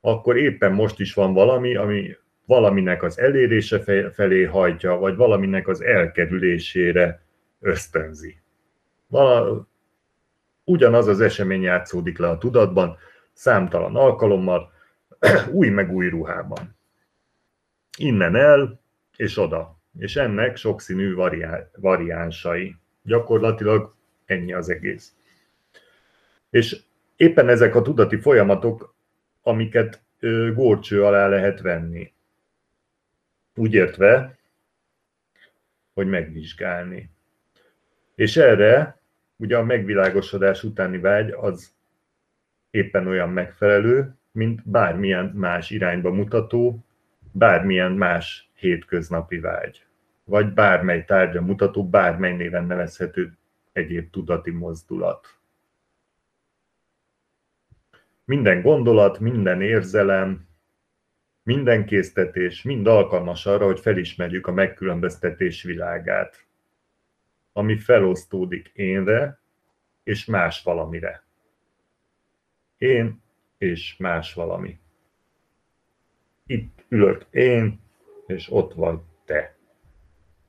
akkor 0.01 0.37
éppen 0.37 0.73
most 0.73 1.01
is 1.01 1.15
van 1.15 1.33
valami, 1.33 1.77
ami 1.77 2.17
valaminek 2.47 3.03
az 3.03 3.19
elérése 3.19 3.81
felé 4.13 4.45
hajtja, 4.45 4.97
vagy 4.97 5.17
valaminek 5.17 5.69
az 5.69 5.83
elkerülésére 5.83 7.23
ösztönzi. 7.61 8.37
Vala, 9.07 9.67
ugyanaz 10.65 11.07
az 11.07 11.21
esemény 11.21 11.63
játszódik 11.63 12.19
le 12.19 12.29
a 12.29 12.39
tudatban, 12.39 12.97
számtalan 13.33 13.97
alkalommal, 13.97 14.73
új 15.51 15.69
meg 15.69 15.93
új 15.93 16.09
ruhában. 16.09 16.77
Innen 17.99 18.37
el, 18.37 18.81
és 19.17 19.39
oda. 19.39 19.81
És 19.99 20.17
ennek 20.17 20.57
sokszínű 20.57 21.15
variá- 21.15 21.71
variánsai. 21.77 22.77
Gyakorlatilag 23.03 23.95
ennyi 24.25 24.53
az 24.53 24.69
egész. 24.69 25.13
És 26.51 26.83
éppen 27.17 27.49
ezek 27.49 27.75
a 27.75 27.83
tudati 27.83 28.17
folyamatok, 28.17 28.95
amiket 29.43 30.03
górcső 30.55 31.05
alá 31.05 31.29
lehet 31.29 31.61
venni. 31.61 32.13
Úgy 33.55 33.75
értve, 33.75 34.39
hogy 35.95 36.07
megvizsgálni. 36.07 37.11
És 38.15 38.37
erre 38.37 39.02
ugye 39.37 39.57
a 39.57 39.65
megvilágosodás 39.65 40.63
utáni 40.63 40.99
vágy 40.99 41.31
az 41.31 41.75
éppen 42.71 43.07
olyan 43.07 43.31
megfelelő, 43.31 44.15
mint 44.33 44.69
bármilyen 44.69 45.25
más 45.27 45.71
irányba 45.71 46.11
mutató, 46.11 46.85
bármilyen 47.33 47.93
más 47.93 48.51
hétköznapi 48.55 49.39
vágy, 49.39 49.87
vagy 50.25 50.53
bármely 50.53 51.05
tárgya 51.05 51.41
mutató, 51.41 51.89
bármely 51.89 52.37
néven 52.37 52.65
nevezhető 52.65 53.37
egyéb 53.73 54.11
tudati 54.11 54.51
mozdulat. 54.51 55.37
Minden 58.25 58.63
gondolat, 58.63 59.19
minden 59.19 59.63
érzelem, 59.63 60.47
minden 61.43 61.85
késztetés 61.85 62.63
mind 62.63 62.87
alkalmas 62.87 63.47
arra, 63.47 63.65
hogy 63.65 63.81
felismerjük 63.81 64.47
a 64.47 64.53
megkülönböztetés 64.53 65.63
világát, 65.63 66.47
ami 67.53 67.79
felosztódik 67.79 68.71
énre 68.75 69.41
és 70.03 70.25
más 70.25 70.63
valamire. 70.63 71.23
Én 72.79 73.23
és 73.59 73.97
más 73.99 74.35
valami. 74.35 74.79
Itt 76.47 76.85
ülök 76.89 77.27
én, 77.31 77.81
és 78.27 78.51
ott 78.51 78.75
vagy 78.75 78.99
te. 79.25 79.57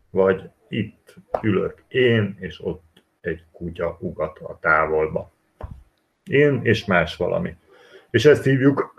Vagy 0.10 0.50
itt 0.68 1.16
ülök 1.42 1.84
én, 1.88 2.38
és 2.40 2.66
ott 2.66 3.04
egy 3.22 3.44
kutya 3.52 3.98
ugat 4.00 4.40
a 4.40 4.60
távolba. 4.60 5.32
Én 6.24 6.60
és 6.64 6.86
más 6.86 7.16
valami. 7.16 7.56
És 8.10 8.26
ezt 8.26 8.44
hívjuk 8.44 8.96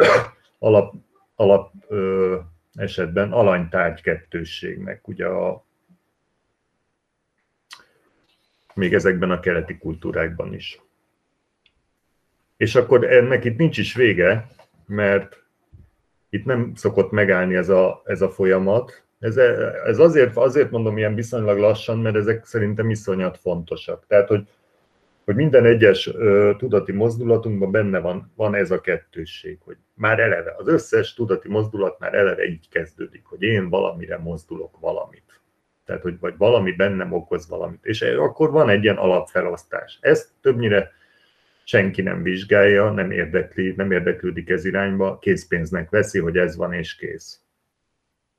alap, 0.58 0.94
alap 1.34 1.72
ö, 1.88 2.38
esetben 2.74 3.32
alanytárgy 3.32 4.00
kettősségnek. 4.00 5.08
Ugye 5.08 5.26
a, 5.26 5.64
még 8.74 8.94
ezekben 8.94 9.30
a 9.30 9.40
keleti 9.40 9.78
kultúrákban 9.78 10.54
is. 10.54 10.80
És 12.56 12.74
akkor 12.74 13.12
ennek 13.12 13.44
itt 13.44 13.56
nincs 13.56 13.78
is 13.78 13.94
vége, 13.94 14.46
mert 14.86 15.42
itt 16.30 16.44
nem 16.44 16.72
szokott 16.74 17.10
megállni 17.10 17.54
ez 17.54 17.68
a, 17.68 18.02
ez 18.04 18.22
a 18.22 18.30
folyamat. 18.30 19.02
Ez, 19.18 19.36
ez 19.86 19.98
azért, 19.98 20.36
azért 20.36 20.70
mondom 20.70 20.96
ilyen 20.96 21.14
viszonylag 21.14 21.58
lassan, 21.58 21.98
mert 21.98 22.16
ezek 22.16 22.44
szerintem 22.44 22.90
iszonyat 22.90 23.38
fontosak. 23.38 24.06
Tehát, 24.06 24.28
hogy, 24.28 24.48
hogy 25.24 25.34
minden 25.34 25.64
egyes 25.64 26.06
ö, 26.06 26.52
tudati 26.58 26.92
mozdulatunkban 26.92 27.70
benne 27.70 27.98
van, 27.98 28.32
van 28.36 28.54
ez 28.54 28.70
a 28.70 28.80
kettősség, 28.80 29.58
hogy 29.64 29.76
már 29.94 30.20
eleve, 30.20 30.54
az 30.56 30.68
összes 30.68 31.14
tudati 31.14 31.48
mozdulat 31.48 31.98
már 31.98 32.14
eleve 32.14 32.44
így 32.44 32.68
kezdődik, 32.68 33.24
hogy 33.24 33.42
én 33.42 33.68
valamire 33.68 34.18
mozdulok 34.18 34.80
valamit. 34.80 35.42
Tehát, 35.84 36.02
hogy 36.02 36.18
vagy 36.18 36.34
valami 36.36 36.72
bennem 36.72 37.12
okoz 37.12 37.48
valamit. 37.48 37.84
És 37.84 38.02
akkor 38.02 38.50
van 38.50 38.68
egy 38.68 38.82
ilyen 38.82 38.96
alapfelosztás. 38.96 39.98
Ezt 40.00 40.28
többnyire 40.40 40.90
senki 41.64 42.02
nem 42.02 42.22
vizsgálja, 42.22 42.90
nem 42.90 43.10
érdekli, 43.10 43.74
nem 43.76 43.90
érdeklődik 43.90 44.50
ez 44.50 44.64
irányba, 44.64 45.18
készpénznek 45.18 45.90
veszi, 45.90 46.18
hogy 46.18 46.36
ez 46.36 46.56
van 46.56 46.72
és 46.72 46.96
kész. 46.96 47.38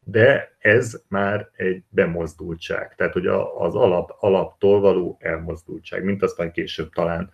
De 0.04 0.56
ez 0.60 1.02
már 1.08 1.50
egy 1.56 1.84
bemozdultság, 1.90 2.96
tehát 2.96 3.14
hogy 3.14 3.28
az 3.58 3.76
alap, 3.76 4.16
alaptól 4.20 4.80
való 4.80 5.18
elmozdultság, 5.20 6.04
mint 6.04 6.24
azt 6.24 6.38
majd 6.38 6.52
később 6.52 6.90
talán 6.90 7.32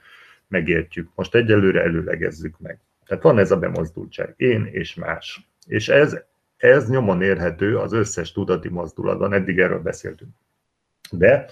megértjük. 0.48 1.10
Most 1.16 1.36
egyelőre 1.36 1.82
előlegezzük 1.82 2.60
meg. 2.60 2.80
Tehát 3.06 3.24
van 3.24 3.38
ez 3.38 3.52
a 3.52 3.60
bemozdultság, 3.60 4.34
én 4.38 4.66
és 4.72 4.96
más. 4.96 5.50
És 5.68 5.90
ez, 5.90 6.24
ez 6.62 6.90
nyomon 6.90 7.22
érhető 7.22 7.78
az 7.78 7.94
összes 7.94 8.32
tudati 8.32 8.70
mozdulatban, 8.70 9.34
eddig 9.34 9.60
erről 9.60 9.82
beszéltünk. 9.82 10.32
De 11.12 11.46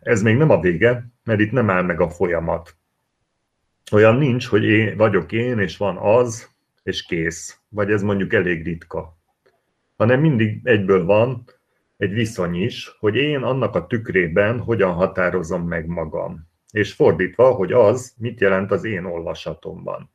ez 0.00 0.22
még 0.22 0.36
nem 0.36 0.50
a 0.50 0.60
vége, 0.60 1.06
mert 1.24 1.40
itt 1.40 1.52
nem 1.52 1.70
áll 1.70 1.82
meg 1.82 2.00
a 2.00 2.08
folyamat 2.08 2.76
olyan 3.92 4.16
nincs, 4.16 4.46
hogy 4.46 4.64
én 4.64 4.96
vagyok 4.96 5.32
én, 5.32 5.58
és 5.58 5.76
van 5.76 5.96
az, 5.96 6.48
és 6.82 7.02
kész. 7.02 7.60
Vagy 7.68 7.90
ez 7.90 8.02
mondjuk 8.02 8.32
elég 8.32 8.64
ritka. 8.64 9.16
Hanem 9.96 10.20
mindig 10.20 10.60
egyből 10.62 11.04
van 11.04 11.44
egy 11.96 12.12
viszony 12.12 12.54
is, 12.54 12.96
hogy 12.98 13.16
én 13.16 13.42
annak 13.42 13.74
a 13.74 13.86
tükrében 13.86 14.60
hogyan 14.60 14.92
határozom 14.92 15.68
meg 15.68 15.86
magam. 15.86 16.48
És 16.70 16.92
fordítva, 16.92 17.50
hogy 17.50 17.72
az 17.72 18.14
mit 18.18 18.40
jelent 18.40 18.70
az 18.70 18.84
én 18.84 19.04
olvasatomban. 19.04 20.10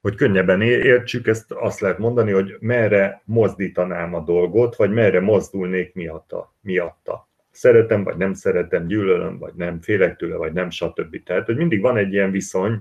Hogy 0.00 0.14
könnyebben 0.14 0.62
értsük, 0.62 1.26
ezt 1.26 1.52
azt 1.52 1.80
lehet 1.80 1.98
mondani, 1.98 2.32
hogy 2.32 2.56
merre 2.60 3.22
mozdítanám 3.24 4.14
a 4.14 4.20
dolgot, 4.20 4.76
vagy 4.76 4.90
merre 4.90 5.20
mozdulnék 5.20 5.94
miatta. 5.94 6.54
miatta 6.60 7.28
szeretem, 7.50 8.04
vagy 8.04 8.16
nem 8.16 8.34
szeretem, 8.34 8.86
gyűlölöm, 8.86 9.38
vagy 9.38 9.54
nem, 9.54 9.80
félek 9.80 10.16
tőle, 10.16 10.36
vagy 10.36 10.52
nem, 10.52 10.70
stb. 10.70 11.22
Tehát, 11.22 11.46
hogy 11.46 11.56
mindig 11.56 11.80
van 11.80 11.96
egy 11.96 12.12
ilyen 12.12 12.30
viszony, 12.30 12.80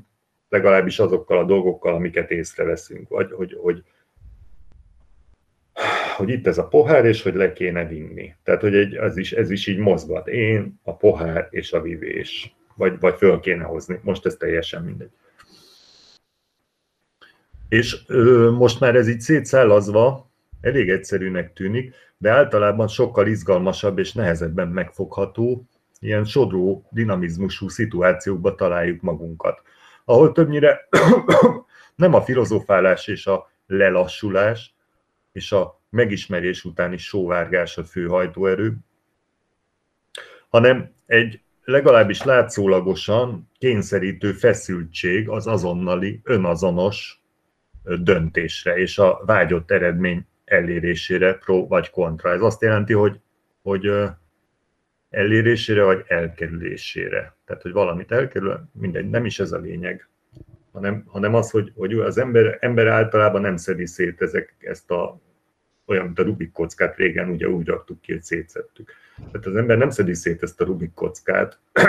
legalábbis 0.49 0.99
azokkal 0.99 1.37
a 1.37 1.43
dolgokkal, 1.43 1.93
amiket 1.93 2.31
észreveszünk, 2.31 3.09
vagy 3.09 3.31
hogy, 3.31 3.57
hogy, 3.61 3.83
hogy 6.15 6.29
itt 6.29 6.47
ez 6.47 6.57
a 6.57 6.67
pohár, 6.67 7.05
és 7.05 7.21
hogy 7.21 7.35
le 7.35 7.53
kéne 7.53 7.85
vinni. 7.85 8.35
Tehát, 8.43 8.61
hogy 8.61 8.75
egy, 8.75 8.95
ez, 8.95 9.17
is, 9.17 9.31
ez 9.31 9.49
is 9.51 9.67
így 9.67 9.77
mozgat. 9.77 10.27
Én, 10.27 10.79
a 10.83 10.95
pohár 10.95 11.47
és 11.49 11.73
a 11.73 11.81
vivés. 11.81 12.55
Vagy, 12.75 12.99
vagy 12.99 13.15
föl 13.17 13.39
kéne 13.39 13.63
hozni. 13.63 13.99
Most 14.03 14.25
ez 14.25 14.35
teljesen 14.35 14.83
mindegy. 14.83 15.11
És 17.69 17.97
ö, 18.07 18.51
most 18.51 18.79
már 18.79 18.95
ez 18.95 19.07
így 19.07 19.19
szétszállazva, 19.19 20.29
elég 20.61 20.89
egyszerűnek 20.89 21.53
tűnik, 21.53 21.93
de 22.17 22.31
általában 22.31 22.87
sokkal 22.87 23.27
izgalmasabb 23.27 23.97
és 23.97 24.13
nehezebben 24.13 24.67
megfogható, 24.67 25.67
ilyen 25.99 26.25
sodró 26.25 26.87
dinamizmusú 26.91 27.69
szituációkba 27.69 28.55
találjuk 28.55 29.01
magunkat, 29.01 29.61
ahol 30.05 30.31
többnyire 30.31 30.87
nem 31.95 32.13
a 32.13 32.21
filozofálás 32.21 33.07
és 33.07 33.27
a 33.27 33.51
lelassulás 33.67 34.73
és 35.31 35.51
a 35.51 35.79
megismerés 35.89 36.65
utáni 36.65 36.97
sóvárgás 36.97 37.77
a 37.77 37.83
fő 37.83 38.07
hajtóerő, 38.07 38.77
hanem 40.49 40.91
egy 41.05 41.41
legalábbis 41.63 42.23
látszólagosan 42.23 43.49
kényszerítő 43.57 44.31
feszültség 44.31 45.29
az 45.29 45.47
azonnali, 45.47 46.21
önazonos 46.23 47.23
döntésre 47.97 48.77
és 48.77 48.97
a 48.97 49.21
vágyott 49.25 49.71
eredmény 49.71 50.25
elérésére 50.45 51.33
pro 51.33 51.67
vagy 51.67 51.89
kontra. 51.89 52.31
Ez 52.31 52.41
azt 52.41 52.61
jelenti, 52.61 52.93
hogy, 52.93 53.19
hogy 53.61 53.91
elérésére 55.09 55.83
vagy 55.83 56.03
elkerülésére. 56.07 57.35
Tehát, 57.45 57.61
hogy 57.61 57.71
valamit 57.71 58.11
elkerül, 58.11 58.69
mindegy, 58.71 59.09
nem 59.09 59.25
is 59.25 59.39
ez 59.39 59.51
a 59.51 59.57
lényeg, 59.57 60.09
hanem, 60.71 61.03
hanem 61.07 61.33
az, 61.35 61.51
hogy, 61.51 61.71
hogy 61.75 61.93
az 61.93 62.17
ember, 62.17 62.57
ember 62.59 62.87
általában 62.87 63.41
nem 63.41 63.57
szedi 63.57 63.85
szét 63.85 64.21
ezek, 64.21 64.55
ezt 64.59 64.91
a 64.91 65.21
olyan, 65.85 66.05
mint 66.05 66.19
a 66.19 66.23
Rubik 66.23 66.51
kockát 66.51 66.95
régen 66.95 67.29
ugye 67.29 67.47
úgy 67.47 67.67
raktuk 67.67 68.01
ki, 68.01 68.11
hogy 68.11 68.21
szétszettük. 68.21 68.91
Tehát 69.31 69.45
az 69.45 69.55
ember 69.55 69.77
nem 69.77 69.89
szedi 69.89 70.13
szét 70.13 70.43
ezt 70.43 70.61
a 70.61 70.65
Rubik 70.65 70.93
kockát, 70.93 71.59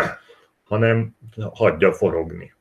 hanem 0.70 1.16
hagyja 1.52 1.92
forogni. 1.92 2.54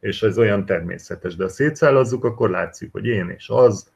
És 0.00 0.22
ez 0.22 0.38
olyan 0.38 0.64
természetes. 0.64 1.36
De 1.36 1.42
ha 1.42 1.48
szétszállazzuk, 1.48 2.24
akkor 2.24 2.50
látszik, 2.50 2.92
hogy 2.92 3.06
én 3.06 3.28
és 3.28 3.48
az, 3.48 3.92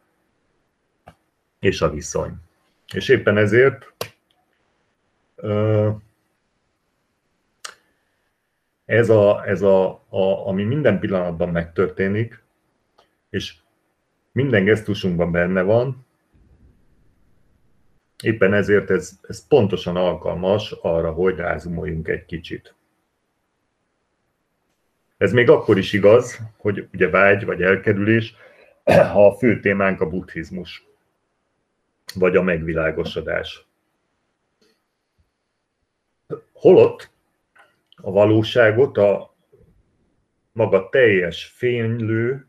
és 1.58 1.82
a 1.82 1.90
viszony. 1.90 2.34
És 2.94 3.08
éppen 3.08 3.36
ezért 3.36 3.94
ez, 8.84 9.08
a, 9.08 9.46
ez 9.46 9.62
a, 9.62 9.90
a, 10.08 10.46
ami 10.48 10.64
minden 10.64 10.98
pillanatban 10.98 11.48
megtörténik, 11.48 12.42
és 13.30 13.54
minden 14.32 14.64
gesztusunkban 14.64 15.32
benne 15.32 15.62
van, 15.62 16.06
éppen 18.22 18.54
ezért 18.54 18.90
ez, 18.90 19.18
ez 19.22 19.46
pontosan 19.46 19.96
alkalmas 19.96 20.72
arra, 20.72 21.12
hogy 21.12 21.36
rázumoljunk 21.36 22.08
egy 22.08 22.24
kicsit. 22.24 22.74
Ez 25.16 25.32
még 25.32 25.50
akkor 25.50 25.78
is 25.78 25.92
igaz, 25.92 26.38
hogy 26.56 26.88
ugye 26.92 27.08
vágy 27.08 27.44
vagy 27.44 27.62
elkerülés, 27.62 28.34
ha 28.84 29.26
a 29.26 29.34
fő 29.34 29.60
témánk 29.60 30.00
a 30.00 30.08
buddhizmus, 30.08 30.86
vagy 32.14 32.36
a 32.36 32.42
megvilágosodás. 32.42 33.66
Holott 36.52 37.10
a 37.96 38.10
valóságot 38.10 38.96
a 38.96 39.34
maga 40.52 40.88
teljes 40.88 41.44
fénylő, 41.44 42.46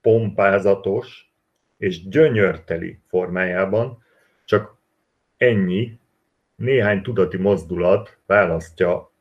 pompázatos 0.00 1.32
és 1.76 2.08
gyönyörteli 2.08 2.98
formájában 3.06 4.04
csak 4.44 4.76
ennyi, 5.36 5.98
néhány 6.56 7.02
tudati 7.02 7.36
mozdulat 7.36 8.18
választja, 8.26 9.12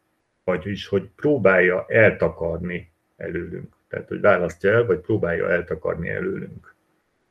vagyis 0.44 0.88
hogy 0.88 1.10
próbálja 1.16 1.86
eltakarni 1.88 2.92
előlünk. 3.18 3.76
Tehát, 3.88 4.08
hogy 4.08 4.22
választja 4.22 4.72
el, 4.72 4.86
vagy 4.86 5.00
próbálja 5.00 5.50
eltakarni 5.50 6.10
előlünk. 6.10 6.76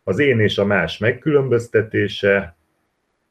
Az 0.05 0.19
én 0.19 0.41
és 0.41 0.59
a 0.59 0.65
más 0.65 0.99
megkülönböztetése, 0.99 2.57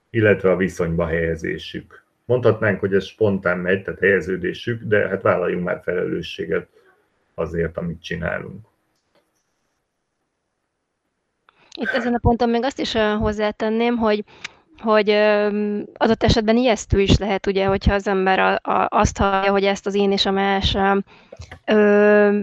illetve 0.10 0.52
a 0.52 0.56
viszonyba 0.56 1.06
helyezésük. 1.06 2.06
Mondhatnánk, 2.26 2.80
hogy 2.80 2.94
ez 2.94 3.06
spontán 3.06 3.58
megy, 3.58 3.84
tehát 3.84 4.00
helyeződésük, 4.00 4.84
de 4.84 5.08
hát 5.08 5.22
vállaljunk 5.22 5.64
már 5.64 5.82
felelősséget 5.84 6.68
azért, 7.34 7.78
amit 7.78 8.04
csinálunk. 8.04 8.68
Itt 11.80 11.90
ezen 11.90 12.14
a 12.14 12.18
ponton 12.18 12.50
még 12.50 12.64
azt 12.64 12.80
is 12.80 12.94
hozzátenném, 13.20 13.98
hogy 13.98 14.24
hogy 14.82 15.10
adott 15.94 16.24
esetben 16.24 16.58
ijesztő 16.58 17.00
is 17.00 17.18
lehet, 17.18 17.48
ugye, 17.48 17.66
hogyha 17.66 17.94
az 17.94 18.08
ember 18.08 18.40
a, 18.40 18.72
a, 18.72 18.88
azt 18.90 19.18
hallja, 19.18 19.52
hogy 19.52 19.64
ezt 19.64 19.86
az 19.86 19.96
én 19.96 20.12
és 20.12 20.26
a 20.26 20.32
más 20.32 20.78
ö, 21.66 22.40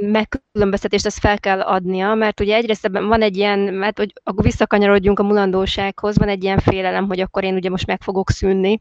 megkülönböztetést 0.00 1.06
ezt 1.06 1.18
fel 1.18 1.38
kell 1.38 1.60
adnia, 1.60 2.14
mert 2.14 2.40
ugye 2.40 2.54
egyrészt 2.54 2.84
ebben 2.84 3.06
van 3.06 3.22
egy 3.22 3.36
ilyen, 3.36 3.58
mert 3.58 3.98
hogy 3.98 4.12
akkor 4.22 4.44
visszakanyarodjunk 4.44 5.18
a 5.18 5.22
mulandósághoz, 5.22 6.18
van 6.18 6.28
egy 6.28 6.42
ilyen 6.44 6.58
félelem, 6.58 7.06
hogy 7.06 7.20
akkor 7.20 7.44
én 7.44 7.54
ugye 7.54 7.70
most 7.70 7.86
meg 7.86 8.02
fogok 8.02 8.30
szűnni, 8.30 8.80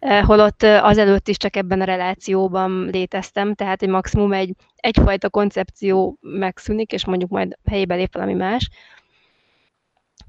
holott 0.00 0.62
azelőtt 0.62 1.28
is 1.28 1.36
csak 1.36 1.56
ebben 1.56 1.80
a 1.80 1.84
relációban 1.84 2.88
léteztem, 2.92 3.54
tehát 3.54 3.82
egy 3.82 3.88
maximum 3.88 4.32
egy, 4.32 4.54
egyfajta 4.76 5.30
koncepció 5.30 6.18
megszűnik, 6.20 6.92
és 6.92 7.04
mondjuk 7.04 7.30
majd 7.30 7.58
helyébe 7.64 7.94
lép 7.94 8.14
valami 8.14 8.34
más, 8.34 8.70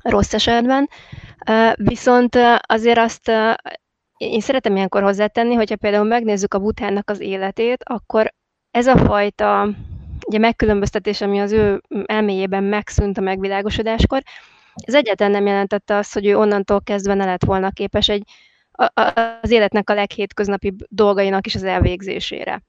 rossz 0.02 0.34
esetben. 0.34 0.89
Viszont 1.76 2.38
azért 2.62 2.97
azt 2.97 3.32
én 4.18 4.39
szeretem 4.39 4.76
ilyenkor 4.76 5.04
hozzátenni, 5.04 5.54
hogyha 5.54 5.76
például 5.76 6.06
megnézzük 6.06 6.54
a 6.54 6.60
butánnak 6.60 7.10
az 7.10 7.20
életét, 7.20 7.84
akkor 7.84 8.34
ez 8.72 8.88
a 8.88 8.97
fajta 8.97 9.70
ugye 10.28 10.38
megkülönböztetés, 10.38 11.22
ami 11.22 11.39
az 11.39 11.52
ő 11.52 11.82
elméjében 12.06 12.64
megszűnt 12.64 13.18
a 13.18 13.22
megvilágosodáskor, 13.22 14.22
ez 14.74 14.95
egyáltalán 14.95 15.32
nem 15.32 15.45
jelentette 15.45 15.95
azt, 15.95 16.14
hogy 16.14 16.26
ő 16.26 16.38
onnantól 16.38 16.82
kezdve 16.82 17.14
ne 17.14 17.26
lett 17.26 17.45
volna 17.45 17.72
képes 17.72 18.10
egy, 18.10 18.24
az 19.41 19.52
életnek 19.52 19.89
a 19.89 19.93
leghétköznapi 19.93 20.74
dolgainak 20.88 21.45
is 21.45 21.56
az 21.56 21.64
elvégzésére. 21.64 22.64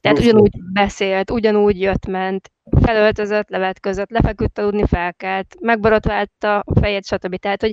Tehát 0.00 0.18
ugyanúgy 0.18 0.52
beszélt, 0.72 1.30
ugyanúgy 1.30 1.80
jött-ment, 1.80 2.50
felöltözött, 2.82 3.48
levetközött, 3.48 4.10
lefeküdt 4.10 4.58
aludni, 4.58 4.86
felkelt, 4.86 5.56
megborotválta 5.60 6.58
a 6.58 6.80
fejét, 6.80 7.06
stb. 7.06 7.36
Tehát, 7.36 7.60
hogy, 7.60 7.72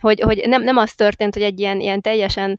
hogy, 0.00 0.20
hogy 0.20 0.44
nem, 0.46 0.62
nem 0.62 0.76
az 0.76 0.94
történt, 0.94 1.34
hogy 1.34 1.42
egy 1.42 1.60
ilyen, 1.60 1.80
ilyen 1.80 2.00
teljesen 2.00 2.58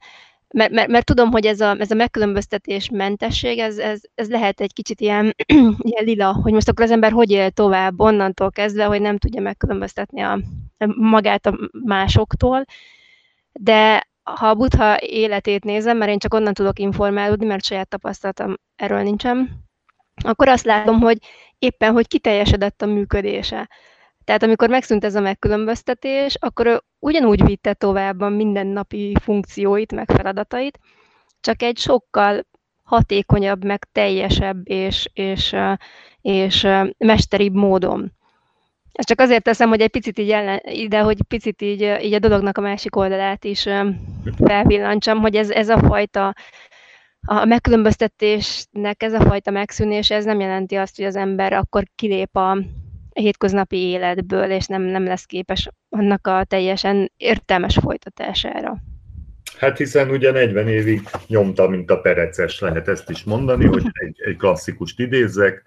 mert, 0.54 0.72
mert, 0.72 0.88
mert 0.88 1.06
tudom, 1.06 1.32
hogy 1.32 1.46
ez 1.46 1.62
a, 1.62 1.76
ez 1.80 1.92
a 1.92 1.96
megkülönböztetés 1.96 2.90
mentesség, 2.90 3.60
ez, 3.60 3.78
ez, 3.78 4.02
ez 4.16 4.30
lehet 4.30 4.62
egy 4.62 4.74
kicsit 4.74 5.02
ilyen, 5.02 5.36
ilyen 5.90 6.04
lila, 6.04 6.34
hogy 6.34 6.54
most 6.54 6.70
akkor 6.70 6.86
az 6.86 6.92
ember 6.92 7.12
hogy 7.12 7.32
él 7.32 7.50
tovább 7.50 8.00
onnantól 8.00 8.52
kezdve, 8.52 8.84
hogy 8.84 9.02
nem 9.02 9.18
tudja 9.18 9.42
megkülönböztetni 9.42 10.22
a, 10.22 10.40
magát 10.96 11.46
a 11.46 11.58
másoktól, 11.72 12.64
de 13.52 14.08
ha 14.24 14.48
a 14.48 14.56
butha 14.56 14.98
életét 15.02 15.64
nézem, 15.64 15.98
mert 15.98 16.12
én 16.12 16.20
csak 16.20 16.34
onnan 16.34 16.54
tudok 16.54 16.80
informálódni, 16.80 17.46
mert 17.46 17.64
saját 17.64 17.90
tapasztalatom 17.90 18.56
erről 18.76 19.02
nincsen, 19.02 19.69
akkor 20.20 20.48
azt 20.48 20.66
látom, 20.66 21.00
hogy 21.00 21.18
éppen, 21.60 21.92
hogy 21.92 22.08
kiteljesedett 22.08 22.82
a 22.82 22.86
működése. 22.86 23.70
Tehát 24.24 24.44
amikor 24.44 24.70
megszűnt 24.70 25.04
ez 25.04 25.16
a 25.16 25.22
megkülönböztetés, 25.22 26.36
akkor 26.40 26.66
ő 26.66 26.82
ugyanúgy 27.00 27.46
vitte 27.46 27.74
tovább 27.74 28.22
a 28.22 28.30
mindennapi 28.30 29.16
funkcióit, 29.22 29.92
meg 29.92 30.12
feladatait, 30.12 30.80
csak 31.40 31.62
egy 31.62 31.78
sokkal 31.78 32.46
hatékonyabb, 32.84 33.64
meg 33.64 33.88
teljesebb 33.92 34.70
és, 34.70 35.10
és, 35.14 35.56
és 36.22 36.68
mesteribb 36.98 37.54
módon. 37.54 38.12
Ezt 38.92 39.08
csak 39.08 39.20
azért 39.20 39.44
teszem, 39.44 39.70
hogy 39.70 39.82
egy 39.82 39.90
picit 39.90 40.20
így 40.20 40.32
ellen, 40.32 40.60
ide, 40.64 41.00
hogy 41.00 41.18
picit 41.28 41.62
így, 41.62 41.98
így 42.02 42.14
a 42.14 42.20
dolognak 42.20 42.58
a 42.58 42.62
másik 42.62 42.96
oldalát 42.96 43.46
is 43.46 43.68
felvillancsam, 44.46 45.20
hogy 45.20 45.36
ez, 45.36 45.50
ez 45.50 45.70
a 45.70 45.78
fajta 45.78 46.36
a 47.32 47.46
megkülönböztetésnek 47.46 49.04
ez 49.04 49.14
a 49.14 49.22
fajta 49.22 49.52
megszűnés, 49.52 50.12
ez 50.12 50.26
nem 50.26 50.40
jelenti 50.40 50.76
azt, 50.76 50.96
hogy 50.96 51.06
az 51.06 51.16
ember 51.16 51.54
akkor 51.54 51.84
kilép 51.96 52.36
a 52.36 52.58
hétköznapi 53.14 53.78
életből, 53.78 54.52
és 54.52 54.66
nem, 54.66 54.82
nem 54.82 55.04
lesz 55.04 55.26
képes 55.26 55.70
annak 55.90 56.28
a 56.28 56.44
teljesen 56.44 57.12
értelmes 57.18 57.78
folytatására. 57.82 58.78
Hát 59.58 59.78
hiszen 59.78 60.10
ugye 60.10 60.32
40 60.32 60.68
évig 60.68 61.02
nyomta, 61.28 61.68
mint 61.68 61.92
a 61.92 62.00
pereces, 62.00 62.60
lehet 62.60 62.88
ezt 62.88 63.10
is 63.10 63.24
mondani, 63.24 63.66
hogy 63.66 63.84
egy, 64.06 64.22
egy 64.26 64.38
klasszikust 64.38 65.00
idézzek, 65.00 65.64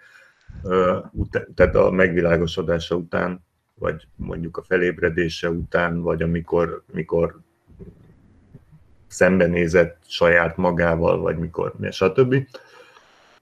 tehát 1.55 1.75
a 1.75 1.91
megvilágosodása 1.91 2.95
után, 2.95 3.45
vagy 3.75 4.07
mondjuk 4.17 4.57
a 4.57 4.63
felébredése 4.63 5.51
után, 5.51 6.01
vagy 6.01 6.23
amikor 6.23 6.83
mikor 6.93 7.41
szembenézett 9.13 9.97
saját 10.07 10.57
magával, 10.57 11.21
vagy 11.21 11.39
mikor, 11.39 11.73
stb. 11.91 12.47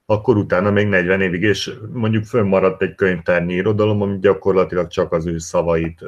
Akkor 0.05 0.37
utána 0.37 0.71
még 0.71 0.87
40 0.87 1.21
évig, 1.21 1.41
és 1.41 1.71
mondjuk 1.93 2.23
fönnmaradt 2.23 2.81
egy 2.81 2.95
könyvtárnyi 2.95 3.53
irodalom, 3.53 4.01
ami 4.01 4.19
gyakorlatilag 4.19 4.87
csak 4.87 5.11
az 5.11 5.25
ő 5.25 5.37
szavait 5.37 5.99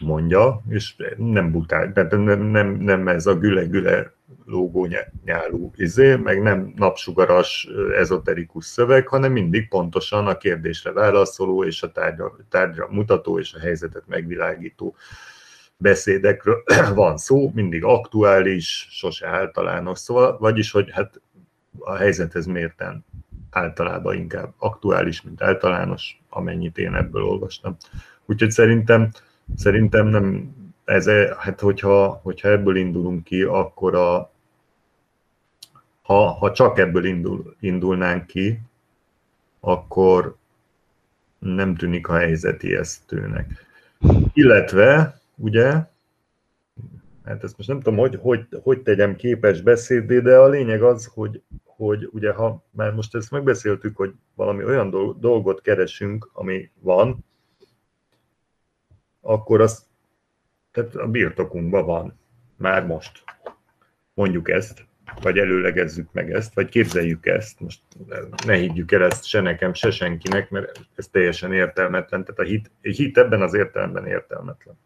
mondja, 0.00 0.62
és 0.68 0.94
nem 1.16 1.50
butál, 1.50 1.92
nem, 2.10 2.40
nem, 2.40 2.70
nem 2.70 3.08
ez 3.08 3.26
a 3.26 3.38
güle-güle 3.38 4.12
lógó 4.44 4.88
nyálú 5.24 5.72
izé, 5.76 6.14
meg 6.16 6.42
nem 6.42 6.72
napsugaras 6.76 7.68
ezoterikus 7.96 8.64
szöveg, 8.64 9.08
hanem 9.08 9.32
mindig 9.32 9.68
pontosan 9.68 10.26
a 10.26 10.36
kérdésre 10.36 10.92
válaszoló 10.92 11.64
és 11.64 11.82
a 11.82 11.92
tárgyra, 11.92 12.36
tárgyra 12.48 12.88
mutató 12.90 13.38
és 13.38 13.54
a 13.54 13.58
helyzetet 13.58 14.02
megvilágító 14.06 14.96
beszédekről 15.78 16.62
van 16.94 17.16
szó, 17.16 17.50
mindig 17.54 17.84
aktuális, 17.84 18.86
sose 18.90 19.28
általános, 19.28 19.98
szóval, 19.98 20.38
vagyis, 20.38 20.70
hogy 20.70 20.90
hát 20.90 21.20
a 21.78 21.94
helyzethez 21.94 22.46
mérten 22.46 23.04
általában 23.50 24.14
inkább 24.14 24.54
aktuális, 24.58 25.22
mint 25.22 25.42
általános, 25.42 26.20
amennyit 26.28 26.78
én 26.78 26.94
ebből 26.94 27.22
olvastam. 27.22 27.76
Úgyhogy 28.26 28.50
szerintem, 28.50 29.10
szerintem 29.56 30.06
nem, 30.06 30.54
ez, 30.84 31.08
hát 31.38 31.60
hogyha, 31.60 32.20
hogyha 32.22 32.48
ebből 32.48 32.76
indulunk 32.76 33.24
ki, 33.24 33.42
akkor 33.42 33.94
a, 33.94 34.30
ha, 36.02 36.32
ha 36.32 36.52
csak 36.52 36.78
ebből 36.78 37.04
indul, 37.04 37.56
indulnánk 37.60 38.26
ki, 38.26 38.60
akkor 39.60 40.36
nem 41.38 41.74
tűnik 41.74 42.08
a 42.08 42.16
helyzet 42.16 42.62
ijesztőnek. 42.62 43.66
Illetve, 44.32 45.17
ugye, 45.38 45.70
hát 47.24 47.44
ezt 47.44 47.56
most 47.56 47.68
nem 47.68 47.80
tudom, 47.80 47.98
hogy, 47.98 48.18
hogy, 48.20 48.46
hogy 48.62 48.82
tegyem 48.82 49.16
képes 49.16 49.60
beszédé, 49.60 50.20
de 50.20 50.36
a 50.36 50.48
lényeg 50.48 50.82
az, 50.82 51.06
hogy, 51.06 51.42
hogy 51.64 52.08
ugye 52.12 52.32
ha 52.32 52.64
már 52.70 52.92
most 52.92 53.14
ezt 53.14 53.30
megbeszéltük, 53.30 53.96
hogy 53.96 54.14
valami 54.34 54.64
olyan 54.64 54.90
dolgot 55.20 55.60
keresünk, 55.60 56.30
ami 56.32 56.70
van, 56.80 57.24
akkor 59.20 59.60
az 59.60 59.86
tehát 60.70 60.94
a 60.94 61.06
birtokunkban 61.06 61.84
van, 61.86 62.18
már 62.56 62.86
most. 62.86 63.24
Mondjuk 64.14 64.50
ezt 64.50 64.86
vagy 65.22 65.38
előlegezzük 65.38 66.12
meg 66.12 66.32
ezt, 66.32 66.54
vagy 66.54 66.68
képzeljük 66.68 67.26
ezt. 67.26 67.60
Most 67.60 67.80
ne 68.46 68.54
higgyük 68.54 68.92
el 68.92 69.02
ezt 69.02 69.24
se 69.24 69.40
nekem, 69.40 69.74
se 69.74 69.90
senkinek, 69.90 70.50
mert 70.50 70.80
ez 70.94 71.08
teljesen 71.08 71.52
értelmetlen. 71.52 72.24
Tehát 72.24 72.40
a 72.40 72.42
hit, 72.42 72.70
a 72.82 72.88
hit 72.88 73.18
ebben 73.18 73.42
az 73.42 73.54
értelemben 73.54 74.06
értelmetlen. 74.06 74.78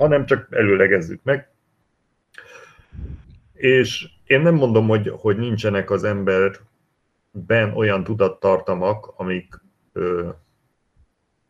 Hanem 0.00 0.26
csak 0.26 0.46
előlegezzük 0.50 1.20
meg. 1.22 1.48
És, 3.52 4.08
én 4.24 4.40
nem 4.40 4.54
mondom, 4.54 4.88
hogy, 4.88 5.12
hogy 5.16 5.36
nincsenek 5.36 5.90
az 5.90 6.04
emberben 6.04 7.72
olyan 7.74 8.04
tudattartamak, 8.04 9.12
amik 9.16 9.60
ö, 9.92 10.28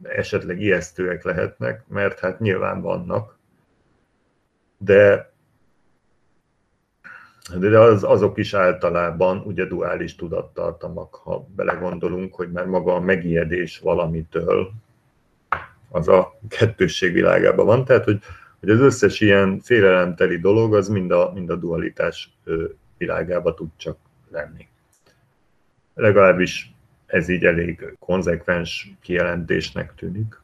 esetleg 0.02 0.60
ijesztőek 0.60 1.24
lehetnek, 1.24 1.84
mert 1.88 2.18
hát 2.18 2.40
nyilván 2.40 2.80
vannak, 2.80 3.38
de, 4.78 5.32
de 7.58 7.78
az, 7.78 8.04
azok 8.04 8.38
is 8.38 8.54
általában 8.54 9.38
ugye 9.38 9.64
duális 9.64 10.14
tudattartamak, 10.14 11.14
ha 11.14 11.46
belegondolunk, 11.56 12.34
hogy 12.34 12.50
már 12.50 12.66
maga 12.66 12.94
a 12.94 13.00
megijedés 13.00 13.78
valamitől, 13.78 14.72
az 15.90 16.08
a 16.08 16.38
kettősség 16.48 17.12
világában 17.12 17.66
van, 17.66 17.84
tehát 17.84 18.04
hogy 18.04 18.22
hogy 18.60 18.70
az 18.70 18.80
összes 18.80 19.20
ilyen 19.20 19.60
félelemteli 19.60 20.38
dolog 20.38 20.74
az 20.74 20.88
mind 20.88 21.10
a, 21.10 21.32
mind 21.34 21.50
a 21.50 21.56
dualitás 21.56 22.36
világába 22.98 23.54
tud 23.54 23.68
csak 23.76 23.96
lenni. 24.30 24.68
Legalábbis 25.94 26.74
ez 27.06 27.28
így 27.28 27.44
elég 27.44 27.96
konzekvens 27.98 28.92
kijelentésnek 29.00 29.94
tűnik 29.94 30.40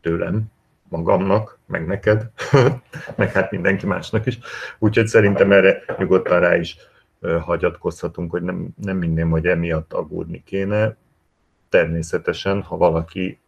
tőlem, 0.00 0.44
magamnak, 0.88 1.58
meg 1.66 1.86
neked, 1.86 2.30
meg 3.16 3.32
hát 3.32 3.50
mindenki 3.50 3.86
másnak 3.86 4.26
is. 4.26 4.38
Úgyhogy 4.78 5.06
szerintem 5.06 5.52
erre 5.52 5.82
nyugodtan 5.98 6.40
rá 6.40 6.56
is 6.56 6.76
hagyatkozhatunk, 7.40 8.30
hogy 8.30 8.42
nem, 8.42 8.68
nem 8.76 8.96
minden, 8.96 9.28
hogy 9.28 9.46
emiatt 9.46 9.92
aggódni 9.92 10.42
kéne. 10.44 10.96
Természetesen, 11.68 12.62
ha 12.62 12.76
valaki 12.76 13.38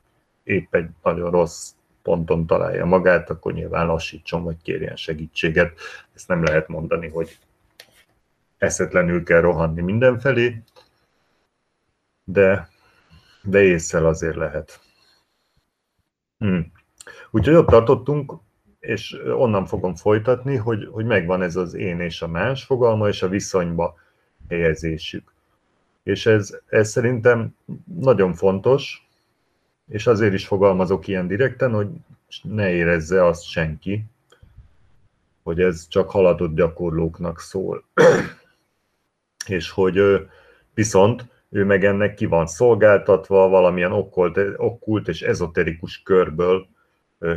épp 0.43 0.75
egy 0.75 0.89
nagyon 1.03 1.31
rossz 1.31 1.71
ponton 2.03 2.47
találja 2.47 2.85
magát, 2.85 3.31
akkor 3.31 3.53
nyilván 3.53 3.87
lassítson, 3.87 4.45
vagy 4.45 4.57
kérjen 4.63 4.97
segítséget. 4.97 5.79
Ezt 6.15 6.29
nem 6.29 6.43
lehet 6.43 6.69
mondani, 6.69 7.09
hogy 7.09 7.39
eszetlenül 8.59 9.25
kell 9.25 9.41
rohanni 9.41 9.81
mindenfelé, 9.81 10.63
de, 12.25 12.69
de 13.43 13.63
észszel 13.63 14.07
azért 14.07 14.37
lehet. 14.37 14.81
Hmm. 16.39 16.73
Úgyhogy 17.31 17.55
ott 17.55 17.67
tartottunk, 17.67 18.33
és 18.81 19.17
onnan 19.37 19.67
fogom 19.67 19.95
folytatni, 19.95 20.57
hogy, 20.57 20.89
hogy 20.91 21.05
megvan 21.05 21.43
ez 21.43 21.57
az 21.57 21.75
én 21.75 22.01
és 22.01 22.23
a 22.23 22.29
más 22.29 22.65
fogalma, 22.65 23.09
és 23.09 23.23
a 23.23 23.29
viszonyba 23.29 23.95
helyezésük. 24.49 25.33
És 26.03 26.27
ez, 26.27 26.59
ez 26.67 26.91
szerintem 26.91 27.55
nagyon 27.85 28.35
fontos, 28.35 29.09
és 29.91 30.07
azért 30.07 30.33
is 30.33 30.47
fogalmazok 30.47 31.07
ilyen 31.07 31.27
direkten, 31.27 31.73
hogy 31.73 31.89
ne 32.43 32.71
érezze 32.71 33.25
azt 33.25 33.45
senki, 33.45 34.05
hogy 35.43 35.61
ez 35.61 35.89
csak 35.89 36.11
haladott 36.11 36.55
gyakorlóknak 36.55 37.41
szól. 37.41 37.85
és 39.47 39.71
hogy 39.71 40.29
viszont 40.75 41.25
ő 41.49 41.65
meg 41.65 41.85
ennek 41.85 42.15
ki 42.15 42.27
van 42.27 42.47
szolgáltatva, 42.47 43.49
valamilyen 43.49 43.93
okkult, 43.93 44.39
okkult 44.57 45.09
és 45.09 45.23
ezoterikus 45.23 46.03
körből 46.03 46.67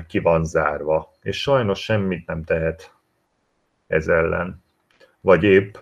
ki 0.08 0.20
van 0.20 0.46
zárva. 0.46 1.12
És 1.22 1.42
sajnos 1.42 1.84
semmit 1.84 2.28
nem 2.28 2.44
tehet 2.44 2.94
ez 3.88 4.08
ellen. 4.08 4.64
Vagy 5.22 5.44
épp 5.44 5.76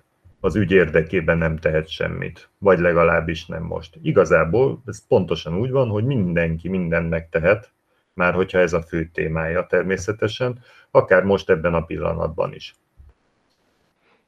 az 0.44 0.56
ügy 0.56 0.72
érdekében 0.72 1.38
nem 1.38 1.58
tehet 1.58 1.88
semmit, 1.88 2.50
vagy 2.58 2.80
legalábbis 2.80 3.46
nem 3.46 3.64
most. 3.64 3.98
Igazából 4.02 4.82
ez 4.86 5.08
pontosan 5.08 5.58
úgy 5.58 5.72
van, 5.72 5.90
hogy 5.90 6.06
mindenki 6.06 6.70
mindennek 6.70 7.30
tehet, 7.30 7.72
már 8.14 8.34
hogyha 8.34 8.60
ez 8.60 8.74
a 8.74 8.82
fő 8.82 9.10
témája 9.14 9.66
természetesen, 9.66 10.60
akár 10.92 11.24
most 11.24 11.50
ebben 11.50 11.74
a 11.74 11.86
pillanatban 11.86 12.54
is. 12.54 12.76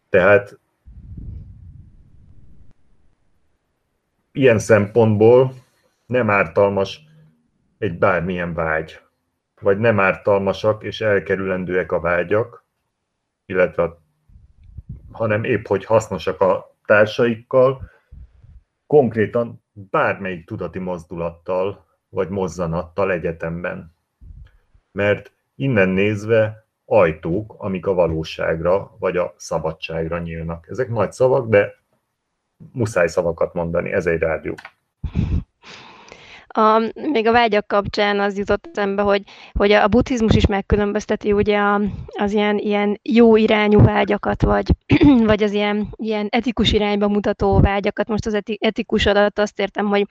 Tehát 0.09 0.59
ilyen 4.32 4.59
szempontból 4.59 5.53
nem 6.05 6.30
ártalmas 6.30 7.01
egy 7.78 7.97
bármilyen 7.97 8.53
vágy, 8.53 8.99
vagy 9.61 9.78
nem 9.78 9.99
ártalmasak 9.99 10.84
és 10.84 11.01
elkerülendőek 11.01 11.91
a 11.91 11.99
vágyak, 11.99 12.66
illetve 13.45 13.84
a 13.84 14.03
hanem 15.14 15.43
épp 15.43 15.68
hogy 15.68 15.86
hasznosak 15.86 16.41
a 16.41 16.76
társaikkal, 16.86 17.89
konkrétan 18.88 19.64
bármelyik 19.72 20.45
tudati 20.45 20.80
mozdulattal 20.80 21.86
vagy 22.09 22.30
mozzanattal 22.30 23.11
egyetemben. 23.11 23.95
Mert 24.91 25.32
innen 25.55 25.89
nézve 25.89 26.66
ajtók, 26.86 27.55
amik 27.57 27.86
a 27.86 27.93
valóságra 27.93 28.95
vagy 28.99 29.18
a 29.18 29.34
szabadságra 29.38 30.20
nyílnak. 30.20 30.68
Ezek 30.70 30.89
nagy 30.89 31.11
szavak, 31.11 31.47
de 31.47 31.74
muszáj 32.72 33.07
szavakat 33.07 33.53
mondani, 33.53 33.91
ez 33.91 34.05
egy 34.05 34.20
rádió. 34.20 34.55
A, 36.56 36.91
még 36.93 37.28
a 37.28 37.32
vágyak 37.32 37.68
kapcsán 37.68 38.20
az 38.20 38.38
jutott 38.38 38.70
eszembe, 38.72 39.01
hogy, 39.01 39.24
hogy 39.54 39.72
a 39.72 39.88
buddhizmus 39.88 40.36
is 40.36 40.45
megkülönbözteti 40.45 41.32
ugye 41.32 41.58
a, 41.58 41.82
az 42.08 42.32
ilyen, 42.32 42.58
ilyen 42.58 42.99
jó 43.01 43.36
irányú 43.36 43.82
vágyakat, 43.82 44.41
vagy, 44.41 44.68
vagy 45.30 45.43
az 45.43 45.51
ilyen, 45.51 45.88
ilyen 45.95 46.28
etikus 46.30 46.72
irányba 46.72 47.08
mutató 47.08 47.60
vágyakat. 47.60 48.08
Most 48.08 48.26
az 48.26 48.34
eti, 48.34 48.58
etikus 48.62 49.06
adat 49.06 49.39
azt 49.39 49.60
értem, 49.60 49.86
hogy, 49.86 50.08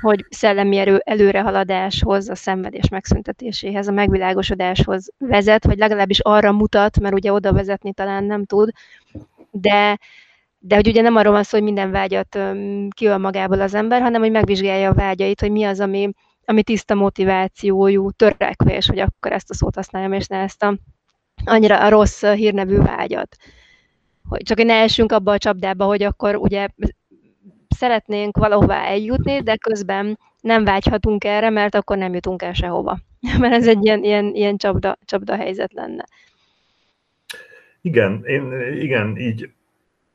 hogy 0.00 0.24
szellemi 0.28 0.76
erő 0.76 1.00
előrehaladáshoz, 1.04 2.28
a 2.28 2.34
szenvedés 2.34 2.88
megszüntetéséhez, 2.88 3.88
a 3.88 3.92
megvilágosodáshoz 3.92 5.10
vezet, 5.18 5.64
vagy 5.64 5.78
legalábbis 5.78 6.20
arra 6.20 6.52
mutat, 6.52 7.00
mert 7.00 7.14
ugye 7.14 7.32
oda 7.32 7.52
vezetni 7.52 7.92
talán 7.92 8.24
nem 8.24 8.44
tud, 8.44 8.70
de 9.50 9.98
de 10.58 10.74
hogy 10.74 10.88
ugye 10.88 11.02
nem 11.02 11.16
arról 11.16 11.32
van 11.32 11.42
szó, 11.42 11.56
hogy 11.56 11.66
minden 11.66 11.90
vágyat 11.90 12.38
kiöl 12.90 13.18
magából 13.18 13.60
az 13.60 13.74
ember, 13.74 14.00
hanem 14.00 14.20
hogy 14.20 14.30
megvizsgálja 14.30 14.90
a 14.90 14.94
vágyait, 14.94 15.40
hogy 15.40 15.50
mi 15.50 15.64
az, 15.64 15.80
ami, 15.80 16.10
ami 16.44 16.62
tiszta 16.62 16.94
motivációjú 16.94 18.10
törekvés, 18.10 18.86
hogy 18.86 18.98
akkor 18.98 19.32
ezt 19.32 19.50
a 19.50 19.54
szót 19.54 19.74
használjam, 19.74 20.12
és 20.12 20.26
ne 20.26 20.36
ezt 20.36 20.62
a 20.62 20.78
annyira 21.44 21.84
a 21.84 21.88
rossz 21.88 22.24
hírnevű 22.24 22.76
vágyat. 22.76 23.36
Hogy 24.28 24.42
csak 24.42 24.56
hogy 24.56 24.66
ne 24.66 24.74
essünk 24.74 25.12
abba 25.12 25.32
a 25.32 25.38
csapdába, 25.38 25.84
hogy 25.84 26.02
akkor 26.02 26.36
ugye 26.36 26.68
szeretnénk 27.68 28.36
valahová 28.36 28.84
eljutni, 28.84 29.40
de 29.40 29.56
közben 29.56 30.18
nem 30.40 30.64
vágyhatunk 30.64 31.24
erre, 31.24 31.50
mert 31.50 31.74
akkor 31.74 31.96
nem 31.96 32.14
jutunk 32.14 32.42
el 32.42 32.52
sehova. 32.52 32.98
Mert 33.38 33.54
ez 33.54 33.68
egy 33.68 33.84
ilyen, 33.84 34.04
ilyen, 34.04 34.34
ilyen 34.34 34.56
csapda, 34.56 34.98
csapda 35.04 35.36
helyzet 35.36 35.72
lenne. 35.72 36.04
Igen, 37.80 38.24
én, 38.24 38.52
igen, 38.80 39.16
így 39.16 39.50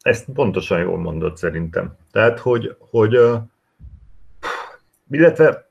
ezt 0.03 0.25
pontosan 0.33 0.79
jól 0.79 0.97
mondod 0.97 1.37
szerintem. 1.37 1.97
Tehát, 2.11 2.39
hogy, 2.39 2.75
hogy 2.79 3.17
illetve 5.09 5.69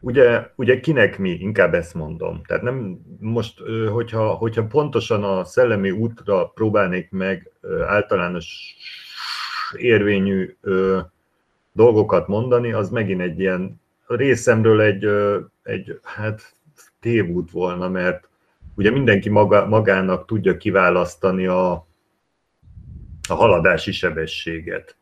ugye, 0.00 0.50
ugye 0.56 0.80
kinek 0.80 1.18
mi, 1.18 1.30
inkább 1.30 1.74
ezt 1.74 1.94
mondom. 1.94 2.42
Tehát 2.46 2.62
nem 2.62 3.00
most, 3.18 3.60
hogyha, 3.90 4.28
hogyha 4.28 4.66
pontosan 4.66 5.24
a 5.24 5.44
szellemi 5.44 5.90
útra 5.90 6.46
próbálnék 6.46 7.10
meg 7.10 7.50
általános 7.86 8.76
érvényű 9.76 10.56
dolgokat 11.72 12.28
mondani, 12.28 12.72
az 12.72 12.90
megint 12.90 13.20
egy 13.20 13.40
ilyen 13.40 13.80
részemről 14.06 14.80
egy, 14.80 15.08
egy 15.62 16.00
hát 16.02 16.54
tévút 17.00 17.50
volna, 17.50 17.88
mert 17.88 18.28
ugye 18.74 18.90
mindenki 18.90 19.28
maga, 19.28 19.66
magának 19.66 20.26
tudja 20.26 20.56
kiválasztani 20.56 21.46
a, 21.46 21.86
a 23.30 23.34
haladási 23.34 23.92
sebességet. 23.92 24.96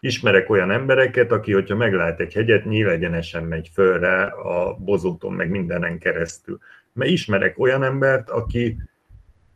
Ismerek 0.00 0.50
olyan 0.50 0.70
embereket, 0.70 1.32
aki, 1.32 1.52
hogyha 1.52 1.76
meglát 1.76 2.20
egy 2.20 2.32
hegyet, 2.32 2.64
nyílegyenesen 2.64 3.44
megy 3.44 3.70
fölre 3.72 4.22
a 4.24 4.74
bozóton, 4.74 5.32
meg 5.32 5.50
mindenen 5.50 5.98
keresztül. 5.98 6.58
Mert 6.92 7.10
ismerek 7.10 7.58
olyan 7.58 7.82
embert, 7.82 8.30
aki 8.30 8.76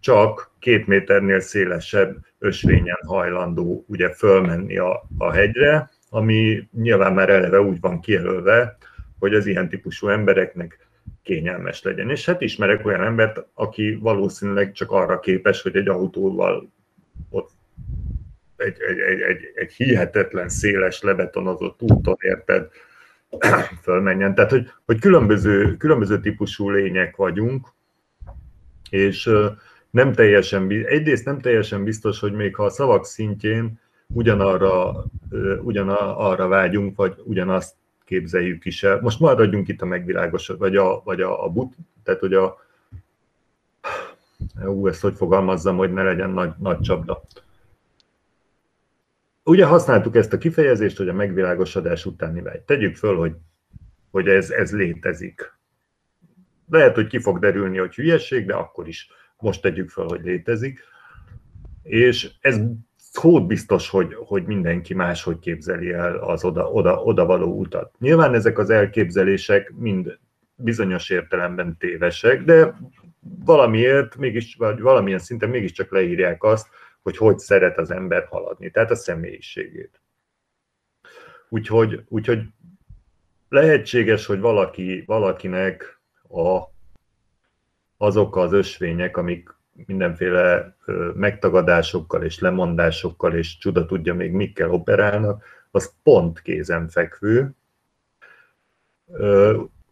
csak 0.01 0.51
két 0.59 0.87
méternél 0.87 1.41
szélesebb 1.41 2.17
ösvényen 2.39 2.99
hajlandó 3.07 3.85
ugye 3.89 4.15
fölmenni 4.15 4.79
a, 4.79 5.09
a 5.19 5.33
hegyre, 5.33 5.91
ami 6.11 6.69
nyilván 6.73 7.13
már 7.13 7.29
eleve 7.29 7.61
úgy 7.61 7.81
van 7.81 8.01
kijelölve, 8.01 8.77
hogy 9.19 9.35
az 9.35 9.47
ilyen 9.47 9.69
típusú 9.69 10.09
embereknek 10.09 10.89
kényelmes 11.23 11.83
legyen. 11.83 12.11
És 12.11 12.27
hát 12.27 12.41
ismerek 12.41 12.87
olyan 12.87 13.03
embert, 13.03 13.47
aki 13.55 13.95
valószínűleg 13.95 14.73
csak 14.73 14.91
arra 14.91 15.21
képes, 15.21 15.63
hogy 15.63 15.77
egy 15.77 15.89
autóval 15.89 16.73
ott 17.31 17.51
egy, 18.65 18.77
egy, 18.89 18.99
egy, 18.99 19.21
egy, 19.21 19.53
egy 19.55 19.73
hihetetlen 19.73 20.49
széles 20.49 21.03
lebetonozott 21.03 21.83
úton, 21.83 22.17
érted, 22.19 22.69
fölmenjen. 23.83 24.35
Tehát, 24.35 24.51
hogy, 24.51 24.71
hogy 24.87 25.01
különböző, 25.01 25.77
különböző 25.77 26.21
típusú 26.21 26.71
lények 26.71 27.17
vagyunk, 27.17 27.69
és 28.91 29.31
nem 29.91 30.13
teljesen, 30.13 30.71
egyrészt 30.71 31.25
nem 31.25 31.39
teljesen 31.39 31.85
biztos, 31.85 32.21
hogy 32.21 32.33
még 32.33 32.55
ha 32.55 32.65
a 32.65 32.71
szavak 32.71 33.07
szintjén 33.07 33.81
ugyanarra, 34.07 35.05
ugyanarra 35.63 36.49
vágyunk, 36.49 36.97
vagy 36.97 37.15
ugyanazt 37.25 37.75
képzeljük 38.05 38.65
is 38.65 38.83
el. 38.83 39.01
Most 39.01 39.21
maradjunk 39.21 39.69
itt 39.69 39.83
a 39.83 39.87
megvilágosod, 39.87 40.59
vagy 40.59 40.77
a, 40.77 41.03
vagy 41.05 41.21
a, 41.21 41.45
a 41.45 41.49
but, 41.49 41.73
tehát 42.03 42.21
hogy 42.21 42.35
a, 42.35 42.57
ú, 44.65 44.87
ezt 44.89 45.01
hogy 45.01 45.17
fogalmazzam, 45.17 45.77
hogy 45.77 45.93
ne 45.93 46.03
legyen 46.03 46.31
nagy, 46.31 46.53
nagy 46.59 46.81
csapda 46.81 47.23
ugye 49.45 49.67
használtuk 49.67 50.17
ezt 50.17 50.33
a 50.33 50.39
kifejezést, 50.39 50.97
hogy 50.97 51.09
a 51.09 51.13
megvilágosodás 51.13 52.07
utáni 52.07 52.43
vágy. 52.43 52.61
Tegyük 52.61 52.97
föl, 52.97 53.17
hogy, 53.17 53.33
hogy 54.11 54.29
ez, 54.29 54.51
ez 54.51 54.73
létezik. 54.73 55.53
Lehet, 56.69 56.95
hogy 56.95 57.07
ki 57.07 57.19
fog 57.19 57.39
derülni, 57.39 57.79
hogy 57.79 57.95
hülyeség, 57.95 58.47
de 58.47 58.55
akkor 58.55 58.89
is 58.89 59.09
most 59.39 59.63
tegyük 59.63 59.89
föl, 59.91 60.07
hogy 60.07 60.25
létezik. 60.25 60.81
És 61.83 62.31
ez 62.41 62.61
hód 63.13 63.47
biztos, 63.47 63.89
hogy, 63.89 64.15
hogy 64.15 64.45
mindenki 64.45 64.95
máshogy 64.95 65.39
képzeli 65.39 65.93
el 65.93 66.17
az 66.17 66.45
oda, 66.45 66.71
oda, 66.71 67.03
oda 67.03 67.25
való 67.25 67.59
utat. 67.59 67.95
Nyilván 67.99 68.35
ezek 68.35 68.59
az 68.59 68.71
elképzelések 68.71 69.73
mind 69.77 70.19
bizonyos 70.55 71.11
értelemben 71.11 71.77
tévesek, 71.79 72.43
de 72.43 72.75
valamiért, 73.45 74.17
mégis, 74.17 74.55
vagy 74.55 74.81
valamilyen 74.81 75.19
szinten 75.19 75.49
mégiscsak 75.49 75.93
leírják 75.93 76.43
azt, 76.43 76.69
hogy 77.03 77.17
hogy 77.17 77.39
szeret 77.39 77.79
az 77.79 77.91
ember 77.91 78.27
haladni, 78.31 78.71
tehát 78.71 78.91
a 78.91 78.95
személyiségét. 78.95 80.01
Úgyhogy, 81.49 82.05
úgyhogy 82.09 82.43
lehetséges, 83.49 84.27
hogy 84.27 84.41
valaki, 84.41 85.03
valakinek 85.07 86.01
a, 86.29 86.61
azok 87.97 88.37
az 88.37 88.53
ösvények, 88.53 89.17
amik 89.17 89.55
mindenféle 89.87 90.77
megtagadásokkal 91.15 92.23
és 92.23 92.39
lemondásokkal 92.39 93.35
és 93.35 93.59
csuda 93.59 93.87
tudja 93.87 94.15
még 94.15 94.33
mikkel 94.33 94.71
operálnak, 94.71 95.45
az 95.71 95.95
pont 96.03 96.43
kézenfekvő. 96.43 97.51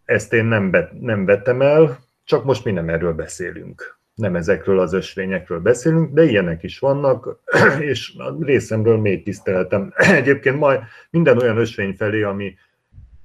Ezt 0.04 0.32
én 0.32 0.44
nem, 0.44 0.70
bet, 0.70 1.00
nem 1.00 1.24
vetem 1.24 1.62
el, 1.62 1.98
csak 2.24 2.44
most 2.44 2.64
mi 2.64 2.70
nem 2.70 2.88
erről 2.88 3.12
beszélünk. 3.14 3.99
Nem 4.20 4.36
ezekről 4.36 4.80
az 4.80 4.92
ösvényekről 4.92 5.60
beszélünk, 5.60 6.14
de 6.14 6.22
ilyenek 6.22 6.62
is 6.62 6.78
vannak, 6.78 7.40
és 7.90 8.14
a 8.18 8.44
részemről 8.44 8.98
mély 8.98 9.22
tiszteletem. 9.22 9.92
Egyébként 10.20 10.58
majd 10.58 10.80
minden 11.10 11.38
olyan 11.38 11.56
ösvény 11.56 11.94
felé, 11.94 12.22
ami, 12.22 12.54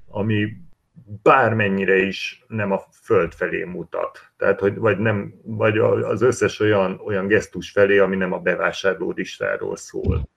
ami 0.08 0.58
bármennyire 1.24 1.98
is 1.98 2.44
nem 2.48 2.72
a 2.72 2.84
föld 3.02 3.34
felé 3.34 3.64
mutat. 3.64 4.32
Tehát, 4.38 4.60
hogy 4.60 4.76
vagy, 4.76 4.98
nem, 4.98 5.34
vagy 5.44 5.78
az 5.78 6.22
összes 6.22 6.60
olyan, 6.60 7.02
olyan 7.06 7.28
gesztus 7.28 7.72
felé, 7.72 7.98
ami 7.98 8.16
nem 8.16 8.34
a 8.34 8.40
bevásárló 8.40 9.12
listáról 9.16 9.76
szól, 9.76 10.30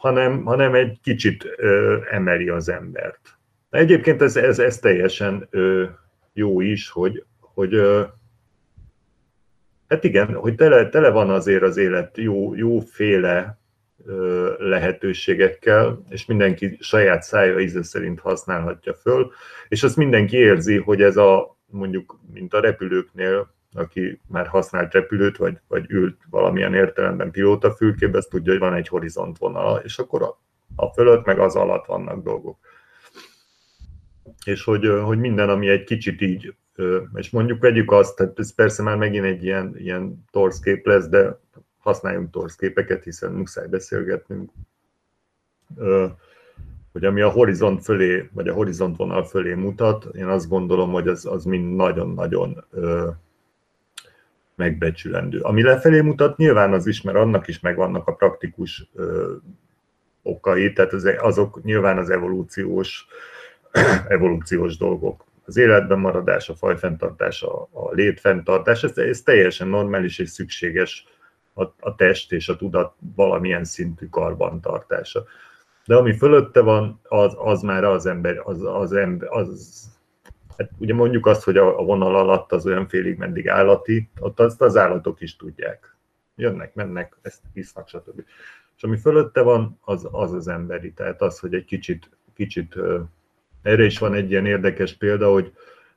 hanem, 0.00 0.44
hanem 0.44 0.74
egy 0.74 0.98
kicsit 1.02 1.44
ö, 1.56 1.98
emeli 2.10 2.48
az 2.48 2.68
embert. 2.68 3.38
Egyébként 3.70 4.22
ez, 4.22 4.36
ez, 4.36 4.58
ez 4.58 4.78
teljesen 4.78 5.46
ö, 5.50 5.84
jó 6.32 6.60
is, 6.60 6.90
hogy, 6.90 7.24
hogy 7.40 7.74
ö, 7.74 8.02
hát 9.92 10.04
igen, 10.04 10.34
hogy 10.34 10.54
tele, 10.54 10.88
tele 10.88 11.10
van 11.10 11.30
azért 11.30 11.62
az 11.62 11.76
élet 11.76 12.16
jó, 12.16 12.54
jóféle 12.54 13.60
lehetőségekkel, 14.58 16.04
és 16.08 16.26
mindenki 16.26 16.76
saját 16.80 17.22
szája 17.22 17.60
íze 17.60 17.82
szerint 17.82 18.20
használhatja 18.20 18.94
föl, 18.94 19.32
és 19.68 19.82
azt 19.82 19.96
mindenki 19.96 20.36
érzi, 20.36 20.76
hogy 20.76 21.02
ez 21.02 21.16
a, 21.16 21.58
mondjuk, 21.66 22.20
mint 22.32 22.54
a 22.54 22.60
repülőknél, 22.60 23.54
aki 23.74 24.20
már 24.28 24.46
használt 24.46 24.92
repülőt, 24.92 25.36
vagy, 25.36 25.60
vagy 25.68 25.90
ült 25.90 26.16
valamilyen 26.30 26.74
értelemben 26.74 27.30
pilótafülkébe, 27.30 28.18
azt 28.18 28.30
tudja, 28.30 28.52
hogy 28.52 28.60
van 28.60 28.74
egy 28.74 28.88
horizontvonal, 28.88 29.80
és 29.84 29.98
akkor 29.98 30.22
a, 30.22 30.40
a 30.76 30.86
fölött 30.86 31.24
meg 31.24 31.38
az 31.38 31.56
alatt 31.56 31.86
vannak 31.86 32.22
dolgok. 32.22 32.58
És 34.44 34.64
hogy, 34.64 34.88
hogy 35.02 35.18
minden, 35.18 35.48
ami 35.48 35.68
egy 35.68 35.84
kicsit 35.84 36.20
így, 36.20 36.54
és 37.14 37.30
mondjuk 37.30 37.60
vegyük 37.60 37.90
azt, 37.90 38.16
tehát 38.16 38.38
ez 38.38 38.54
persze 38.54 38.82
már 38.82 38.96
megint 38.96 39.24
egy 39.24 39.44
ilyen, 39.44 39.74
ilyen 39.76 40.24
torszkép 40.30 40.86
lesz, 40.86 41.08
de 41.08 41.38
használjunk 41.78 42.30
torsz 42.30 42.56
képeket, 42.56 43.04
hiszen 43.04 43.32
muszáj 43.32 43.66
beszélgetnünk, 43.66 44.50
hogy 46.92 47.04
ami 47.04 47.20
a 47.20 47.30
horizont 47.30 47.82
fölé, 47.84 48.28
vagy 48.32 48.48
a 48.48 48.54
horizont 48.54 48.96
vonal 48.96 49.24
fölé 49.24 49.54
mutat, 49.54 50.04
én 50.14 50.26
azt 50.26 50.48
gondolom, 50.48 50.92
hogy 50.92 51.08
az, 51.08 51.26
az 51.26 51.44
mind 51.44 51.74
nagyon-nagyon 51.74 52.64
megbecsülendő. 54.54 55.40
Ami 55.40 55.62
lefelé 55.62 56.00
mutat, 56.00 56.36
nyilván 56.36 56.72
az 56.72 56.86
is, 56.86 57.02
mert 57.02 57.16
annak 57.16 57.48
is 57.48 57.60
megvannak 57.60 58.08
a 58.08 58.14
praktikus 58.14 58.88
ö, 58.94 59.32
okai, 60.22 60.72
tehát 60.72 60.92
az, 60.92 61.10
azok 61.18 61.62
nyilván 61.62 61.98
az 61.98 62.10
evolúciós, 62.10 63.06
evolúciós 64.08 64.76
dolgok. 64.76 65.24
Az 65.44 65.56
életben 65.56 65.98
maradás, 65.98 66.48
a 66.48 66.54
fajfenntartás, 66.54 67.42
a, 67.42 67.68
a 67.72 67.92
létfenntartás, 67.92 68.82
ez, 68.82 68.98
ez 68.98 69.22
teljesen 69.22 69.68
normális 69.68 70.18
és 70.18 70.28
szükséges 70.28 71.06
a, 71.54 71.62
a 71.62 71.94
test 71.94 72.32
és 72.32 72.48
a 72.48 72.56
tudat 72.56 72.94
valamilyen 73.14 73.64
szintű 73.64 74.06
karbantartása. 74.06 75.24
De 75.86 75.96
ami 75.96 76.16
fölötte 76.16 76.60
van, 76.60 77.00
az, 77.02 77.34
az 77.38 77.62
már 77.62 77.84
az 77.84 78.06
ember, 78.06 78.40
az, 78.44 78.64
az, 78.64 78.92
ember, 78.92 79.28
az 79.30 79.82
hát 80.56 80.70
ugye 80.78 80.94
mondjuk 80.94 81.26
azt, 81.26 81.42
hogy 81.42 81.56
a, 81.56 81.78
a 81.78 81.84
vonal 81.84 82.16
alatt 82.16 82.52
az 82.52 82.66
olyan 82.66 82.88
félig 82.88 83.18
meddig 83.18 83.48
állati, 83.48 84.08
ott 84.20 84.40
azt 84.40 84.60
az 84.60 84.76
állatok 84.76 85.20
is 85.20 85.36
tudják. 85.36 85.96
Jönnek, 86.36 86.74
mennek, 86.74 87.16
ezt 87.22 87.42
hisznak, 87.52 87.88
stb. 87.88 88.24
És 88.76 88.82
ami 88.82 88.96
fölötte 88.96 89.40
van, 89.40 89.78
az 89.80 90.08
az, 90.10 90.32
az 90.32 90.48
emberi. 90.48 90.92
Tehát 90.92 91.22
az, 91.22 91.38
hogy 91.38 91.54
egy 91.54 91.64
kicsit, 91.64 92.10
kicsit 92.34 92.74
erre 93.62 93.84
is 93.84 93.98
van 93.98 94.14
egy 94.14 94.30
ilyen 94.30 94.46
érdekes 94.46 94.94
példa, 94.94 95.32
hogy, 95.32 95.52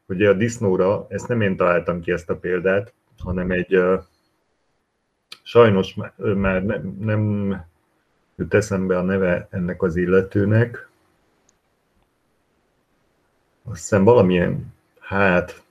hogy 0.06 0.24
a 0.24 0.34
disznóra, 0.34 1.06
ezt 1.10 1.28
nem 1.28 1.42
én 1.42 1.56
találtam 1.56 2.02
ki 2.02 2.12
ezt 2.12 2.30
a 2.30 2.38
példát, 2.38 2.94
hanem 3.18 3.52
egy, 3.52 3.78
Sajnos 5.48 5.96
már 6.36 6.66
nem, 6.66 6.98
nem 7.00 7.52
jut 8.36 8.54
eszembe 8.54 8.98
a 8.98 9.02
neve 9.02 9.48
ennek 9.52 9.82
az 9.82 9.96
illetőnek. 9.96 10.90
Azt 13.64 13.80
hiszem 13.80 14.04
valamilyen, 14.04 14.74
hát 15.00 15.64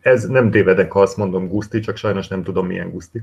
ez 0.00 0.24
nem 0.24 0.50
tévedek, 0.50 0.92
ha 0.92 1.00
azt 1.00 1.16
mondom 1.16 1.48
Guszti, 1.48 1.80
csak 1.80 1.96
sajnos 1.96 2.28
nem 2.28 2.42
tudom 2.42 2.66
milyen 2.66 2.90
Guszti. 2.90 3.22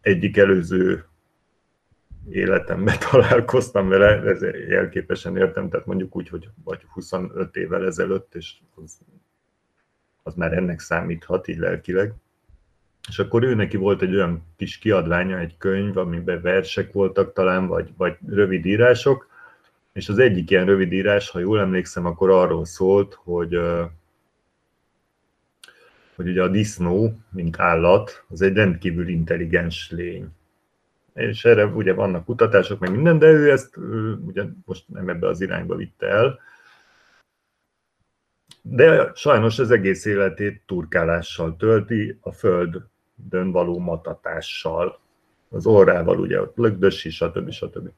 Egyik 0.00 0.36
előző 0.36 1.04
életemben 2.30 2.96
találkoztam 3.10 3.88
vele, 3.88 4.22
ez 4.22 4.42
jelképesen 4.68 5.36
értem, 5.36 5.68
tehát 5.68 5.86
mondjuk 5.86 6.16
úgy, 6.16 6.28
hogy 6.28 6.48
vagy 6.64 6.82
25 6.92 7.56
évvel 7.56 7.86
ezelőtt, 7.86 8.34
és 8.34 8.54
az, 8.74 8.98
az 10.22 10.34
már 10.34 10.52
ennek 10.52 10.80
számíthat 10.80 11.48
így 11.48 11.58
lelkileg. 11.58 12.12
És 13.08 13.18
akkor 13.18 13.42
ő 13.42 13.54
neki 13.54 13.76
volt 13.76 14.02
egy 14.02 14.14
olyan 14.14 14.42
kis 14.56 14.78
kiadványa, 14.78 15.38
egy 15.38 15.56
könyv, 15.58 15.96
amiben 15.96 16.40
versek 16.42 16.92
voltak 16.92 17.32
talán, 17.32 17.66
vagy, 17.66 17.90
vagy 17.96 18.16
rövid 18.28 18.66
írások, 18.66 19.28
és 19.92 20.08
az 20.08 20.18
egyik 20.18 20.50
ilyen 20.50 20.66
rövid 20.66 20.92
írás, 20.92 21.30
ha 21.30 21.38
jól 21.38 21.60
emlékszem, 21.60 22.06
akkor 22.06 22.30
arról 22.30 22.64
szólt, 22.64 23.14
hogy, 23.14 23.60
hogy 26.14 26.28
ugye 26.28 26.42
a 26.42 26.48
disznó, 26.48 27.12
mint 27.30 27.60
állat, 27.60 28.24
az 28.28 28.42
egy 28.42 28.54
rendkívül 28.54 29.08
intelligens 29.08 29.90
lény. 29.90 30.28
És 31.18 31.44
erre 31.44 31.66
ugye 31.66 31.92
vannak 31.92 32.24
kutatások, 32.24 32.78
meg 32.78 32.90
minden, 32.90 33.18
de 33.18 33.26
ő 33.26 33.50
ezt 33.50 33.76
ugye 34.26 34.44
most 34.64 34.84
nem 34.88 35.08
ebbe 35.08 35.28
az 35.28 35.40
irányba 35.40 35.76
vitte 35.76 36.06
el. 36.06 36.40
De 38.62 39.10
sajnos 39.14 39.58
az 39.58 39.70
egész 39.70 40.04
életét 40.04 40.62
turkálással 40.66 41.56
tölti, 41.56 42.18
a 42.20 42.32
föld 42.32 42.82
dön 43.14 43.50
való 43.50 43.78
matatással, 43.78 45.00
az 45.48 45.66
orrával 45.66 46.20
ugye 46.20 46.40
ott 46.40 46.56
lögdösi, 46.56 47.10
stb. 47.10 47.50
stb. 47.50 47.88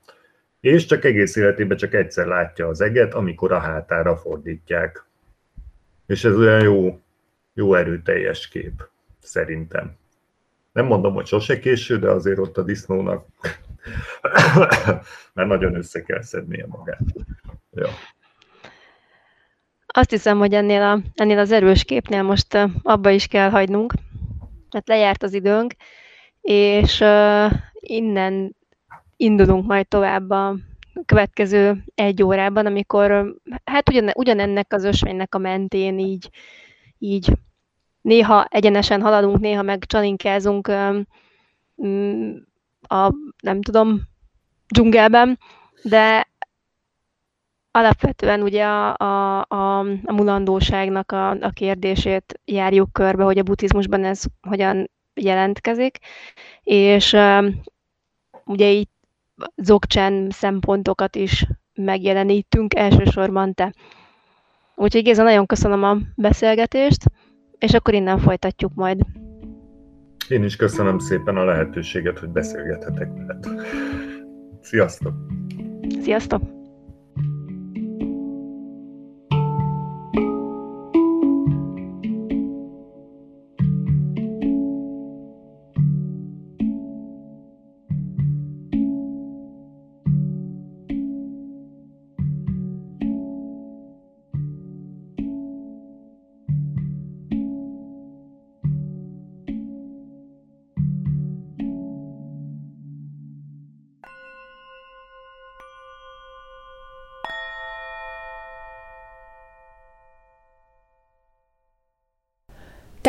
És 0.61 0.87
csak 0.87 1.05
egész 1.05 1.37
életében 1.37 1.77
csak 1.77 1.95
egyszer 1.95 2.27
látja 2.27 2.69
az 2.69 2.81
eget, 2.81 3.15
amikor 3.15 3.53
a 3.53 3.59
hátára 3.59 4.17
fordítják. 4.17 5.05
És 6.07 6.25
ez 6.25 6.37
olyan 6.37 6.63
jó, 6.63 7.01
jó 7.55 7.75
erőteljes 7.75 8.49
kép, 8.49 8.89
szerintem. 9.19 10.00
Nem 10.73 10.87
mondom, 10.87 11.15
hogy 11.15 11.27
sose 11.27 11.59
késő, 11.59 11.99
de 11.99 12.11
azért 12.11 12.39
ott 12.39 12.57
a 12.57 12.63
disznónak 12.63 13.27
mert 15.35 15.49
nagyon 15.49 15.75
össze 15.75 16.03
kell 16.03 16.23
szednie 16.23 16.67
magát. 16.67 17.01
Ja. 17.73 17.89
Azt 19.87 20.11
hiszem, 20.11 20.39
hogy 20.39 20.55
ennél, 20.55 20.83
a, 20.83 21.01
ennél 21.15 21.39
az 21.39 21.53
erős 21.53 21.85
képnél 21.85 22.23
most 22.23 22.69
abba 22.83 23.11
is 23.11 23.27
kell 23.27 23.51
hagynunk, 23.51 23.93
mert 24.71 24.89
lejárt 24.89 25.23
az 25.23 25.33
időnk, 25.33 25.75
és 26.41 27.01
uh, 27.01 27.53
innen 27.73 28.57
indulunk 29.17 29.67
majd 29.67 29.89
tovább 29.89 30.31
a 30.31 30.57
következő 31.05 31.85
egy 31.95 32.23
órában, 32.23 32.67
amikor 32.67 33.35
hát 33.65 33.89
ugyan, 33.89 34.11
ugyanennek 34.15 34.73
az 34.73 34.85
ösvénynek 34.85 35.35
a 35.35 35.39
mentén 35.39 35.99
így, 35.99 36.31
így 36.99 37.33
néha 38.01 38.45
egyenesen 38.45 39.03
haladunk, 39.03 39.39
néha 39.39 39.63
meg 39.63 39.85
csalinkázunk 39.85 40.69
um, 41.77 42.47
a, 42.89 43.13
nem 43.43 43.63
tudom, 43.63 44.01
dzsungelben, 44.69 45.39
de 45.83 46.29
alapvetően 47.71 48.43
ugye 48.43 48.65
a, 48.65 48.97
a, 48.97 49.39
a, 49.49 49.79
a 50.05 50.13
mulandóságnak 50.13 51.13
a, 51.13 51.31
a 51.31 51.51
kérdését 51.51 52.41
járjuk 52.45 52.93
körbe, 52.93 53.25
hogy 53.25 53.39
a 53.39 53.43
buddhizmusban 53.43 54.05
ez 54.05 54.23
hogyan 54.41 54.91
jelentkezik, 55.15 55.99
és 56.63 57.17
ugye 58.45 58.71
így 58.71 58.89
zogcsen 59.57 60.31
szempontokat 60.31 61.17
is 61.17 61.47
megjelenítünk, 61.75 62.75
elsősorban 62.75 63.55
te. 63.55 63.75
Úgyhogy 64.75 65.03
Géza, 65.03 65.23
nagyon 65.23 65.47
köszönöm 65.47 65.85
a 65.85 65.97
beszélgetést, 66.17 67.05
és 67.61 67.73
akkor 67.75 67.95
innen 67.95 68.19
folytatjuk 68.19 68.75
majd. 68.75 69.01
Én 70.29 70.45
is 70.45 70.57
köszönöm 70.57 70.99
szépen 70.99 71.37
a 71.37 71.45
lehetőséget, 71.45 72.19
hogy 72.19 72.29
beszélgethetek 72.29 73.09
veled. 73.15 73.45
Sziasztok! 74.61 75.15
Sziasztok! 76.01 76.60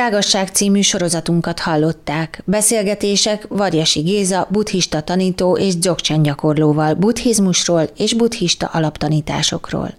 Tágasság 0.02 0.48
című 0.48 0.82
sorozatunkat 0.82 1.60
hallották. 1.60 2.42
Beszélgetések 2.46 3.46
Varjasi 3.48 4.00
Géza, 4.00 4.48
buddhista 4.50 5.02
tanító 5.02 5.58
és 5.58 5.78
dzogchen 5.78 6.22
gyakorlóval 6.22 6.94
buddhizmusról 6.94 7.90
és 7.98 8.14
buddhista 8.14 8.68
alaptanításokról. 8.68 9.94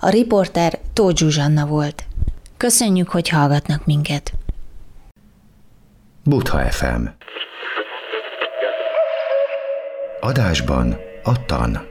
A 0.00 0.08
riporter 0.08 0.78
Tóth 0.92 1.16
Zsuzsanna 1.16 1.66
volt. 1.66 2.04
Köszönjük, 2.56 3.08
hogy 3.08 3.28
hallgatnak 3.28 3.86
minket. 3.86 4.32
Butha 6.24 6.58
FM 6.70 7.04
Adásban 10.20 10.96
a 11.22 11.44
tan. 11.44 11.89